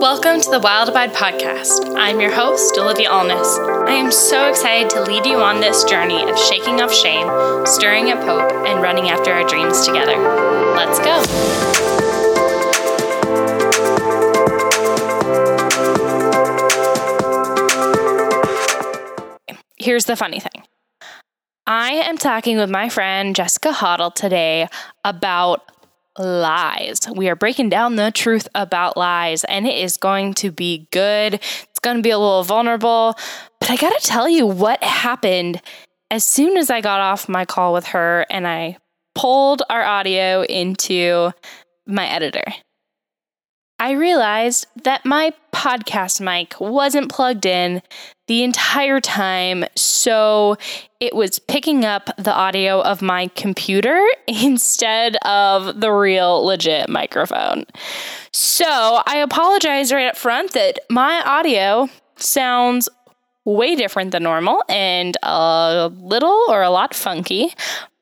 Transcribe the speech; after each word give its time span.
Welcome 0.00 0.42
to 0.42 0.50
the 0.50 0.60
Wild 0.60 0.90
Abide 0.90 1.14
podcast. 1.14 1.96
I'm 1.96 2.20
your 2.20 2.30
host, 2.30 2.76
Olivia 2.76 3.08
Allness. 3.08 3.86
I 3.88 3.92
am 3.92 4.12
so 4.12 4.46
excited 4.46 4.90
to 4.90 5.00
lead 5.00 5.24
you 5.24 5.38
on 5.38 5.60
this 5.60 5.84
journey 5.84 6.22
of 6.28 6.38
shaking 6.38 6.82
off 6.82 6.92
shame, 6.92 7.26
stirring 7.66 8.10
up 8.10 8.18
hope, 8.18 8.52
and 8.66 8.82
running 8.82 9.08
after 9.08 9.32
our 9.32 9.48
dreams 9.48 9.86
together. 9.86 10.18
Let's 10.76 10.98
go. 10.98 11.22
Here's 19.78 20.04
the 20.04 20.14
funny 20.14 20.40
thing. 20.40 20.62
I 21.66 21.92
am 21.92 22.18
talking 22.18 22.58
with 22.58 22.68
my 22.68 22.90
friend 22.90 23.34
Jessica 23.34 23.72
Hottle 23.72 24.10
today 24.10 24.68
about 25.04 25.62
lies. 26.18 27.00
We 27.14 27.28
are 27.28 27.36
breaking 27.36 27.68
down 27.68 27.96
the 27.96 28.10
truth 28.10 28.48
about 28.54 28.96
lies, 28.96 29.44
and 29.44 29.66
it 29.66 29.76
is 29.76 29.96
going 29.96 30.34
to 30.34 30.50
be 30.50 30.88
good. 30.90 31.34
It's 31.34 31.80
going 31.80 31.96
to 31.96 32.02
be 32.02 32.10
a 32.10 32.18
little 32.18 32.42
vulnerable, 32.42 33.16
but 33.60 33.70
I 33.70 33.76
got 33.76 33.98
to 33.98 34.06
tell 34.06 34.28
you 34.28 34.46
what 34.46 34.82
happened 34.82 35.60
as 36.10 36.24
soon 36.24 36.56
as 36.56 36.70
I 36.70 36.80
got 36.80 37.00
off 37.00 37.28
my 37.28 37.44
call 37.44 37.72
with 37.72 37.86
her 37.86 38.26
and 38.30 38.46
I 38.46 38.78
pulled 39.14 39.62
our 39.68 39.82
audio 39.82 40.42
into 40.42 41.32
my 41.86 42.06
editor. 42.06 42.44
I 43.78 43.92
realized 43.92 44.66
that 44.84 45.04
my 45.04 45.32
podcast 45.52 46.20
mic 46.20 46.58
wasn't 46.60 47.10
plugged 47.10 47.44
in 47.44 47.82
the 48.26 48.42
entire 48.42 49.00
time, 49.00 49.64
so 49.76 50.56
it 50.98 51.14
was 51.14 51.38
picking 51.38 51.84
up 51.84 52.10
the 52.16 52.32
audio 52.32 52.80
of 52.80 53.02
my 53.02 53.28
computer 53.28 54.04
instead 54.26 55.16
of 55.16 55.80
the 55.80 55.92
real 55.92 56.44
legit 56.44 56.88
microphone. 56.88 57.64
So 58.32 59.00
I 59.06 59.18
apologize 59.18 59.92
right 59.92 60.08
up 60.08 60.16
front 60.16 60.52
that 60.52 60.80
my 60.90 61.22
audio 61.24 61.88
sounds 62.16 62.88
way 63.44 63.76
different 63.76 64.10
than 64.10 64.24
normal 64.24 64.62
and 64.68 65.16
a 65.22 65.90
little 65.94 66.44
or 66.48 66.62
a 66.62 66.70
lot 66.70 66.94
funky. 66.94 67.54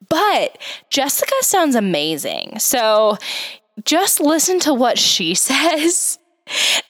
But 0.08 0.58
Jessica 0.90 1.34
sounds 1.42 1.74
amazing. 1.74 2.58
So 2.58 3.18
just 3.84 4.20
listen 4.20 4.58
to 4.60 4.72
what 4.72 4.98
she 4.98 5.34
says 5.34 6.18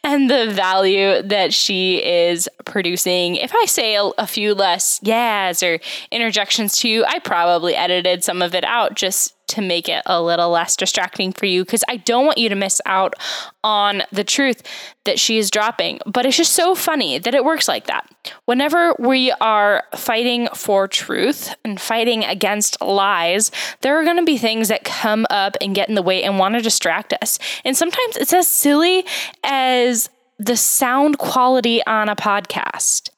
and 0.03 0.31
the 0.31 0.51
value 0.51 1.23
that 1.23 1.53
she 1.53 2.05
is 2.05 2.49
producing. 2.65 3.37
If 3.37 3.55
I 3.55 3.65
say 3.67 3.97
a, 3.97 4.05
a, 4.19 4.27
few 4.27 4.55
less 4.55 5.01
yes 5.03 5.63
or 5.63 5.79
interjections 6.11 6.79
to 6.79 6.89
you, 6.89 7.05
I 7.05 7.19
probably 7.19 7.75
edited 7.75 8.25
some 8.25 8.43
of 8.43 8.55
it 8.55 8.65
out 8.65 8.95
just 8.95 9.34
to 9.49 9.61
make 9.61 9.89
it 9.89 10.03
a 10.07 10.23
little 10.23 10.51
less 10.51 10.77
distracting 10.77 11.33
for 11.33 11.47
you 11.47 11.65
because 11.65 11.85
I 11.89 11.99
don't 11.99 12.27
want 12.27 12.39
you 12.39 12.49
to 12.49 12.55
miss 12.55 12.81
out 12.87 13.15
on 13.63 14.03
the 14.11 14.25
truth 14.25 14.63
that 15.05 15.19
she 15.19 15.39
is 15.39 15.51
dropping. 15.51 16.01
But 16.07 16.27
it's 16.27 16.37
just 16.37 16.53
so 16.53 16.75
funny 16.75 17.19
that 17.19 17.35
it 17.35 17.45
works 17.45 17.69
like 17.69 17.87
that. 17.87 18.09
Whenever 18.47 18.95
we 18.99 19.31
are 19.41 19.85
fighting 19.95 20.49
for 20.55 20.89
truth 20.89 21.55
and 21.65 21.81
fighting 21.81 22.25
against 22.25 22.81
lies, 22.81 23.51
there 23.83 23.99
are 23.99 24.05
going 24.05 24.17
to 24.17 24.25
be 24.25 24.39
things 24.39 24.69
that 24.69 24.85
come 24.85 25.27
up 25.31 25.57
and 25.61 25.75
get 25.75 25.89
in 25.89 25.95
the 25.95 26.03
way 26.03 26.23
and 26.23 26.39
want 26.39 26.55
to 26.55 26.61
distract 26.61 27.13
us. 27.23 27.39
And 27.65 27.77
sometimes 27.77 28.17
it's 28.17 28.33
as 28.33 28.47
silly 28.47 29.05
as 29.43 30.09
the 30.39 30.57
sound 30.57 31.19
quality 31.19 31.85
on 31.87 32.09
a 32.09 32.17
podcast. 32.17 33.11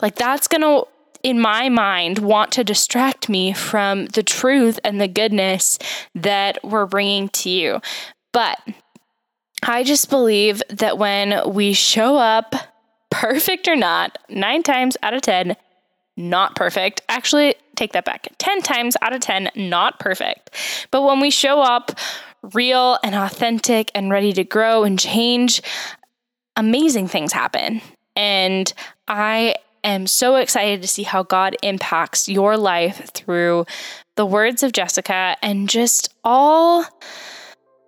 Like 0.00 0.16
that's 0.16 0.48
going 0.48 0.62
to 0.62 0.88
in 1.22 1.40
my 1.40 1.68
mind, 1.68 2.18
want 2.18 2.52
to 2.52 2.64
distract 2.64 3.28
me 3.28 3.52
from 3.52 4.06
the 4.06 4.22
truth 4.22 4.78
and 4.84 5.00
the 5.00 5.08
goodness 5.08 5.78
that 6.14 6.58
we're 6.62 6.86
bringing 6.86 7.28
to 7.30 7.50
you. 7.50 7.80
But 8.32 8.58
I 9.62 9.82
just 9.82 10.10
believe 10.10 10.62
that 10.70 10.98
when 10.98 11.52
we 11.52 11.72
show 11.72 12.16
up, 12.16 12.54
perfect 13.10 13.68
or 13.68 13.76
not, 13.76 14.18
nine 14.28 14.62
times 14.62 14.96
out 15.02 15.14
of 15.14 15.22
10, 15.22 15.56
not 16.16 16.54
perfect. 16.56 17.00
Actually, 17.08 17.54
take 17.76 17.92
that 17.92 18.04
back. 18.04 18.28
10 18.38 18.62
times 18.62 18.96
out 19.02 19.12
of 19.12 19.20
10, 19.20 19.50
not 19.56 19.98
perfect. 19.98 20.50
But 20.90 21.02
when 21.02 21.20
we 21.20 21.30
show 21.30 21.60
up 21.60 21.92
real 22.54 22.98
and 23.02 23.14
authentic 23.14 23.90
and 23.94 24.10
ready 24.10 24.32
to 24.32 24.44
grow 24.44 24.84
and 24.84 24.98
change, 24.98 25.62
amazing 26.56 27.08
things 27.08 27.32
happen. 27.32 27.80
And 28.14 28.72
I 29.06 29.54
am 29.90 30.06
so 30.06 30.36
excited 30.36 30.82
to 30.82 30.88
see 30.88 31.02
how 31.02 31.22
God 31.22 31.56
impacts 31.62 32.28
your 32.28 32.56
life 32.56 33.10
through 33.14 33.66
the 34.16 34.26
words 34.26 34.62
of 34.62 34.72
Jessica 34.72 35.36
and 35.42 35.68
just 35.68 36.14
all 36.24 36.84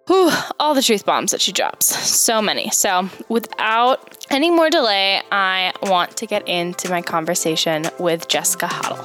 whew, 0.06 0.30
all 0.58 0.74
the 0.74 0.82
truth 0.82 1.04
bombs 1.06 1.30
that 1.30 1.40
she 1.40 1.52
drops. 1.52 1.86
So 1.86 2.42
many. 2.42 2.70
So, 2.70 3.08
without 3.28 4.26
any 4.30 4.50
more 4.50 4.68
delay, 4.68 5.22
I 5.30 5.72
want 5.84 6.16
to 6.16 6.26
get 6.26 6.48
into 6.48 6.90
my 6.90 7.02
conversation 7.02 7.84
with 7.98 8.26
Jessica 8.28 8.66
Hottle. 8.66 8.96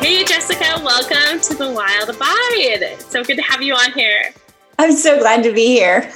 Hey, 0.00 0.24
Jessica, 0.24 0.80
welcome 0.82 1.40
to 1.40 1.54
the 1.54 1.70
Wild 1.70 2.08
Abide. 2.08 3.00
So 3.02 3.22
good 3.22 3.36
to 3.36 3.42
have 3.42 3.62
you 3.62 3.74
on 3.74 3.92
here. 3.92 4.32
I'm 4.78 4.92
so 4.92 5.18
glad 5.18 5.42
to 5.42 5.52
be 5.52 5.66
here. 5.66 6.10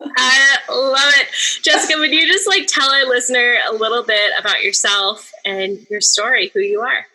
I 0.00 0.53
love 0.74 1.12
it. 1.16 1.28
Jessica, 1.62 1.98
would 1.98 2.12
you 2.12 2.26
just 2.26 2.48
like 2.48 2.66
tell 2.66 2.90
our 2.90 3.06
listener 3.06 3.56
a 3.68 3.74
little 3.74 4.02
bit 4.02 4.32
about 4.38 4.62
yourself 4.62 5.30
and 5.44 5.86
your 5.90 6.00
story, 6.00 6.50
who 6.54 6.60
you 6.60 6.80
are? 6.80 7.06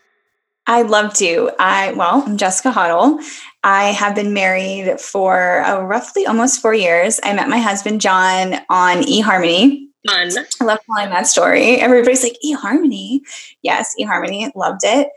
I'd 0.68 0.90
love 0.90 1.14
to. 1.16 1.50
I 1.58 1.94
well, 1.94 2.24
I'm 2.26 2.38
Jessica 2.38 2.72
Hottle. 2.72 3.20
I 3.64 3.86
have 3.86 4.16
been 4.16 4.34
married 4.34 5.00
for 5.00 5.62
uh, 5.62 5.82
roughly 5.82 6.26
almost 6.26 6.62
four 6.62 6.74
years. 6.74 7.20
I 7.24 7.34
met 7.34 7.50
my 7.50 7.58
husband 7.58 8.02
John 8.02 8.54
on 8.70 9.02
eHarmony. 9.02 9.88
Fun. 10.08 10.32
I 10.62 10.64
love 10.64 10.80
telling 10.86 11.10
that 11.10 11.28
story. 11.28 11.78
Everybody's 11.78 12.24
like 12.24 12.38
eHarmony. 12.46 13.22
Yes, 13.64 13.96
eHarmony. 14.00 14.50
Loved 14.56 14.82
it. 14.84 15.10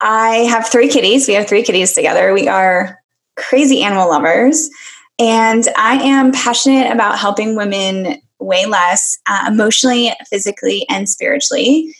I 0.00 0.46
have 0.50 0.68
three 0.68 0.88
kitties. 0.88 1.26
We 1.26 1.34
have 1.34 1.48
three 1.48 1.62
kitties 1.62 1.92
together. 1.92 2.32
We 2.32 2.46
are 2.46 3.00
crazy 3.36 3.82
animal 3.82 4.10
lovers. 4.10 4.70
And 5.18 5.66
I 5.76 5.96
am 5.96 6.32
passionate 6.32 6.92
about 6.92 7.18
helping 7.18 7.56
women 7.56 8.20
weigh 8.38 8.66
less 8.66 9.18
uh, 9.26 9.46
emotionally, 9.48 10.12
physically, 10.30 10.86
and 10.88 11.08
spiritually. 11.08 11.94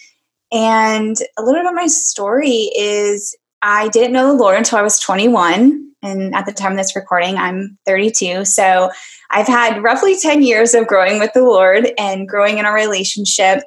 And 0.53 1.17
a 1.37 1.43
little 1.43 1.63
bit 1.63 1.69
of 1.69 1.75
my 1.75 1.89
story 1.89 2.71
is 2.77 3.37
I 3.61 3.89
didn't 3.89 4.13
know 4.13 4.29
the 4.29 4.43
Lord 4.43 4.57
until 4.57 4.79
I 4.79 4.83
was 4.83 5.01
21. 5.01 5.93
And 6.03 6.35
at 6.35 6.47
the 6.47 6.53
time 6.53 6.73
of 6.73 6.79
this 6.79 6.95
recording, 6.95 7.37
I'm 7.37 7.77
32. 7.87 8.45
So 8.45 8.91
I've 9.31 9.49
had 9.49 9.83
roughly 9.83 10.17
10 10.17 10.43
years 10.43 10.75
of 10.75 10.87
growing 10.87 11.19
with 11.19 11.33
the 11.33 11.43
Lord 11.43 11.91
and 11.99 12.29
growing 12.29 12.59
in 12.59 12.67
a 12.67 12.73
relationship. 12.73 13.65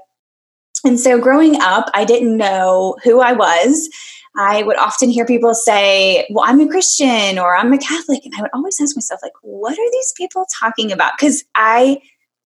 And 0.86 1.00
so 1.00 1.20
growing 1.20 1.62
up, 1.62 1.90
I 1.94 2.06
didn't 2.06 2.38
know 2.38 2.96
who 3.04 3.20
I 3.20 3.34
was. 3.34 3.90
I 4.38 4.64
would 4.64 4.78
often 4.78 5.10
hear 5.10 5.26
people 5.26 5.54
say, 5.54 6.28
Well, 6.30 6.46
I'm 6.48 6.62
a 6.62 6.68
Christian 6.68 7.38
or 7.38 7.56
I'm 7.56 7.74
a 7.74 7.78
Catholic. 7.78 8.26
And 8.26 8.34
I 8.38 8.42
would 8.42 8.52
always 8.54 8.80
ask 8.80 8.96
myself, 8.96 9.20
like, 9.22 9.34
what 9.42 9.74
are 9.74 9.92
these 9.92 10.14
people 10.16 10.46
talking 10.60 10.92
about? 10.92 11.14
Because 11.18 11.44
I 11.56 12.02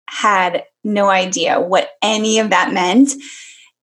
had 0.07 0.63
no 0.83 1.09
idea 1.09 1.59
what 1.59 1.91
any 2.01 2.39
of 2.39 2.49
that 2.49 2.73
meant. 2.73 3.11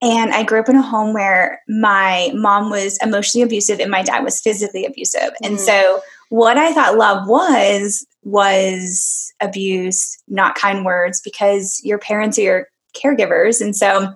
And 0.00 0.32
I 0.32 0.44
grew 0.44 0.60
up 0.60 0.68
in 0.68 0.76
a 0.76 0.82
home 0.82 1.12
where 1.12 1.60
my 1.68 2.30
mom 2.34 2.70
was 2.70 2.98
emotionally 3.02 3.42
abusive 3.42 3.80
and 3.80 3.90
my 3.90 4.02
dad 4.02 4.22
was 4.22 4.40
physically 4.40 4.84
abusive. 4.84 5.30
Mm. 5.42 5.46
And 5.46 5.60
so 5.60 6.00
what 6.28 6.56
I 6.56 6.72
thought 6.72 6.96
love 6.96 7.26
was 7.26 8.06
was 8.22 9.32
abuse, 9.40 10.22
not 10.28 10.54
kind 10.54 10.84
words, 10.84 11.20
because 11.20 11.80
your 11.82 11.98
parents 11.98 12.38
are 12.38 12.42
your 12.42 12.68
caregivers. 12.94 13.60
And 13.60 13.74
so 13.74 14.14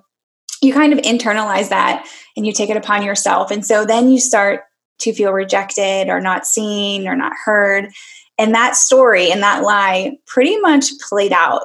you 0.63 0.73
kind 0.73 0.93
of 0.93 0.99
internalize 0.99 1.69
that 1.69 2.07
and 2.35 2.45
you 2.45 2.53
take 2.53 2.69
it 2.69 2.77
upon 2.77 3.03
yourself. 3.03 3.51
And 3.51 3.65
so 3.65 3.85
then 3.85 4.09
you 4.09 4.19
start 4.19 4.61
to 4.99 5.13
feel 5.13 5.31
rejected 5.31 6.09
or 6.09 6.19
not 6.19 6.45
seen 6.45 7.07
or 7.07 7.15
not 7.15 7.33
heard. 7.45 7.89
And 8.37 8.53
that 8.53 8.75
story 8.75 9.31
and 9.31 9.43
that 9.43 9.63
lie 9.63 10.17
pretty 10.25 10.57
much 10.59 10.85
played 11.07 11.33
out 11.33 11.63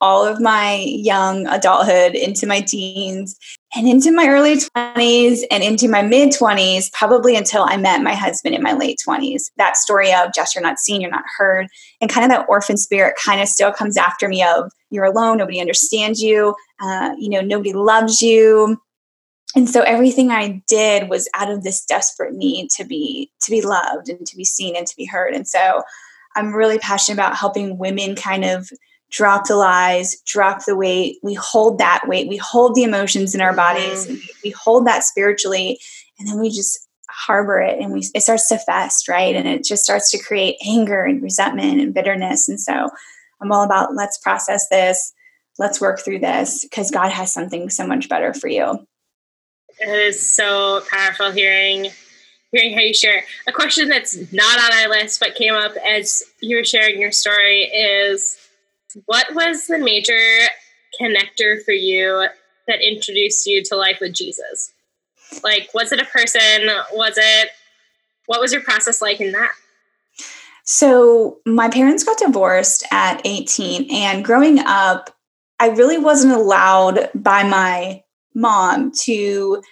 all 0.00 0.26
of 0.26 0.38
my 0.40 0.84
young 0.86 1.46
adulthood 1.46 2.14
into 2.14 2.46
my 2.46 2.60
teens 2.60 3.36
and 3.74 3.88
into 3.88 4.12
my 4.12 4.28
early 4.28 4.56
20s 4.56 5.40
and 5.50 5.64
into 5.64 5.88
my 5.88 6.02
mid 6.02 6.30
20s, 6.30 6.92
probably 6.92 7.36
until 7.36 7.62
I 7.62 7.78
met 7.78 8.02
my 8.02 8.14
husband 8.14 8.54
in 8.54 8.62
my 8.62 8.74
late 8.74 9.00
20s. 9.06 9.50
That 9.56 9.76
story 9.76 10.12
of 10.12 10.34
just 10.34 10.54
you're 10.54 10.62
not 10.62 10.78
seen, 10.78 11.00
you're 11.00 11.10
not 11.10 11.24
heard, 11.38 11.68
and 12.00 12.10
kind 12.10 12.24
of 12.24 12.30
that 12.30 12.46
orphan 12.48 12.76
spirit 12.76 13.16
kind 13.16 13.40
of 13.40 13.48
still 13.48 13.72
comes 13.72 13.96
after 13.96 14.28
me 14.28 14.42
of 14.42 14.70
you're 14.94 15.04
alone, 15.04 15.38
nobody 15.38 15.60
understands 15.60 16.22
you, 16.22 16.54
uh, 16.80 17.14
you 17.18 17.28
know, 17.28 17.40
nobody 17.40 17.72
loves 17.72 18.22
you. 18.22 18.80
And 19.56 19.68
so 19.68 19.82
everything 19.82 20.30
I 20.30 20.62
did 20.66 21.08
was 21.08 21.28
out 21.34 21.50
of 21.50 21.62
this 21.62 21.84
desperate 21.84 22.34
need 22.34 22.70
to 22.70 22.84
be 22.84 23.30
to 23.42 23.50
be 23.50 23.60
loved 23.60 24.08
and 24.08 24.26
to 24.26 24.36
be 24.36 24.44
seen 24.44 24.76
and 24.76 24.86
to 24.86 24.96
be 24.96 25.04
heard. 25.04 25.34
And 25.34 25.46
so 25.46 25.82
I'm 26.34 26.54
really 26.54 26.78
passionate 26.78 27.16
about 27.16 27.36
helping 27.36 27.78
women 27.78 28.16
kind 28.16 28.44
of 28.44 28.68
drop 29.10 29.46
the 29.46 29.54
lies, 29.54 30.20
drop 30.26 30.64
the 30.64 30.74
weight. 30.74 31.18
We 31.22 31.34
hold 31.34 31.78
that 31.78 32.02
weight. 32.08 32.28
We 32.28 32.36
hold 32.36 32.74
the 32.74 32.82
emotions 32.82 33.34
in 33.34 33.40
our 33.40 33.54
bodies. 33.54 34.06
Mm-hmm. 34.06 34.26
We 34.42 34.50
hold 34.50 34.86
that 34.88 35.04
spiritually. 35.04 35.78
And 36.18 36.26
then 36.26 36.40
we 36.40 36.50
just 36.50 36.88
harbor 37.08 37.60
it 37.60 37.78
and 37.78 37.92
we 37.92 38.02
it 38.12 38.22
starts 38.22 38.48
to 38.48 38.58
fest, 38.58 39.08
right? 39.08 39.36
And 39.36 39.46
it 39.46 39.64
just 39.64 39.84
starts 39.84 40.10
to 40.10 40.22
create 40.22 40.56
anger 40.66 41.04
and 41.04 41.22
resentment 41.22 41.80
and 41.80 41.94
bitterness. 41.94 42.48
And 42.48 42.60
so 42.60 42.88
I'm 43.40 43.52
all 43.52 43.64
about 43.64 43.94
let's 43.94 44.18
process 44.18 44.68
this, 44.68 45.12
let's 45.58 45.80
work 45.80 46.00
through 46.00 46.20
this 46.20 46.64
because 46.64 46.90
God 46.90 47.10
has 47.10 47.32
something 47.32 47.70
so 47.70 47.86
much 47.86 48.08
better 48.08 48.34
for 48.34 48.48
you. 48.48 48.86
It 49.80 49.88
is 49.88 50.34
so 50.34 50.82
powerful 50.90 51.32
hearing 51.32 51.90
hearing 52.52 52.74
how 52.74 52.80
you 52.80 52.94
share. 52.94 53.24
A 53.48 53.52
question 53.52 53.88
that's 53.88 54.16
not 54.32 54.58
on 54.58 54.78
our 54.78 54.88
list 54.88 55.20
but 55.20 55.34
came 55.34 55.54
up 55.54 55.72
as 55.84 56.22
you 56.40 56.56
were 56.56 56.64
sharing 56.64 57.00
your 57.00 57.12
story 57.12 57.62
is 57.62 58.38
what 59.06 59.34
was 59.34 59.66
the 59.66 59.78
major 59.78 60.18
connector 61.00 61.62
for 61.64 61.72
you 61.72 62.28
that 62.68 62.80
introduced 62.80 63.46
you 63.46 63.62
to 63.64 63.76
life 63.76 63.98
with 64.00 64.14
Jesus? 64.14 64.72
Like, 65.42 65.70
was 65.74 65.92
it 65.92 66.00
a 66.00 66.04
person? 66.04 66.68
Was 66.92 67.14
it, 67.16 67.50
what 68.26 68.40
was 68.40 68.52
your 68.52 68.62
process 68.62 69.02
like 69.02 69.20
in 69.20 69.32
that? 69.32 69.52
So, 70.64 71.38
my 71.46 71.68
parents 71.68 72.04
got 72.04 72.18
divorced 72.18 72.84
at 72.90 73.20
18, 73.24 73.90
and 73.92 74.24
growing 74.24 74.58
up, 74.60 75.10
I 75.60 75.68
really 75.68 75.98
wasn't 75.98 76.34
allowed 76.34 77.10
by 77.14 77.44
my 77.44 78.02
mom 78.34 78.92
to 79.02 79.62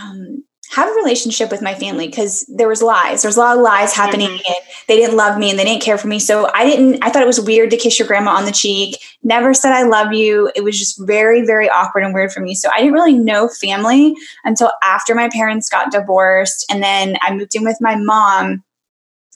um, 0.00 0.44
have 0.72 0.88
a 0.88 0.94
relationship 0.94 1.50
with 1.50 1.62
my 1.62 1.74
family 1.74 2.08
because 2.08 2.44
there 2.54 2.68
was 2.68 2.82
lies. 2.82 3.22
There 3.22 3.28
was 3.28 3.36
a 3.36 3.40
lot 3.40 3.56
of 3.56 3.62
lies 3.62 3.94
happening 3.94 4.28
mm-hmm. 4.28 4.52
and 4.52 4.56
they 4.88 4.96
didn't 4.96 5.16
love 5.16 5.38
me 5.38 5.50
and 5.50 5.58
they 5.58 5.64
didn't 5.64 5.82
care 5.82 5.98
for 5.98 6.08
me. 6.08 6.18
So 6.18 6.50
I 6.52 6.64
didn't, 6.64 7.02
I 7.02 7.10
thought 7.10 7.22
it 7.22 7.26
was 7.26 7.40
weird 7.40 7.70
to 7.70 7.76
kiss 7.76 7.98
your 7.98 8.08
grandma 8.08 8.32
on 8.32 8.44
the 8.44 8.52
cheek. 8.52 8.98
Never 9.22 9.54
said 9.54 9.72
I 9.72 9.84
love 9.84 10.12
you. 10.12 10.50
It 10.56 10.64
was 10.64 10.78
just 10.78 11.00
very, 11.06 11.46
very 11.46 11.68
awkward 11.68 12.04
and 12.04 12.12
weird 12.12 12.32
for 12.32 12.40
me. 12.40 12.54
So 12.54 12.68
I 12.74 12.78
didn't 12.78 12.94
really 12.94 13.18
know 13.18 13.48
family 13.48 14.14
until 14.44 14.72
after 14.82 15.14
my 15.14 15.28
parents 15.28 15.68
got 15.68 15.92
divorced. 15.92 16.66
And 16.70 16.82
then 16.82 17.16
I 17.20 17.34
moved 17.34 17.54
in 17.54 17.64
with 17.64 17.78
my 17.80 17.96
mom 17.96 18.64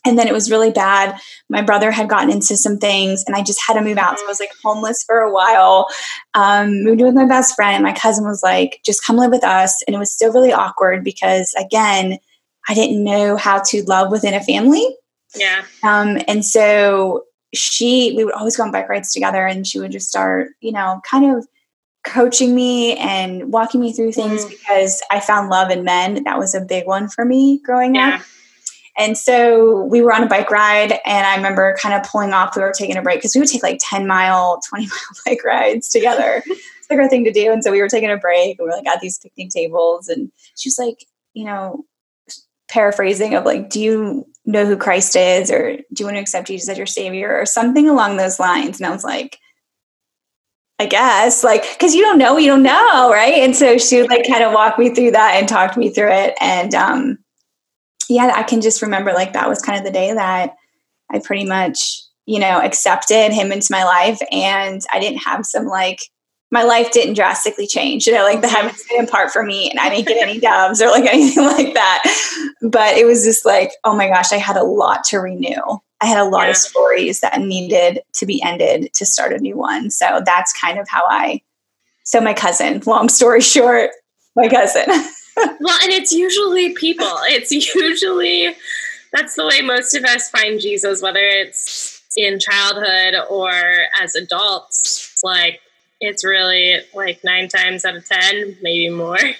and 0.05 0.17
then 0.17 0.27
it 0.27 0.33
was 0.33 0.49
really 0.49 0.71
bad. 0.71 1.19
My 1.49 1.61
brother 1.61 1.91
had 1.91 2.09
gotten 2.09 2.31
into 2.31 2.57
some 2.57 2.77
things 2.77 3.23
and 3.27 3.35
I 3.35 3.43
just 3.43 3.61
had 3.65 3.75
to 3.75 3.81
move 3.81 3.97
out. 3.97 4.17
So 4.17 4.25
I 4.25 4.27
was 4.27 4.39
like 4.39 4.51
homeless 4.63 5.03
for 5.03 5.19
a 5.19 5.31
while. 5.31 5.87
Um, 6.33 6.83
moved 6.83 7.01
with 7.01 7.13
my 7.13 7.25
best 7.25 7.55
friend. 7.55 7.83
My 7.83 7.93
cousin 7.93 8.25
was 8.25 8.41
like, 8.41 8.81
just 8.83 9.05
come 9.05 9.17
live 9.17 9.31
with 9.31 9.43
us. 9.43 9.83
And 9.85 9.95
it 9.95 9.99
was 9.99 10.11
still 10.11 10.33
really 10.33 10.51
awkward 10.51 11.03
because, 11.03 11.53
again, 11.59 12.17
I 12.67 12.73
didn't 12.73 13.03
know 13.03 13.35
how 13.35 13.59
to 13.59 13.83
love 13.83 14.11
within 14.11 14.33
a 14.33 14.43
family. 14.43 14.85
Yeah. 15.35 15.63
Um, 15.83 16.19
and 16.27 16.43
so 16.43 17.25
she, 17.53 18.13
we 18.17 18.25
would 18.25 18.33
always 18.33 18.57
go 18.57 18.63
on 18.63 18.71
bike 18.71 18.89
rides 18.89 19.13
together 19.13 19.45
and 19.45 19.67
she 19.67 19.79
would 19.79 19.91
just 19.91 20.09
start, 20.09 20.49
you 20.61 20.71
know, 20.71 20.99
kind 21.09 21.35
of 21.35 21.45
coaching 22.03 22.55
me 22.55 22.97
and 22.97 23.53
walking 23.53 23.79
me 23.79 23.93
through 23.93 24.13
things 24.13 24.43
mm. 24.43 24.49
because 24.49 25.03
I 25.11 25.19
found 25.19 25.49
love 25.49 25.69
in 25.69 25.83
men. 25.83 26.23
That 26.23 26.39
was 26.39 26.55
a 26.55 26.61
big 26.61 26.87
one 26.87 27.07
for 27.07 27.23
me 27.23 27.61
growing 27.63 27.95
yeah. 27.95 28.15
up. 28.15 28.21
And 29.01 29.17
so 29.17 29.81
we 29.85 30.03
were 30.03 30.13
on 30.13 30.21
a 30.21 30.27
bike 30.27 30.51
ride, 30.51 30.91
and 31.05 31.25
I 31.25 31.35
remember 31.35 31.75
kind 31.81 31.95
of 31.95 32.03
pulling 32.03 32.33
off. 32.33 32.55
We 32.55 32.61
were 32.61 32.71
taking 32.71 32.97
a 32.97 33.01
break 33.01 33.17
because 33.17 33.33
we 33.33 33.39
would 33.41 33.49
take 33.49 33.63
like 33.63 33.79
10 33.81 34.05
mile, 34.05 34.61
20 34.69 34.85
mile 34.85 34.99
bike 35.25 35.43
rides 35.43 35.89
together. 35.89 36.43
it's 36.45 36.87
like 36.87 36.99
our 36.99 37.09
thing 37.09 37.23
to 37.23 37.31
do. 37.31 37.51
And 37.51 37.63
so 37.63 37.71
we 37.71 37.81
were 37.81 37.89
taking 37.89 38.11
a 38.11 38.17
break, 38.17 38.59
and 38.59 38.67
we 38.67 38.71
are 38.71 38.77
like 38.77 38.85
at 38.85 39.01
these 39.01 39.17
picnic 39.17 39.49
tables. 39.49 40.07
And 40.07 40.31
she 40.55 40.69
was 40.69 40.77
like, 40.77 41.03
you 41.33 41.45
know, 41.45 41.83
paraphrasing 42.69 43.33
of 43.33 43.43
like, 43.43 43.71
do 43.71 43.81
you 43.81 44.27
know 44.45 44.67
who 44.67 44.77
Christ 44.77 45.15
is? 45.15 45.49
Or 45.49 45.77
do 45.77 45.83
you 45.97 46.05
want 46.05 46.17
to 46.17 46.21
accept 46.21 46.45
Jesus 46.45 46.69
as 46.69 46.77
your 46.77 46.85
savior? 46.85 47.35
Or 47.35 47.47
something 47.47 47.89
along 47.89 48.17
those 48.17 48.39
lines. 48.39 48.79
And 48.79 48.85
I 48.85 48.91
was 48.91 49.03
like, 49.03 49.39
I 50.77 50.85
guess, 50.85 51.43
like, 51.43 51.63
because 51.73 51.95
you 51.95 52.03
don't 52.03 52.19
know, 52.19 52.37
you 52.37 52.47
don't 52.47 52.63
know, 52.63 53.09
right? 53.11 53.33
And 53.33 53.55
so 53.55 53.79
she 53.79 53.99
would 53.99 54.11
like 54.11 54.27
kind 54.27 54.43
of 54.43 54.53
walk 54.53 54.77
me 54.77 54.93
through 54.93 55.11
that 55.11 55.37
and 55.37 55.49
talk 55.49 55.75
me 55.75 55.89
through 55.89 56.11
it. 56.11 56.35
And 56.39 56.75
um, 56.75 57.17
yeah, 58.09 58.33
I 58.35 58.43
can 58.43 58.61
just 58.61 58.81
remember 58.81 59.13
like 59.13 59.33
that 59.33 59.49
was 59.49 59.61
kind 59.61 59.77
of 59.77 59.85
the 59.85 59.91
day 59.91 60.13
that 60.13 60.55
I 61.09 61.19
pretty 61.19 61.45
much, 61.45 62.01
you 62.25 62.39
know, 62.39 62.59
accepted 62.61 63.31
him 63.31 63.51
into 63.51 63.71
my 63.71 63.83
life 63.83 64.19
and 64.31 64.81
I 64.91 64.99
didn't 64.99 65.19
have 65.19 65.45
some 65.45 65.65
like 65.65 65.99
my 66.53 66.63
life 66.63 66.91
didn't 66.91 67.13
drastically 67.13 67.65
change. 67.65 68.05
You 68.05 68.13
know, 68.13 68.23
like 68.23 68.41
the 68.41 68.49
heavens 68.49 68.83
didn't 68.89 69.09
part 69.09 69.31
for 69.31 69.43
me 69.43 69.69
and 69.69 69.79
I 69.79 69.89
didn't 69.89 70.07
get 70.07 70.21
any 70.21 70.39
doves 70.39 70.81
or 70.81 70.87
like 70.87 71.05
anything 71.11 71.45
like 71.45 71.73
that. 71.73 72.03
But 72.61 72.97
it 72.97 73.05
was 73.05 73.23
just 73.23 73.45
like, 73.45 73.71
oh 73.83 73.95
my 73.95 74.07
gosh, 74.07 74.31
I 74.33 74.37
had 74.37 74.57
a 74.57 74.63
lot 74.63 75.03
to 75.05 75.19
renew. 75.19 75.79
I 76.01 76.05
had 76.05 76.17
a 76.17 76.29
lot 76.29 76.45
yeah. 76.45 76.49
of 76.49 76.57
stories 76.57 77.21
that 77.21 77.39
needed 77.39 78.01
to 78.13 78.25
be 78.25 78.41
ended 78.43 78.91
to 78.95 79.05
start 79.05 79.33
a 79.33 79.37
new 79.37 79.55
one. 79.55 79.91
So 79.91 80.21
that's 80.25 80.51
kind 80.51 80.79
of 80.79 80.89
how 80.89 81.03
I 81.07 81.41
so 82.03 82.19
my 82.19 82.33
cousin, 82.33 82.81
long 82.85 83.09
story 83.09 83.41
short, 83.41 83.91
my 84.35 84.49
cousin. 84.49 84.85
well, 85.37 85.79
and 85.83 85.91
it's 85.91 86.11
usually 86.11 86.73
people. 86.73 87.17
It's 87.23 87.51
usually 87.51 88.55
that's 89.11 89.35
the 89.35 89.45
way 89.45 89.61
most 89.61 89.95
of 89.95 90.03
us 90.03 90.29
find 90.29 90.59
Jesus, 90.59 91.01
whether 91.01 91.19
it's 91.19 92.01
in 92.17 92.39
childhood 92.39 93.15
or 93.29 93.51
as 94.01 94.15
adults. 94.15 95.21
Like 95.23 95.61
it's 95.99 96.25
really 96.25 96.81
like 96.93 97.23
nine 97.23 97.47
times 97.47 97.85
out 97.85 97.95
of 97.95 98.07
ten, 98.07 98.57
maybe 98.61 98.89
more. 98.89 99.19
Yeah. 99.19 99.33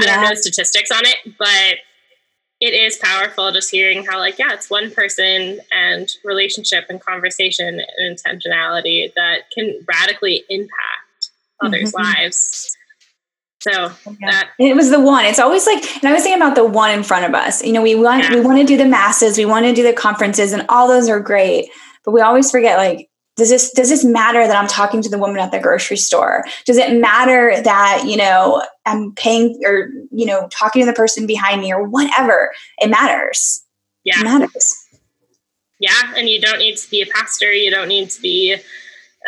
I 0.00 0.04
don't 0.04 0.24
know 0.24 0.34
statistics 0.34 0.90
on 0.90 1.02
it, 1.04 1.34
but 1.38 1.78
it 2.60 2.74
is 2.74 2.96
powerful 2.96 3.52
just 3.52 3.70
hearing 3.70 4.04
how 4.04 4.18
like 4.18 4.38
yeah 4.38 4.52
it's 4.52 4.68
one 4.68 4.90
person 4.90 5.60
and 5.70 6.10
relationship 6.24 6.84
and 6.88 7.00
conversation 7.00 7.80
and 7.98 8.18
intentionality 8.18 9.12
that 9.14 9.50
can 9.54 9.78
radically 9.86 10.44
impact 10.48 11.30
others 11.60 11.92
mm-hmm. 11.92 12.02
lives 12.02 12.76
so 13.60 13.90
that 14.20 14.50
it 14.58 14.76
was 14.76 14.90
the 14.90 15.00
one. 15.00 15.24
It's 15.24 15.38
always 15.38 15.66
like, 15.66 15.84
and 15.96 16.04
I 16.04 16.12
was 16.12 16.22
thinking 16.22 16.40
about 16.40 16.54
the 16.54 16.64
one 16.64 16.90
in 16.90 17.02
front 17.02 17.24
of 17.24 17.34
us. 17.34 17.64
You 17.64 17.72
know, 17.72 17.82
we 17.82 17.94
want 17.94 18.24
yeah. 18.24 18.34
we 18.34 18.40
want 18.40 18.58
to 18.58 18.64
do 18.64 18.76
the 18.76 18.86
masses, 18.86 19.36
we 19.36 19.44
want 19.44 19.66
to 19.66 19.74
do 19.74 19.82
the 19.82 19.92
conferences, 19.92 20.52
and 20.52 20.64
all 20.68 20.86
those 20.86 21.08
are 21.08 21.20
great. 21.20 21.70
But 22.04 22.12
we 22.12 22.20
always 22.20 22.50
forget, 22.50 22.78
like, 22.78 23.08
does 23.36 23.50
this 23.50 23.72
does 23.72 23.88
this 23.88 24.04
matter 24.04 24.46
that 24.46 24.56
I'm 24.56 24.68
talking 24.68 25.02
to 25.02 25.08
the 25.08 25.18
woman 25.18 25.38
at 25.38 25.50
the 25.50 25.58
grocery 25.58 25.96
store? 25.96 26.44
Does 26.66 26.76
it 26.76 27.00
matter 27.00 27.60
that 27.62 28.04
you 28.06 28.16
know 28.16 28.64
I'm 28.86 29.12
paying 29.12 29.60
or 29.64 29.90
you 30.10 30.26
know 30.26 30.48
talking 30.52 30.82
to 30.82 30.86
the 30.86 30.92
person 30.92 31.26
behind 31.26 31.60
me 31.60 31.72
or 31.72 31.82
whatever? 31.82 32.52
It 32.78 32.88
matters. 32.88 33.64
Yeah, 34.04 34.20
it 34.20 34.24
matters. 34.24 34.84
Yeah, 35.80 36.14
and 36.16 36.28
you 36.28 36.40
don't 36.40 36.58
need 36.58 36.76
to 36.76 36.90
be 36.90 37.02
a 37.02 37.06
pastor. 37.06 37.52
You 37.52 37.70
don't 37.70 37.88
need 37.88 38.10
to 38.10 38.20
be 38.20 38.56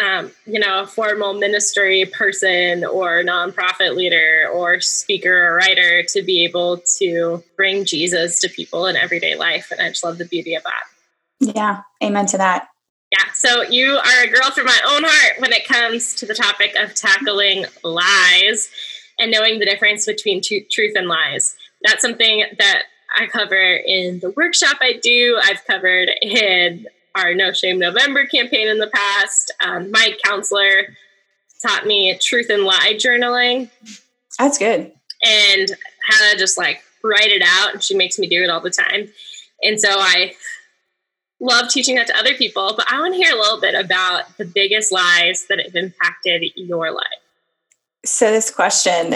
um, 0.01 0.33
you 0.47 0.59
know, 0.59 0.83
a 0.83 0.87
formal 0.87 1.35
ministry 1.35 2.07
person 2.07 2.85
or 2.85 3.23
nonprofit 3.23 3.95
leader 3.95 4.49
or 4.53 4.81
speaker 4.81 5.49
or 5.49 5.57
writer 5.57 6.03
to 6.09 6.23
be 6.23 6.45
able 6.45 6.83
to 6.99 7.43
bring 7.57 7.85
Jesus 7.85 8.41
to 8.41 8.49
people 8.49 8.87
in 8.87 8.97
everyday 8.97 9.37
life. 9.37 9.71
And 9.71 9.81
I 9.81 9.89
just 9.89 10.05
love 10.05 10.19
the 10.19 10.25
beauty 10.25 10.55
of 10.55 10.63
that. 10.63 11.55
Yeah. 11.55 11.83
Amen 12.03 12.27
to 12.27 12.39
that. 12.39 12.69
Yeah. 13.13 13.25
So 13.35 13.63
you 13.63 13.97
are 13.97 14.25
a 14.25 14.29
girl 14.29 14.51
from 14.53 14.67
my 14.67 14.81
own 14.89 15.03
heart 15.05 15.41
when 15.41 15.53
it 15.53 15.67
comes 15.67 16.15
to 16.17 16.27
the 16.27 16.35
topic 16.35 16.75
of 16.77 16.95
tackling 16.95 17.67
lies 17.83 18.71
and 19.19 19.31
knowing 19.31 19.59
the 19.59 19.67
difference 19.67 20.07
between 20.07 20.41
t- 20.41 20.67
truth 20.71 20.95
and 20.97 21.09
lies. 21.09 21.57
That's 21.83 22.03
something 22.03 22.45
that 22.59 22.83
I 23.17 23.27
cover 23.27 23.75
in 23.75 24.21
the 24.21 24.31
workshop 24.31 24.77
I 24.81 25.01
do. 25.03 25.39
I've 25.43 25.65
covered 25.67 26.11
in 26.23 26.87
our 27.15 27.35
No 27.35 27.53
Shame 27.53 27.79
November 27.79 28.27
campaign 28.27 28.69
in 28.69 28.79
the 28.79 28.89
past. 28.89 29.53
Um, 29.61 29.91
my 29.91 30.17
counselor 30.25 30.97
taught 31.63 31.87
me 31.87 32.17
truth 32.19 32.49
and 32.51 32.65
lie 32.65 32.95
journaling. 32.95 33.71
That's 34.39 34.59
good. 34.59 34.93
And 35.25 35.71
how 36.09 36.33
to 36.33 36.39
just 36.39 36.57
like 36.57 36.83
write 37.03 37.31
it 37.31 37.43
out. 37.45 37.75
And 37.75 37.83
she 37.83 37.95
makes 37.95 38.19
me 38.19 38.29
do 38.29 38.43
it 38.43 38.51
all 38.51 38.61
the 38.61 38.71
time. 38.71 39.09
And 39.63 39.81
so 39.81 39.91
I 39.91 40.35
love 41.41 41.69
teaching 41.69 41.97
that 41.97 42.07
to 42.09 42.17
other 42.17 42.35
people. 42.35 42.75
But 42.77 42.91
I 42.91 43.01
want 43.01 43.15
to 43.15 43.19
hear 43.19 43.35
a 43.35 43.39
little 43.39 43.61
bit 43.61 43.75
about 43.75 44.37
the 44.37 44.45
biggest 44.45 44.93
lies 44.93 45.47
that 45.49 45.61
have 45.61 45.75
impacted 45.75 46.45
your 46.55 46.93
life. 46.93 47.05
So, 48.05 48.31
this 48.31 48.51
question 48.51 49.15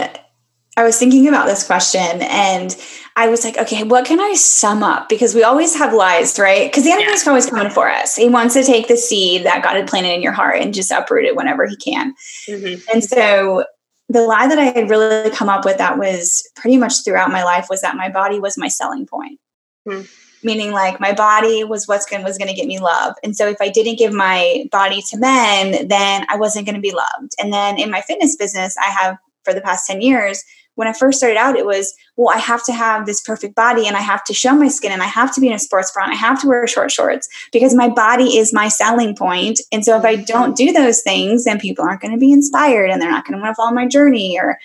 I 0.77 0.85
was 0.85 0.99
thinking 0.99 1.29
about 1.29 1.47
this 1.47 1.65
question 1.65 2.23
and 2.23 2.77
I 3.17 3.29
was 3.29 3.45
like, 3.45 3.57
okay, 3.59 3.85
what 3.85 4.05
can 4.05 4.19
I 4.21 4.35
sum 4.35 4.83
up? 4.83 5.09
Because 5.09 5.35
we 5.35 5.45
always 5.45 5.77
have 5.77 5.95
lies, 5.95 6.37
right? 6.39 6.69
Because 6.69 6.83
the 6.83 6.91
enemy's 6.91 7.25
yeah. 7.25 7.31
always 7.31 7.47
coming 7.47 7.71
for 7.71 7.89
us. 7.89 8.17
He 8.17 8.29
wants 8.29 8.55
to 8.55 8.65
take 8.65 8.89
the 8.89 8.97
seed 8.97 9.45
that 9.45 9.63
God 9.63 9.77
had 9.77 9.87
planted 9.87 10.15
in 10.15 10.23
your 10.23 10.33
heart 10.33 10.57
and 10.61 10.75
just 10.75 10.91
uproot 10.91 11.27
it 11.27 11.37
whenever 11.37 11.67
he 11.67 11.77
can. 11.77 12.15
Mm-hmm. 12.49 12.81
And 12.93 13.05
so 13.05 13.65
the 14.09 14.23
lie 14.23 14.49
that 14.49 14.59
I 14.59 14.65
had 14.65 14.91
really 14.91 15.31
come 15.31 15.49
up 15.49 15.65
with 15.65 15.79
that 15.79 15.97
was 15.97 16.49
pretty 16.57 16.77
much 16.77 17.05
throughout 17.05 17.31
my 17.31 17.45
life 17.45 17.69
was 17.71 17.83
that 17.83 17.97
my 17.97 18.09
body 18.09 18.41
was 18.41 18.59
my 18.59 18.69
selling 18.69 19.07
point. 19.07 19.39
Mm. 19.87 20.11
Meaning 20.43 20.73
like 20.73 21.01
my 21.01 21.13
body 21.13 21.63
was 21.65 21.87
what's 21.87 22.05
going 22.05 22.23
was 22.25 22.37
going 22.37 22.49
to 22.49 22.55
get 22.55 22.67
me 22.67 22.81
love. 22.81 23.15
And 23.23 23.37
so 23.37 23.49
if 23.49 23.57
I 23.61 23.69
didn't 23.69 23.97
give 23.97 24.13
my 24.13 24.67
body 24.73 25.03
to 25.11 25.17
men, 25.17 25.89
then 25.89 26.27
I 26.29 26.37
wasn't 26.37 26.67
going 26.67 26.75
to 26.75 26.83
be 26.83 26.93
loved. 26.93 27.33
And 27.39 27.53
then 27.53 27.79
in 27.79 27.91
my 27.91 28.03
fitness 28.03 28.37
business, 28.37 28.77
I 28.77 28.91
have 28.91 29.17
for 29.45 29.55
the 29.55 29.61
past 29.61 29.87
10 29.87 30.01
years 30.01 30.45
when 30.75 30.89
I 30.89 30.93
first 30.93 31.19
started 31.19 31.37
out, 31.37 31.57
it 31.57 31.67
was, 31.67 31.95
well, 32.17 32.35
I 32.35 32.39
have 32.39 32.65
to 32.65 32.73
have 32.73 33.07
this 33.07 33.21
perfect 33.21 33.55
body 33.55 33.87
and 33.87 33.97
I 33.97 34.01
have 34.01 34.25
to 34.25 34.35
show 34.35 34.55
my 34.55 34.69
skin 34.69 34.93
and 34.93 35.03
I 35.03 35.07
have 35.07 35.35
to 35.35 35.41
be 35.41 35.49
in 35.49 35.53
a 35.53 35.59
sports 35.59 35.93
bra 35.93 36.05
and 36.05 36.13
I 36.13 36.17
have 36.17 36.41
to 36.43 36.49
wear 36.49 36.67
short 36.67 36.91
shorts 36.91 37.29
because 37.53 37.75
my 37.75 37.89
body 37.89 38.37
is 38.37 38.53
my 38.53 38.69
selling 38.69 39.15
point. 39.15 39.61
And 39.73 39.85
so 39.85 39.97
if 39.97 40.05
I 40.05 40.17
mm-hmm. 40.17 40.25
don't 40.25 40.57
do 40.57 40.73
those 40.73 41.03
things, 41.03 41.45
then 41.45 41.61
people 41.61 41.85
aren't 41.85 42.01
going 42.01 42.13
to 42.13 42.19
be 42.19 42.33
inspired 42.33 42.91
and 42.91 43.01
they're 43.01 43.11
not 43.11 43.25
going 43.25 43.39
to 43.39 43.43
want 43.43 43.53
to 43.53 43.57
follow 43.57 43.73
my 43.73 43.87
journey 43.87 44.39
or, 44.39 44.59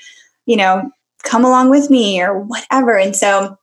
you 0.45 0.57
know, 0.57 0.91
come 1.23 1.45
along 1.45 1.69
with 1.69 1.89
me 1.89 2.21
or 2.21 2.39
whatever. 2.39 2.97
And 2.97 3.15
so 3.15 3.57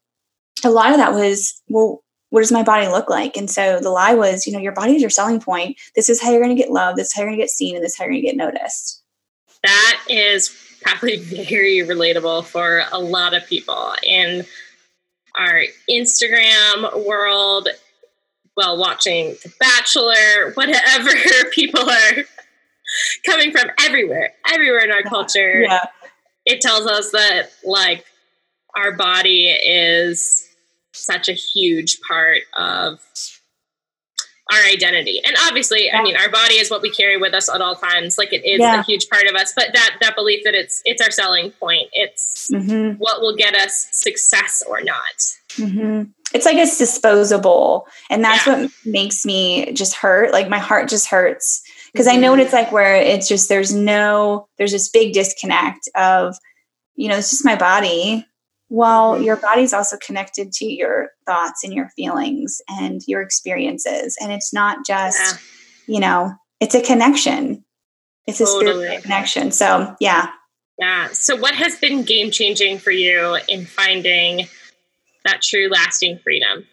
a 0.64 0.70
lot 0.70 0.92
of 0.92 0.98
that 0.98 1.12
was, 1.12 1.60
well, 1.68 2.02
what 2.30 2.40
does 2.40 2.52
my 2.52 2.62
body 2.62 2.86
look 2.88 3.08
like? 3.08 3.36
And 3.36 3.50
so 3.50 3.80
the 3.80 3.90
lie 3.90 4.14
was, 4.14 4.46
you 4.46 4.52
know, 4.52 4.58
your 4.58 4.72
body 4.72 4.94
is 4.94 5.00
your 5.00 5.10
selling 5.10 5.40
point. 5.40 5.78
This 5.94 6.08
is 6.08 6.20
how 6.20 6.30
you're 6.30 6.42
going 6.42 6.54
to 6.54 6.60
get 6.60 6.72
love. 6.72 6.96
This 6.96 7.08
is 7.08 7.14
how 7.14 7.22
you're 7.22 7.30
going 7.30 7.38
to 7.38 7.42
get 7.42 7.50
seen, 7.50 7.76
and 7.76 7.84
this 7.84 7.92
is 7.92 7.98
how 7.98 8.04
you're 8.04 8.12
going 8.12 8.22
to 8.22 8.28
get 8.28 8.36
noticed. 8.36 9.02
That 9.62 10.02
is 10.08 10.48
probably 10.86 11.16
very 11.16 11.78
relatable 11.78 12.44
for 12.44 12.82
a 12.92 12.98
lot 12.98 13.34
of 13.34 13.46
people 13.46 13.92
in 14.04 14.44
our 15.36 15.62
Instagram 15.90 17.04
world, 17.04 17.68
well, 18.56 18.78
watching 18.78 19.30
The 19.42 19.52
Bachelor, 19.58 20.52
whatever 20.54 21.10
people 21.52 21.88
are 21.90 22.24
coming 23.24 23.50
from 23.50 23.70
everywhere, 23.80 24.32
everywhere 24.48 24.84
in 24.84 24.92
our 24.92 25.02
culture. 25.02 25.62
Yeah. 25.62 25.86
It 26.44 26.60
tells 26.60 26.86
us 26.86 27.10
that, 27.10 27.50
like, 27.64 28.04
our 28.76 28.92
body 28.92 29.48
is 29.48 30.48
such 30.92 31.28
a 31.28 31.32
huge 31.32 32.00
part 32.06 32.42
of 32.56 33.00
our 34.52 34.62
identity. 34.64 35.20
And 35.24 35.36
obviously. 35.46 35.90
I 35.90 36.02
mean, 36.02 36.16
our 36.16 36.30
body 36.30 36.54
is 36.54 36.70
what 36.70 36.82
we 36.82 36.90
carry 36.90 37.16
with 37.16 37.34
us 37.34 37.48
at 37.52 37.60
all 37.60 37.74
times. 37.74 38.16
Like 38.18 38.32
it 38.32 38.44
is 38.44 38.60
yeah. 38.60 38.80
a 38.80 38.82
huge 38.82 39.08
part 39.08 39.24
of 39.26 39.34
us, 39.34 39.52
but 39.56 39.70
that, 39.72 39.96
that 40.00 40.14
belief 40.14 40.44
that 40.44 40.54
it's, 40.54 40.82
it's 40.84 41.02
our 41.02 41.10
selling 41.10 41.50
point. 41.52 41.88
It's 41.92 42.50
mm-hmm. 42.52 42.98
what 42.98 43.20
will 43.20 43.34
get 43.34 43.54
us 43.54 43.88
success 43.92 44.62
or 44.68 44.82
not. 44.82 45.16
Mm-hmm. 45.52 46.10
It's 46.34 46.44
like 46.44 46.56
it's 46.56 46.78
disposable. 46.78 47.86
And 48.10 48.22
that's 48.22 48.46
yeah. 48.46 48.62
what 48.62 48.70
makes 48.84 49.24
me 49.24 49.72
just 49.72 49.94
hurt. 49.94 50.32
Like 50.32 50.48
my 50.48 50.58
heart 50.58 50.88
just 50.88 51.08
hurts 51.08 51.62
because 51.92 52.06
mm-hmm. 52.06 52.18
I 52.18 52.20
know 52.20 52.30
what 52.30 52.40
it's 52.40 52.52
like 52.52 52.70
where 52.72 52.94
it's 52.94 53.28
just, 53.28 53.48
there's 53.48 53.74
no, 53.74 54.48
there's 54.58 54.72
this 54.72 54.88
big 54.88 55.12
disconnect 55.12 55.88
of, 55.94 56.36
you 56.94 57.08
know, 57.08 57.16
it's 57.16 57.30
just 57.30 57.44
my 57.44 57.56
body 57.56 58.26
well, 58.68 59.14
mm-hmm. 59.14 59.24
your 59.24 59.36
body's 59.36 59.72
also 59.72 59.96
connected 60.04 60.52
to 60.52 60.64
your 60.64 61.10
thoughts 61.26 61.62
and 61.62 61.72
your 61.72 61.88
feelings 61.90 62.60
and 62.68 63.00
your 63.06 63.22
experiences. 63.22 64.16
And 64.20 64.32
it's 64.32 64.52
not 64.52 64.84
just, 64.86 65.40
yeah. 65.86 65.94
you 65.94 66.00
know, 66.00 66.32
it's 66.60 66.74
a 66.74 66.82
connection. 66.82 67.64
It's 68.26 68.38
totally. 68.38 68.64
a 68.64 68.74
spiritual 68.74 69.02
connection. 69.02 69.52
So, 69.52 69.94
yeah. 70.00 70.30
Yeah. 70.78 71.08
So, 71.12 71.36
what 71.36 71.54
has 71.54 71.76
been 71.76 72.02
game 72.02 72.30
changing 72.30 72.78
for 72.78 72.90
you 72.90 73.38
in 73.48 73.64
finding 73.66 74.46
that 75.24 75.42
true 75.42 75.68
lasting 75.70 76.18
freedom? 76.18 76.66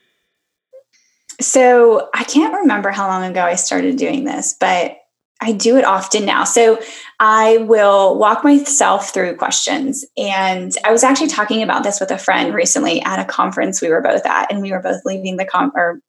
So, 1.39 2.09
I 2.13 2.23
can't 2.23 2.53
remember 2.53 2.89
how 2.89 3.07
long 3.07 3.23
ago 3.23 3.43
I 3.43 3.55
started 3.55 3.97
doing 3.97 4.23
this, 4.23 4.55
but 4.59 4.97
I 5.43 5.51
do 5.51 5.77
it 5.77 5.83
often 5.83 6.25
now. 6.25 6.43
So 6.43 6.79
I 7.19 7.57
will 7.57 8.17
walk 8.17 8.43
myself 8.43 9.13
through 9.13 9.35
questions. 9.35 10.05
And 10.17 10.71
I 10.83 10.91
was 10.91 11.03
actually 11.03 11.27
talking 11.27 11.61
about 11.61 11.83
this 11.83 11.99
with 11.99 12.11
a 12.11 12.17
friend 12.17 12.53
recently 12.53 13.01
at 13.01 13.19
a 13.19 13.25
conference 13.25 13.81
we 13.81 13.89
were 13.89 14.01
both 14.01 14.25
at, 14.25 14.51
and 14.51 14.61
we 14.61 14.71
were 14.71 14.81
both 14.81 15.01
leaving 15.05 15.37
the 15.37 15.45
com 15.45 15.71
or 15.75 15.99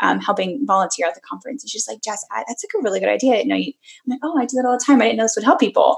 um, 0.00 0.20
helping 0.20 0.64
volunteer 0.66 1.06
at 1.06 1.14
the 1.14 1.20
conference. 1.20 1.62
And 1.62 1.70
she's 1.70 1.88
like, 1.88 2.02
Jess, 2.02 2.24
I, 2.30 2.44
that's 2.48 2.64
like 2.64 2.80
a 2.80 2.82
really 2.82 3.00
good 3.00 3.08
idea. 3.08 3.40
I 3.40 3.42
know 3.42 3.56
you. 3.56 3.72
I'm 4.06 4.10
like, 4.10 4.20
oh, 4.22 4.38
I 4.38 4.46
do 4.46 4.56
that 4.56 4.66
all 4.66 4.78
the 4.78 4.84
time. 4.84 5.00
I 5.00 5.06
didn't 5.06 5.18
know 5.18 5.24
this 5.24 5.36
would 5.36 5.44
help 5.44 5.60
people. 5.60 5.96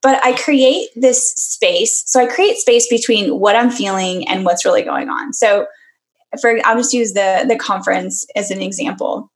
But 0.00 0.24
I 0.24 0.32
create 0.36 0.90
this 0.94 1.32
space. 1.32 2.04
So 2.06 2.20
I 2.20 2.26
create 2.26 2.56
space 2.56 2.88
between 2.88 3.38
what 3.38 3.56
I'm 3.56 3.70
feeling 3.70 4.28
and 4.28 4.44
what's 4.44 4.64
really 4.64 4.82
going 4.82 5.08
on. 5.08 5.32
So 5.32 5.66
for 6.40 6.58
I'll 6.64 6.76
just 6.76 6.92
use 6.92 7.12
the 7.14 7.44
the 7.48 7.56
conference 7.56 8.26
as 8.36 8.50
an 8.50 8.60
example 8.60 9.30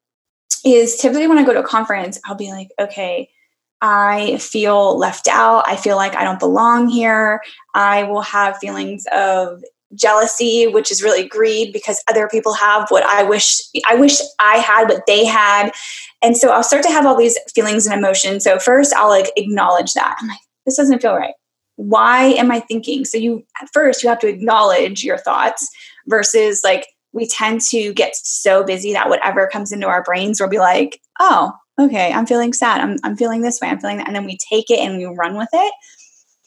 is 0.65 0.97
typically 0.97 1.27
when 1.27 1.39
I 1.39 1.45
go 1.45 1.53
to 1.53 1.61
a 1.61 1.67
conference, 1.67 2.21
I'll 2.25 2.35
be 2.35 2.51
like, 2.51 2.71
okay, 2.79 3.31
I 3.81 4.39
feel 4.39 4.97
left 4.97 5.27
out. 5.27 5.65
I 5.67 5.77
feel 5.77 5.97
like 5.97 6.15
I 6.15 6.23
don't 6.23 6.39
belong 6.39 6.89
here. 6.89 7.43
I 7.75 8.05
will 8.05 8.23
have 8.23 8.59
feelings 8.59 9.05
of 9.13 9.63
jealousy, 9.95 10.67
which 10.67 10.91
is 10.91 11.03
really 11.03 11.27
greed 11.27 11.73
because 11.73 12.03
other 12.09 12.29
people 12.29 12.55
have 12.55 12.89
what 12.91 13.03
I 13.03 13.25
wish 13.25 13.61
I 13.89 13.95
wish 13.97 14.21
I 14.39 14.57
had 14.59 14.89
what 14.89 15.05
they 15.07 15.25
had. 15.25 15.71
And 16.23 16.37
so 16.37 16.51
I'll 16.51 16.63
start 16.63 16.83
to 16.85 16.91
have 16.91 17.05
all 17.05 17.17
these 17.17 17.39
feelings 17.55 17.87
and 17.87 17.99
emotions. 17.99 18.45
So 18.45 18.59
first 18.59 18.95
I'll 18.95 19.09
like 19.09 19.31
acknowledge 19.37 19.93
that. 19.95 20.17
I'm 20.21 20.29
like, 20.29 20.39
this 20.65 20.77
doesn't 20.77 21.03
feel 21.03 21.17
right. 21.17 21.35
Why 21.77 22.25
am 22.35 22.51
I 22.51 22.61
thinking? 22.61 23.05
So 23.05 23.19
you 23.19 23.45
at 23.61 23.69
first 23.73 24.03
you 24.03 24.09
have 24.09 24.21
to 24.21 24.29
acknowledge 24.29 25.03
your 25.03 25.19
thoughts 25.19 25.69
versus 26.07 26.63
like 26.63 26.87
we 27.13 27.27
tend 27.27 27.61
to 27.71 27.93
get 27.93 28.17
so 28.17 28.65
busy 28.65 28.93
that 28.93 29.09
whatever 29.09 29.47
comes 29.47 29.73
into 29.73 29.87
our 29.87 30.03
brains, 30.03 30.41
we'll 30.41 30.49
be 30.49 30.59
like, 30.59 31.01
oh, 31.21 31.53
okay, 31.79 32.13
I'm 32.13 32.27
feeling 32.27 32.53
sad. 32.53 32.81
I'm, 32.81 32.97
I'm 33.05 33.17
feeling 33.17 33.43
this 33.43 33.61
way. 33.61 33.69
I'm 33.69 33.81
feeling 33.81 33.99
that. 33.99 34.07
And 34.07 34.17
then 34.17 34.25
we 34.25 34.39
take 34.39 34.71
it 34.71 34.79
and 34.79 34.99
we 34.99 35.05
run 35.05 35.37
with 35.37 35.49
it. 35.53 35.75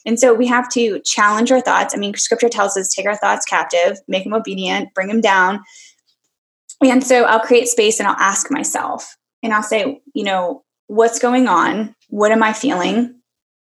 And 0.04 0.20
so 0.20 0.32
we 0.34 0.46
have 0.46 0.68
to 0.70 1.00
challenge 1.00 1.50
our 1.50 1.60
thoughts. 1.60 1.94
I 1.94 1.98
mean, 1.98 2.14
scripture 2.14 2.48
tells 2.48 2.76
us 2.76 2.88
take 2.88 3.06
our 3.06 3.16
thoughts 3.16 3.44
captive, 3.44 3.98
make 4.06 4.24
them 4.24 4.34
obedient, 4.34 4.94
bring 4.94 5.08
them 5.08 5.20
down. 5.20 5.60
And 6.80 7.02
so 7.02 7.24
I'll 7.24 7.40
create 7.40 7.68
space 7.68 7.98
and 7.98 8.08
I'll 8.08 8.16
ask 8.18 8.50
myself, 8.50 9.16
and 9.42 9.52
I'll 9.52 9.62
say, 9.62 10.00
you 10.14 10.24
know, 10.24 10.62
what's 10.86 11.18
going 11.18 11.48
on? 11.48 11.94
What 12.08 12.32
am 12.32 12.42
I 12.42 12.52
feeling? 12.52 13.20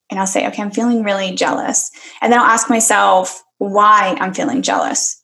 And 0.09 0.19
I'll 0.19 0.27
say, 0.27 0.47
okay, 0.47 0.61
I'm 0.61 0.71
feeling 0.71 1.03
really 1.03 1.35
jealous. 1.35 1.89
And 2.21 2.31
then 2.31 2.39
I'll 2.39 2.45
ask 2.45 2.69
myself 2.69 3.43
why 3.59 4.17
I'm 4.19 4.33
feeling 4.33 4.61
jealous. 4.61 5.20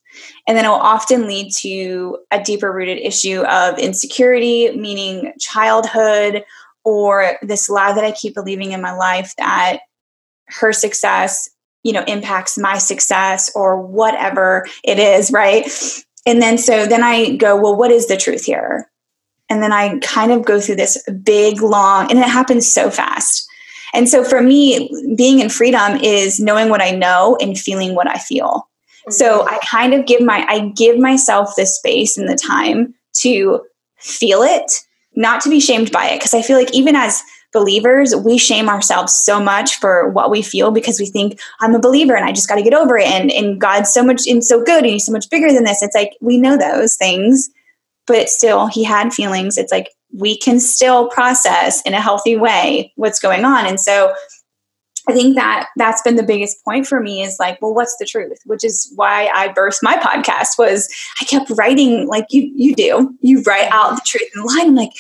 And 0.47 0.57
then 0.57 0.65
it 0.65 0.69
will 0.69 0.75
often 0.75 1.27
lead 1.27 1.51
to 1.59 2.19
a 2.31 2.41
deeper 2.41 2.71
rooted 2.71 2.99
issue 2.99 3.41
of 3.41 3.77
insecurity, 3.77 4.71
meaning 4.71 5.33
childhood, 5.39 6.43
or 6.83 7.37
this 7.41 7.69
lie 7.69 7.93
that 7.93 8.05
I 8.05 8.11
keep 8.11 8.33
believing 8.33 8.71
in 8.71 8.81
my 8.81 8.93
life 8.93 9.33
that 9.37 9.79
her 10.47 10.71
success, 10.71 11.49
you 11.83 11.91
know, 11.91 12.03
impacts 12.07 12.57
my 12.57 12.77
success 12.77 13.51
or 13.55 13.81
whatever 13.81 14.65
it 14.83 14.99
is, 14.99 15.31
right? 15.31 15.69
And 16.25 16.41
then 16.41 16.57
so 16.57 16.85
then 16.85 17.03
I 17.03 17.35
go, 17.35 17.59
well, 17.59 17.75
what 17.75 17.91
is 17.91 18.07
the 18.07 18.17
truth 18.17 18.45
here? 18.45 18.89
And 19.49 19.63
then 19.63 19.71
I 19.71 19.99
kind 19.99 20.31
of 20.31 20.45
go 20.45 20.59
through 20.59 20.75
this 20.75 21.01
big, 21.23 21.61
long, 21.61 22.09
and 22.09 22.19
it 22.19 22.27
happens 22.27 22.71
so 22.71 22.89
fast. 22.89 23.47
And 23.93 24.09
so 24.09 24.23
for 24.23 24.41
me, 24.41 24.89
being 25.15 25.39
in 25.39 25.49
freedom 25.49 25.97
is 25.97 26.39
knowing 26.39 26.69
what 26.69 26.81
I 26.81 26.91
know 26.91 27.37
and 27.39 27.57
feeling 27.57 27.95
what 27.95 28.09
I 28.09 28.17
feel. 28.17 28.69
So. 29.09 29.47
I 29.47 29.59
kind 29.65 29.93
of 29.93 30.05
give 30.05 30.21
my 30.21 30.45
I 30.47 30.69
give 30.69 30.97
myself 30.99 31.53
the 31.55 31.65
space 31.65 32.17
and 32.17 32.27
the 32.27 32.35
time 32.35 32.93
to 33.21 33.61
feel 33.97 34.41
it, 34.43 34.71
not 35.15 35.41
to 35.41 35.49
be 35.49 35.59
shamed 35.59 35.91
by 35.91 36.09
it 36.09 36.19
because 36.19 36.33
I 36.33 36.41
feel 36.41 36.57
like 36.57 36.73
even 36.73 36.95
as 36.95 37.21
believers, 37.53 38.15
we 38.15 38.37
shame 38.37 38.69
ourselves 38.69 39.15
so 39.15 39.41
much 39.41 39.79
for 39.79 40.09
what 40.09 40.29
we 40.29 40.41
feel 40.41 40.71
because 40.71 40.99
we 40.99 41.05
think 41.05 41.39
I'm 41.59 41.73
a 41.73 41.79
believer 41.79 42.15
and 42.15 42.25
I 42.25 42.31
just 42.31 42.47
got 42.47 42.55
to 42.55 42.63
get 42.63 42.73
over 42.73 42.97
it 42.97 43.07
and 43.07 43.31
and 43.31 43.59
God's 43.59 43.91
so 43.91 44.03
much 44.03 44.27
and 44.27 44.43
so 44.43 44.63
good 44.63 44.83
and 44.83 44.93
he's 44.93 45.05
so 45.05 45.11
much 45.11 45.29
bigger 45.29 45.51
than 45.51 45.63
this. 45.63 45.81
It's 45.81 45.95
like 45.95 46.17
we 46.21 46.37
know 46.37 46.57
those 46.57 46.95
things, 46.95 47.49
but 48.05 48.29
still 48.29 48.67
he 48.67 48.83
had 48.83 49.13
feelings. 49.13 49.57
It's 49.57 49.71
like 49.71 49.89
we 50.13 50.37
can 50.37 50.59
still 50.59 51.09
process 51.09 51.81
in 51.81 51.93
a 51.93 52.01
healthy 52.01 52.37
way 52.37 52.93
what's 52.95 53.19
going 53.19 53.45
on. 53.45 53.65
And 53.65 53.79
so 53.79 54.13
I 55.09 55.13
think 55.13 55.35
that 55.35 55.67
that's 55.77 56.01
been 56.01 56.15
the 56.15 56.23
biggest 56.23 56.63
point 56.65 56.85
for 56.85 56.99
me 56.99 57.21
is 57.21 57.37
like, 57.39 57.61
well, 57.61 57.73
what's 57.73 57.95
the 57.97 58.05
truth? 58.05 58.39
Which 58.45 58.63
is 58.63 58.91
why 58.95 59.27
I 59.33 59.47
burst 59.49 59.81
my 59.81 59.95
podcast 59.95 60.57
was 60.57 60.89
I 61.21 61.25
kept 61.25 61.49
writing 61.51 62.07
like 62.07 62.25
you 62.29 62.51
you 62.53 62.75
do. 62.75 63.15
You 63.21 63.41
write 63.43 63.69
out 63.71 63.95
the 63.95 64.01
truth 64.05 64.29
in 64.35 64.43
line. 64.43 64.67
I'm 64.67 64.75
like, 64.75 64.91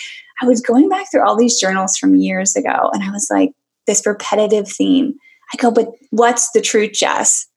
I 0.41 0.45
was 0.45 0.61
going 0.61 0.87
back 0.87 1.11
through 1.11 1.27
all 1.27 1.35
these 1.35 1.59
journals 1.59 1.97
from 1.97 2.15
years 2.15 2.55
ago 2.55 2.89
and 2.93 3.03
I 3.03 3.11
was 3.11 3.27
like, 3.29 3.51
this 3.85 4.05
repetitive 4.05 4.69
theme. 4.69 5.15
I 5.53 5.57
go, 5.57 5.71
but 5.71 5.89
what's 6.11 6.51
the 6.51 6.61
truth, 6.61 6.93
Jess? 6.93 7.47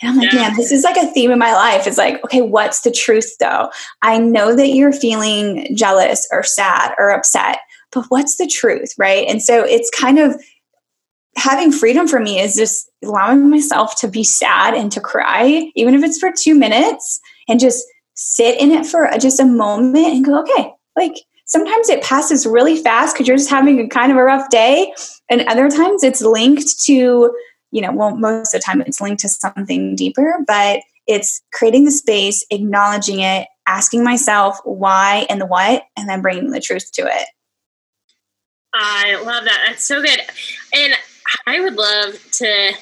And 0.00 0.10
I'm 0.10 0.16
like, 0.16 0.32
yeah. 0.32 0.48
man, 0.48 0.56
this 0.56 0.72
is 0.72 0.84
like 0.84 0.96
a 0.96 1.10
theme 1.12 1.30
in 1.30 1.38
my 1.38 1.52
life. 1.52 1.86
It's 1.86 1.98
like, 1.98 2.22
okay, 2.24 2.40
what's 2.40 2.82
the 2.82 2.90
truth 2.90 3.36
though? 3.38 3.70
I 4.02 4.18
know 4.18 4.54
that 4.56 4.68
you're 4.68 4.92
feeling 4.92 5.74
jealous 5.76 6.26
or 6.32 6.42
sad 6.42 6.94
or 6.98 7.10
upset, 7.10 7.58
but 7.92 8.06
what's 8.08 8.36
the 8.36 8.46
truth? 8.46 8.94
Right. 8.96 9.26
And 9.28 9.42
so 9.42 9.62
it's 9.64 9.90
kind 9.90 10.18
of 10.18 10.40
having 11.36 11.72
freedom 11.72 12.08
for 12.08 12.20
me 12.20 12.40
is 12.40 12.56
just 12.56 12.90
allowing 13.04 13.48
myself 13.48 13.98
to 14.00 14.08
be 14.08 14.24
sad 14.24 14.74
and 14.74 14.90
to 14.92 15.00
cry, 15.00 15.70
even 15.74 15.94
if 15.94 16.02
it's 16.02 16.18
for 16.18 16.32
two 16.32 16.54
minutes, 16.54 17.20
and 17.48 17.60
just 17.60 17.84
sit 18.14 18.60
in 18.60 18.70
it 18.70 18.86
for 18.86 19.08
just 19.18 19.40
a 19.40 19.46
moment 19.46 20.06
and 20.06 20.24
go, 20.24 20.40
okay, 20.40 20.72
like 20.96 21.14
sometimes 21.46 21.88
it 21.88 22.02
passes 22.02 22.46
really 22.46 22.76
fast 22.76 23.14
because 23.14 23.26
you're 23.26 23.36
just 23.36 23.50
having 23.50 23.80
a 23.80 23.88
kind 23.88 24.12
of 24.12 24.18
a 24.18 24.22
rough 24.22 24.50
day. 24.50 24.92
And 25.30 25.42
other 25.42 25.68
times 25.68 26.04
it's 26.04 26.20
linked 26.20 26.80
to, 26.84 27.34
you 27.72 27.80
know, 27.80 27.92
well, 27.92 28.16
most 28.16 28.54
of 28.54 28.60
the 28.60 28.64
time 28.64 28.80
it's 28.82 29.00
linked 29.00 29.22
to 29.22 29.28
something 29.28 29.96
deeper, 29.96 30.44
but 30.46 30.80
it's 31.06 31.42
creating 31.52 31.84
the 31.84 31.90
space, 31.90 32.44
acknowledging 32.50 33.20
it, 33.20 33.48
asking 33.66 34.04
myself 34.04 34.58
why 34.64 35.26
and 35.30 35.40
the 35.40 35.46
what, 35.46 35.84
and 35.96 36.08
then 36.08 36.22
bringing 36.22 36.50
the 36.50 36.60
truth 36.60 36.92
to 36.92 37.02
it. 37.02 37.28
I 38.72 39.20
love 39.24 39.44
that. 39.44 39.64
That's 39.66 39.82
so 39.82 40.00
good. 40.00 40.20
And 40.72 40.94
I 41.46 41.60
would 41.60 41.76
love 41.76 42.18
to 42.32 42.72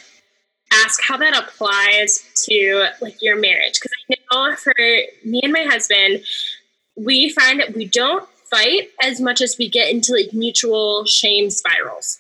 ask 0.73 1.01
how 1.03 1.17
that 1.17 1.37
applies 1.37 2.25
to 2.47 2.89
like 3.01 3.23
your 3.23 3.37
marriage 3.37 3.81
because 3.81 3.93
I 4.11 4.15
know 4.33 4.57
for 4.57 4.75
me 5.25 5.41
and 5.43 5.53
my 5.53 5.65
husband, 5.65 6.25
we 6.97 7.31
find 7.31 7.61
that 7.61 7.75
we 7.75 7.87
don't 7.87 8.29
fight 8.51 8.91
as 9.03 9.21
much 9.21 9.41
as 9.41 9.57
we 9.59 9.69
get 9.69 9.91
into 9.91 10.13
like 10.13 10.33
mutual 10.33 11.05
shame 11.05 11.51
spirals 11.51 12.19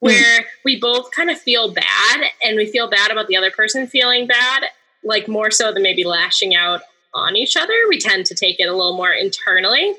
hmm. 0.00 0.06
where 0.06 0.40
mm. 0.40 0.44
we 0.64 0.80
both 0.80 1.10
kind 1.10 1.30
of 1.30 1.38
feel 1.38 1.72
bad 1.72 2.20
and 2.44 2.56
we 2.56 2.66
feel 2.66 2.88
bad 2.88 3.10
about 3.10 3.28
the 3.28 3.36
other 3.36 3.50
person 3.50 3.86
feeling 3.86 4.26
bad, 4.26 4.64
like 5.04 5.28
more 5.28 5.50
so 5.50 5.72
than 5.72 5.82
maybe 5.82 6.04
lashing 6.04 6.54
out 6.54 6.80
on 7.14 7.36
each 7.36 7.56
other. 7.56 7.74
We 7.88 7.98
tend 7.98 8.26
to 8.26 8.34
take 8.34 8.58
it 8.58 8.68
a 8.68 8.74
little 8.74 8.96
more 8.96 9.12
internally, 9.12 9.94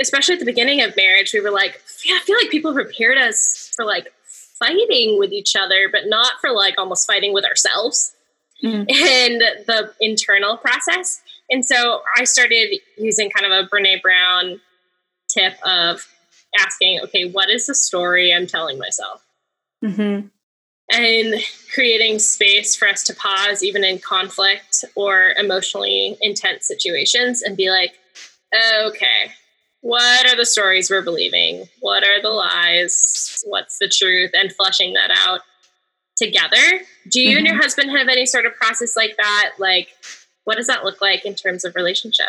especially 0.00 0.34
at 0.34 0.40
the 0.40 0.46
beginning 0.46 0.82
of 0.82 0.96
marriage. 0.96 1.32
We 1.32 1.40
were 1.40 1.50
like, 1.50 1.80
yeah, 2.04 2.16
I 2.16 2.24
feel 2.24 2.36
like 2.36 2.50
people 2.50 2.72
prepared 2.72 3.18
us 3.18 3.72
for 3.74 3.84
like 3.84 4.12
fighting 4.62 5.18
with 5.18 5.32
each 5.32 5.56
other, 5.56 5.88
but 5.90 6.02
not 6.06 6.34
for 6.40 6.52
like 6.52 6.74
almost 6.78 7.06
fighting 7.06 7.32
with 7.32 7.44
ourselves 7.44 8.14
mm-hmm. 8.62 8.82
and 8.88 9.40
the 9.66 9.92
internal 10.00 10.56
process. 10.56 11.20
And 11.50 11.64
so 11.66 12.02
I 12.16 12.24
started 12.24 12.78
using 12.96 13.30
kind 13.30 13.50
of 13.50 13.52
a 13.52 13.68
Brene 13.68 14.00
Brown 14.00 14.60
tip 15.28 15.54
of 15.66 16.06
asking, 16.58 17.00
okay, 17.04 17.28
what 17.28 17.50
is 17.50 17.66
the 17.66 17.74
story 17.74 18.32
I'm 18.32 18.46
telling 18.46 18.78
myself? 18.78 19.24
Mm-hmm. 19.84 20.28
And 20.94 21.42
creating 21.72 22.18
space 22.18 22.76
for 22.76 22.86
us 22.86 23.02
to 23.04 23.14
pause, 23.14 23.64
even 23.64 23.82
in 23.82 23.98
conflict 23.98 24.84
or 24.94 25.32
emotionally 25.38 26.18
intense 26.20 26.66
situations, 26.66 27.42
and 27.42 27.56
be 27.56 27.70
like, 27.70 27.94
okay, 28.84 29.32
what 29.82 30.32
are 30.32 30.36
the 30.36 30.46
stories 30.46 30.88
we're 30.90 31.02
believing? 31.02 31.68
What 31.80 32.04
are 32.04 32.22
the 32.22 32.30
lies? 32.30 33.42
What's 33.44 33.78
the 33.78 33.88
truth? 33.88 34.30
And 34.32 34.52
flushing 34.52 34.94
that 34.94 35.10
out 35.10 35.40
together. 36.16 36.56
Do 37.08 37.20
you 37.20 37.30
mm-hmm. 37.30 37.38
and 37.38 37.46
your 37.46 37.54
mm-hmm. 37.56 37.62
husband 37.62 37.90
have 37.90 38.08
any 38.08 38.24
sort 38.24 38.46
of 38.46 38.54
process 38.54 38.96
like 38.96 39.16
that? 39.16 39.52
Like, 39.58 39.88
what 40.44 40.56
does 40.56 40.68
that 40.68 40.84
look 40.84 41.00
like 41.00 41.24
in 41.24 41.34
terms 41.34 41.64
of 41.64 41.74
relationship? 41.74 42.28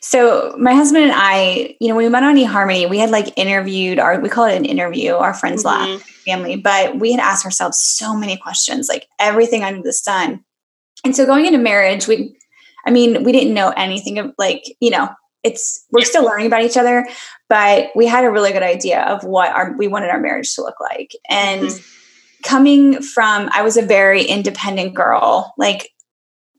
So 0.00 0.54
my 0.58 0.72
husband 0.72 1.04
and 1.04 1.12
I, 1.14 1.76
you 1.78 1.88
know, 1.88 1.94
when 1.94 2.06
we 2.06 2.10
met 2.10 2.22
on 2.22 2.36
eHarmony, 2.36 2.88
we 2.88 2.98
had 2.98 3.10
like 3.10 3.34
interviewed 3.36 3.98
our, 3.98 4.18
we 4.18 4.30
call 4.30 4.46
it 4.46 4.56
an 4.56 4.64
interview, 4.64 5.12
our 5.12 5.34
friends 5.34 5.62
mm-hmm. 5.62 5.92
lab 5.92 6.00
family, 6.00 6.56
but 6.56 6.98
we 6.98 7.12
had 7.12 7.20
asked 7.20 7.44
ourselves 7.44 7.78
so 7.78 8.16
many 8.16 8.38
questions, 8.38 8.88
like 8.88 9.06
everything 9.18 9.62
under 9.62 9.82
the 9.82 9.92
sun. 9.92 10.42
And 11.04 11.14
so 11.14 11.26
going 11.26 11.44
into 11.44 11.58
marriage, 11.58 12.08
we, 12.08 12.34
I 12.86 12.90
mean, 12.90 13.24
we 13.24 13.32
didn't 13.32 13.52
know 13.52 13.70
anything 13.76 14.18
of 14.18 14.32
like, 14.38 14.64
you 14.80 14.90
know, 14.90 15.10
it's 15.42 15.84
we're 15.90 16.04
still 16.04 16.24
learning 16.24 16.46
about 16.46 16.62
each 16.62 16.76
other, 16.76 17.06
but 17.48 17.90
we 17.94 18.06
had 18.06 18.24
a 18.24 18.30
really 18.30 18.52
good 18.52 18.62
idea 18.62 19.02
of 19.02 19.24
what 19.24 19.54
our 19.54 19.74
we 19.76 19.88
wanted 19.88 20.10
our 20.10 20.20
marriage 20.20 20.54
to 20.54 20.62
look 20.62 20.80
like. 20.80 21.12
And 21.28 21.62
mm-hmm. 21.62 22.42
coming 22.42 23.02
from 23.02 23.48
I 23.52 23.62
was 23.62 23.76
a 23.76 23.82
very 23.82 24.22
independent 24.22 24.94
girl, 24.94 25.54
like 25.56 25.90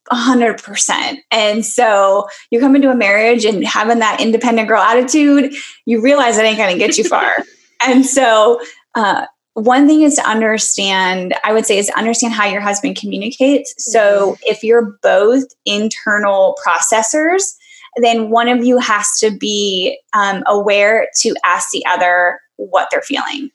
hundred 0.09 0.61
percent. 0.61 1.19
And 1.31 1.65
so 1.65 2.27
you 2.49 2.59
come 2.59 2.75
into 2.75 2.91
a 2.91 2.95
marriage 2.95 3.45
and 3.45 3.65
having 3.65 3.99
that 3.99 4.19
independent 4.19 4.67
girl 4.67 4.81
attitude, 4.81 5.53
you 5.85 6.01
realize 6.01 6.37
it 6.37 6.43
ain't 6.43 6.57
gonna 6.57 6.77
get 6.77 6.97
you 6.97 7.03
far. 7.03 7.37
and 7.85 8.05
so 8.05 8.59
uh, 8.95 9.25
one 9.53 9.87
thing 9.87 10.01
is 10.01 10.15
to 10.15 10.27
understand, 10.27 11.35
I 11.43 11.53
would 11.53 11.65
say, 11.65 11.77
is 11.77 11.87
to 11.87 11.97
understand 11.97 12.33
how 12.33 12.45
your 12.45 12.61
husband 12.61 12.97
communicates. 12.97 13.73
So 13.77 14.33
mm-hmm. 14.33 14.43
if 14.43 14.63
you're 14.63 14.97
both 15.01 15.43
internal 15.65 16.57
processors, 16.65 17.55
then 17.97 18.29
one 18.29 18.47
of 18.47 18.63
you 18.63 18.77
has 18.79 19.07
to 19.19 19.31
be 19.31 19.99
um, 20.13 20.43
aware 20.47 21.07
to 21.21 21.35
ask 21.43 21.71
the 21.71 21.85
other 21.85 22.39
what 22.55 22.87
they're 22.91 23.01
feeling. 23.01 23.49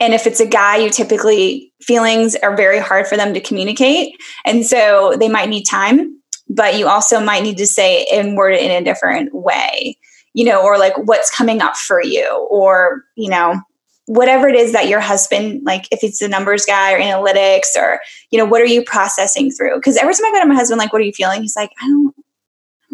And 0.00 0.14
if 0.14 0.26
it's 0.26 0.40
a 0.40 0.46
guy, 0.46 0.78
you 0.78 0.90
typically 0.90 1.72
feelings 1.82 2.34
are 2.36 2.56
very 2.56 2.78
hard 2.78 3.06
for 3.06 3.16
them 3.16 3.34
to 3.34 3.40
communicate. 3.40 4.14
And 4.46 4.64
so 4.64 5.14
they 5.18 5.28
might 5.28 5.50
need 5.50 5.64
time, 5.64 6.18
but 6.48 6.78
you 6.78 6.88
also 6.88 7.20
might 7.20 7.42
need 7.42 7.58
to 7.58 7.66
say 7.66 8.06
and 8.12 8.36
word 8.36 8.54
it 8.54 8.62
in 8.62 8.70
a 8.70 8.84
different 8.84 9.34
way, 9.34 9.98
you 10.32 10.44
know, 10.44 10.62
or 10.62 10.78
like 10.78 10.96
what's 10.96 11.34
coming 11.34 11.60
up 11.60 11.76
for 11.76 12.02
you, 12.02 12.26
or, 12.50 13.04
you 13.14 13.28
know, 13.28 13.60
whatever 14.06 14.48
it 14.48 14.56
is 14.56 14.72
that 14.72 14.88
your 14.88 15.00
husband, 15.00 15.62
like 15.64 15.86
if 15.92 16.02
it's 16.02 16.18
the 16.18 16.28
numbers 16.28 16.64
guy 16.64 16.92
or 16.92 16.98
analytics 16.98 17.76
or, 17.76 18.00
you 18.30 18.38
know, 18.38 18.44
what 18.44 18.62
are 18.62 18.66
you 18.66 18.82
processing 18.82 19.50
through? 19.52 19.76
Because 19.76 19.96
every 19.98 20.14
time 20.14 20.24
I 20.24 20.32
go 20.32 20.40
to 20.40 20.46
my 20.46 20.54
husband, 20.54 20.78
like, 20.78 20.92
what 20.92 21.02
are 21.02 21.04
you 21.04 21.12
feeling? 21.12 21.42
He's 21.42 21.56
like, 21.56 21.70
I 21.80 21.86
don't, 21.86 22.14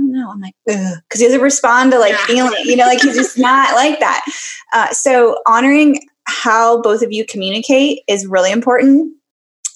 don't 0.07 0.13
know. 0.13 0.31
I'm 0.31 0.41
like, 0.41 0.55
because 0.67 1.21
he 1.21 1.25
doesn't 1.25 1.41
respond 1.41 1.93
to 1.93 1.99
like 1.99 2.13
yeah. 2.13 2.27
feeling, 2.27 2.55
you 2.65 2.77
know, 2.77 2.87
like 2.87 3.01
he's 3.01 3.17
just 3.17 3.39
not 3.39 3.75
like 3.75 4.01
that. 4.01 4.25
Uh, 4.73 4.91
so 4.93 5.37
honoring 5.47 6.01
how 6.25 6.81
both 6.83 7.03
of 7.03 7.13
you 7.13 7.25
communicate 7.25 8.01
is 8.09 8.27
really 8.27 8.51
important. 8.51 9.13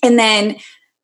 And 0.02 0.18
then, 0.18 0.57